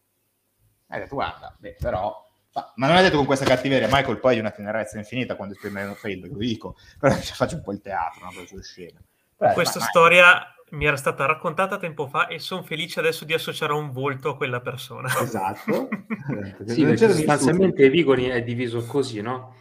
[0.89, 2.25] Hai detto, guarda, beh, però...
[2.77, 5.55] Ma non hai detto con questa cattiveria, Michael poi è di una tenerezza infinita quando
[5.55, 8.33] esprime un feedback, lo dico, però faccio un po' il teatro, no?
[8.33, 9.01] Per scena.
[9.37, 13.35] Però, Questa ma, storia mi era stata raccontata tempo fa e sono felice adesso di
[13.35, 15.09] associare un volto a quella persona.
[15.21, 15.89] Esatto.
[16.67, 19.55] sì, perché sostanzialmente Epiconi è diviso così, no?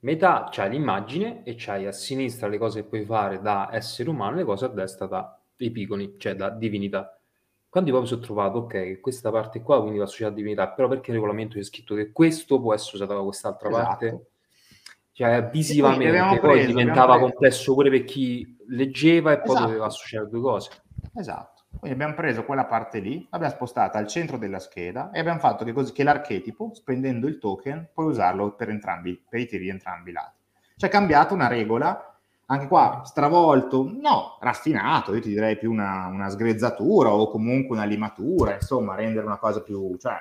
[0.00, 4.36] Metà c'hai l'immagine e c'hai a sinistra le cose che puoi fare da essere umano
[4.36, 7.19] e le cose a destra da Epiconi, cioè da divinità.
[7.70, 10.68] Quando io poi mi sono trovato, ok, questa parte qua quindi va associata a divinità,
[10.70, 13.86] però perché il regolamento è scritto che questo può essere usato da quest'altra esatto.
[13.86, 14.30] parte?
[15.12, 19.66] Cioè, visivamente poi preso, diventava complesso pure per chi leggeva e poi esatto.
[19.66, 20.70] doveva associare due cose.
[21.14, 21.62] Esatto.
[21.78, 25.64] Quindi abbiamo preso quella parte lì, l'abbiamo spostata al centro della scheda e abbiamo fatto
[25.64, 29.68] che, così, che l'archetipo, spendendo il token, puoi usarlo per entrambi, per i tiri di
[29.68, 30.38] entrambi i lati.
[30.76, 32.09] Cioè è cambiata una regola,
[32.50, 37.86] anche qua stravolto, no, raffinato, io ti direi più una, una sgrezzatura o comunque una
[37.86, 39.96] limatura, insomma, rendere una cosa più...
[39.96, 40.14] Cioè,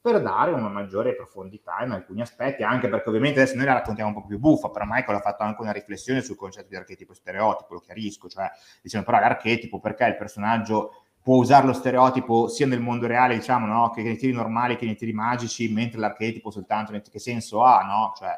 [0.00, 4.10] per dare una maggiore profondità in alcuni aspetti, anche perché ovviamente adesso noi la raccontiamo
[4.10, 7.10] un po' più buffa, però Michael ha fatto anche una riflessione sul concetto di archetipo
[7.10, 8.48] e stereotipo, lo chiarisco, cioè
[8.82, 13.66] diciamo però l'archetipo perché il personaggio può usare lo stereotipo sia nel mondo reale, diciamo,
[13.66, 13.90] no?
[13.90, 18.12] che nei tiri normali che nei tiri magici, mentre l'archetipo soltanto, che senso ha, no?
[18.16, 18.30] Cioè,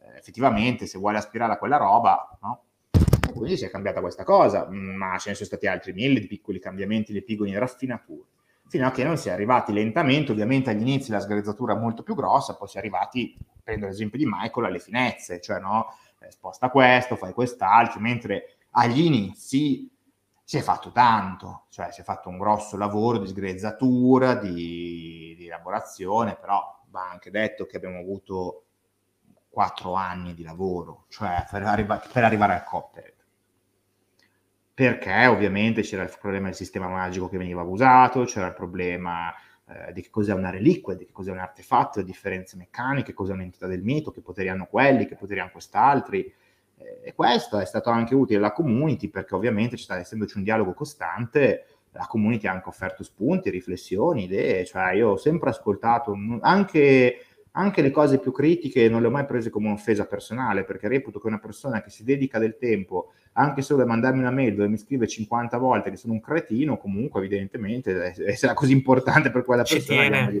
[0.00, 2.64] eh, effettivamente, se vuole aspirare a quella roba, no?
[3.34, 6.26] E quindi si è cambiata questa cosa, ma ce ne sono stati altri mille di
[6.28, 8.28] piccoli cambiamenti, le piccole raffinature
[8.66, 12.02] fino a che non si è arrivati lentamente, ovviamente agli inizi la sgrezzatura è molto
[12.02, 16.30] più grossa, poi si è arrivati, prendo l'esempio di Michael, alle finezze, cioè no, eh,
[16.30, 19.90] sposta questo, fai quest'altro, mentre agli inizi
[20.42, 25.46] si è fatto tanto, cioè si è fatto un grosso lavoro di sgrezzatura, di, di
[25.46, 28.64] elaborazione, però va anche detto che abbiamo avuto
[29.48, 33.13] quattro anni di lavoro, cioè per, arriva- per arrivare al Copter
[34.74, 39.32] perché ovviamente c'era il problema del sistema magico che veniva abusato, c'era il problema
[39.68, 43.32] eh, di che cos'è una reliquia, di che cos'è un artefatto, le differenze meccaniche, cos'è
[43.32, 46.24] un'entità del mito, che poteri hanno quelli, che poteri hanno quest'altri.
[46.76, 50.74] Eh, e questo è stato anche utile alla community perché ovviamente sta essendoci un dialogo
[50.74, 57.18] costante, la community ha anche offerto spunti, riflessioni, idee, cioè io ho sempre ascoltato anche
[57.56, 61.20] anche le cose più critiche non le ho mai prese come un'offesa personale, perché reputo
[61.20, 64.68] che una persona che si dedica del tempo anche solo a mandarmi una mail dove
[64.68, 69.62] mi scrive 50 volte che sono un cretino, comunque evidentemente sarà così importante per quella
[69.62, 70.32] persona.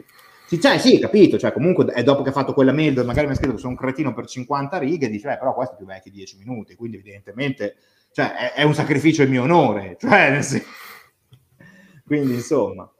[0.46, 3.26] Sì, cioè, sì, capito, cioè comunque è dopo che ha fatto quella mail dove magari
[3.26, 5.76] mi ha scritto che sono un cretino per 50 righe, dice, eh, però questo è
[5.78, 7.76] più vecchio di 10 minuti, quindi evidentemente
[8.12, 10.38] cioè, è, è, un sacrificio il mio onore, cioè,
[12.04, 12.93] quindi insomma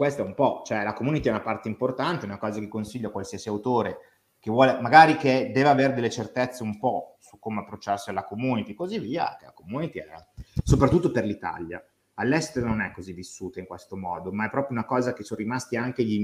[0.00, 3.08] questo è un po', cioè la community è una parte importante, una cosa che consiglio
[3.08, 3.98] a qualsiasi autore
[4.38, 8.70] che vuole, magari che deve avere delle certezze un po' su come approcciarsi alla community
[8.70, 10.06] e così via, che la community è,
[10.64, 11.84] soprattutto per l'Italia.
[12.14, 15.38] All'estero non è così vissuta in questo modo, ma è proprio una cosa che sono
[15.38, 16.18] rimasti anche gli,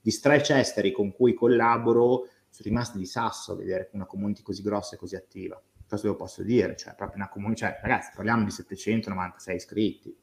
[0.00, 4.60] gli stretch esteri con cui collaboro, sono rimasti di sasso a vedere una community così
[4.60, 5.62] grossa e così attiva.
[5.88, 6.74] cosa lo posso dire?
[6.74, 10.16] Cioè, proprio una comunità, cioè, ragazzi, parliamo di 796 iscritti.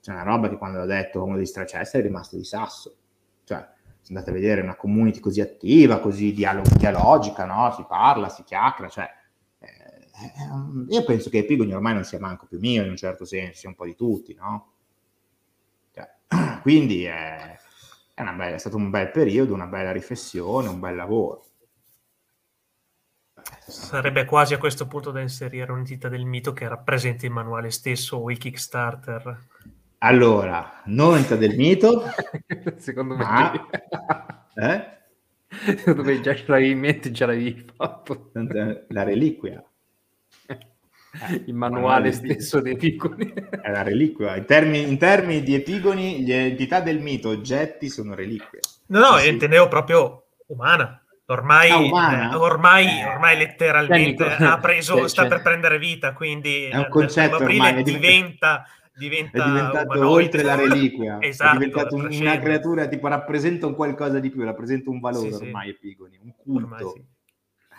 [0.00, 2.96] C'è una roba che quando l'ho detto uno dei Stracess è rimasto di sasso.
[3.44, 3.66] Cioè,
[4.00, 7.72] se andate a vedere una community così attiva, così dialog- dialogica, no?
[7.72, 9.08] Si parla, si chiacchiera, cioè...
[9.58, 9.74] Eh,
[10.88, 13.68] io penso che Epigoni ormai non sia manco più mio in un certo senso, sia
[13.68, 14.72] un po' di tutti, no?
[15.92, 16.08] Cioè,
[16.62, 17.58] quindi è,
[18.14, 21.44] è, bella, è stato un bel periodo, una bella riflessione, un bel lavoro.
[23.66, 28.16] Sarebbe quasi a questo punto da inserire un'entità del mito che rappresenti il manuale stesso
[28.16, 29.46] o il Kickstarter.
[29.98, 32.04] Allora, non entità del mito.
[32.76, 33.24] Secondo me...
[33.24, 33.68] Ma...
[34.54, 34.94] eh?
[35.48, 38.30] Secondo me già ce l'avevi in mente, già l'avevi fatto.
[38.88, 39.64] La reliquia.
[41.46, 43.32] Il manuale stesso dei epigoni.
[43.32, 44.36] È la reliquia.
[44.36, 48.60] In termini, in termini di epigoni, le entità del mito, oggetti, sono reliquie.
[48.88, 49.28] No, no, sì.
[49.28, 51.00] intendevo proprio umana.
[51.28, 56.66] Ormai, ah, eh, ormai, ormai letteralmente ha preso, cioè, sta cioè, per prendere vita, quindi
[56.66, 58.66] è un concetto ormai diventa, diventa
[58.96, 60.24] è diventato umanoide.
[60.24, 64.42] oltre la reliquia esatto, è diventato un, una creatura tipo rappresenta un qualcosa di più
[64.42, 65.70] rappresenta un valore sì, ormai sì.
[65.70, 67.04] Epigoni un culto sì.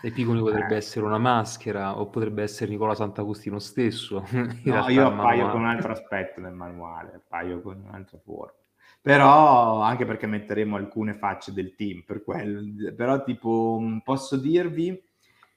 [0.00, 0.76] Epigoni potrebbe eh.
[0.76, 5.90] essere una maschera o potrebbe essere Nicola Sant'Agostino stesso no io appaio con un altro
[5.90, 8.54] aspetto nel manuale appaio con un'altra forma
[9.00, 12.62] però anche perché metteremo alcune facce del team per quello
[12.94, 15.02] però tipo posso dirvi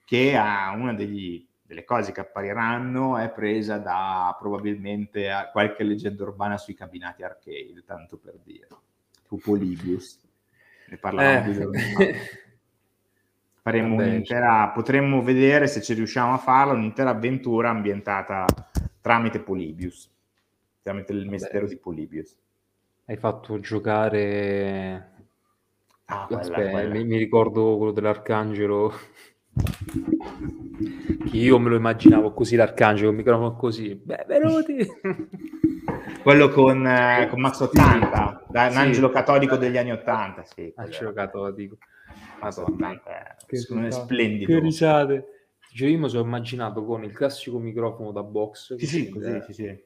[0.04, 6.58] che ha una degli delle cose che appariranno è presa da probabilmente qualche leggenda urbana
[6.58, 8.68] sui cabinati arcade, tanto per dire.
[9.24, 10.20] Fu Polybius.
[10.88, 11.54] Ne parlavamo eh.
[11.54, 12.04] giorni fa.
[13.62, 18.44] Faremo Vabbè, un'intera, potremmo vedere se ci riusciamo a farla, un'intera avventura ambientata
[19.00, 20.10] tramite Polybius,
[20.82, 22.36] tramite il mistero di Polybius.
[23.06, 25.10] Hai fatto giocare...
[26.06, 26.92] Ah, quella, Aspetta, quella.
[26.92, 28.92] Mi, mi ricordo quello dell'arcangelo
[31.32, 33.94] io me lo immaginavo così l'arcangelo, con il microfono così.
[33.94, 34.86] Benvenuti!
[36.22, 38.78] Quello con, eh, con Max 80, da, un sì.
[38.78, 40.44] angelo cattolico degli anni 80.
[40.44, 41.78] Sì, angelo cattolico.
[42.40, 43.00] Madonna,
[43.46, 44.52] che splendido.
[44.52, 45.26] Che risate.
[45.74, 48.76] Cioè, io mi sono immaginato con il classico microfono da box.
[48.76, 49.84] Sì, sì, così, sì, sì.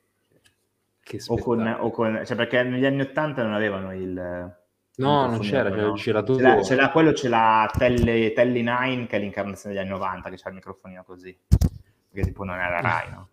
[1.02, 4.54] Che o con, o con, cioè perché negli anni 80 non avevano il
[4.98, 6.38] No, non c'era, c'era, c'era tutto.
[6.38, 10.36] C'era, c'era, quello c'è la Telly, Telly 9 che è l'incarnazione degli anni 90 che
[10.36, 11.36] c'ha il microfonino così.
[11.48, 13.28] Perché tipo non la Rai, no?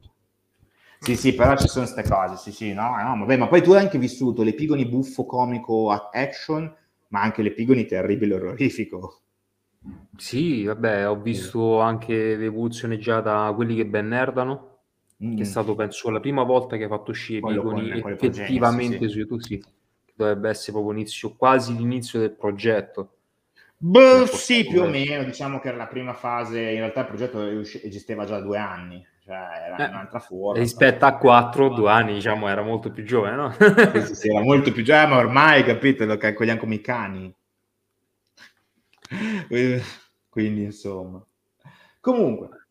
[1.00, 3.74] Sì, sì, però ci sono queste cose, sì, sì, no, no, vabbè, ma poi tu
[3.74, 6.74] hai anche vissuto l'epigoni buffo comico action,
[7.10, 9.20] ma anche l'epigoni terribile orrorifico.
[10.16, 14.80] Sì, vabbè, ho visto anche l'evoluzione già da quelli che ben nerdano,
[15.24, 15.36] mm.
[15.36, 15.50] che è mm.
[15.50, 19.10] stato, penso, la prima volta che ha fatto uscire epigoni effettivamente sì, sì.
[19.10, 19.64] su YouTube, sì
[20.14, 23.16] dovrebbe essere proprio inizio, quasi l'inizio del progetto.
[23.78, 27.60] Beh, sì, più o meno, diciamo che era la prima fase, in realtà il progetto
[27.60, 30.60] esisteva già da due anni, cioè era eh, un'altra forma.
[30.60, 33.52] Rispetto a quattro, due anni, diciamo, era molto più giovane, no?
[33.52, 37.36] sì, sì, era molto più giovane, ma ormai, capito, lo calcoliamo come i cani.
[40.30, 41.22] Quindi, insomma.
[42.00, 42.63] Comunque,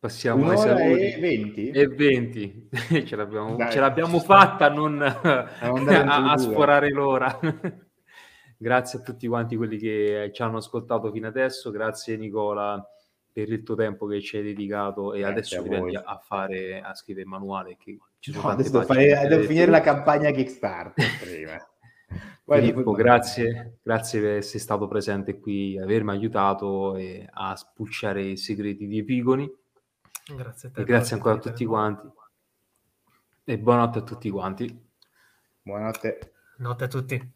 [0.00, 1.70] Passiamo Un'ora ai e 20?
[1.72, 2.68] E 20.
[3.04, 7.38] ce l'abbiamo, Dai, ce l'abbiamo fatta a non a, a sforare l'ora.
[8.56, 11.70] grazie a tutti quanti quelli che ci hanno ascoltato fino adesso.
[11.70, 12.82] Grazie Nicola
[13.30, 16.80] per il tuo tempo che ci hai dedicato e grazie adesso prendi a, a, fare
[16.80, 20.30] a scrivere il manuale che ci sono no, adesso devo, fare, devo finire la campagna
[20.30, 21.68] Kickstarter prima.
[22.46, 26.98] Filippo, grazie, grazie per essere stato presente qui, avermi aiutato
[27.32, 29.58] a spulciare i segreti di Epigoni
[30.36, 30.80] Grazie a te.
[30.80, 32.10] E grazie ancora a tutti quanti.
[33.44, 34.88] E buonanotte a tutti quanti.
[35.62, 36.32] Buonanotte.
[36.58, 37.32] Notte a tutti.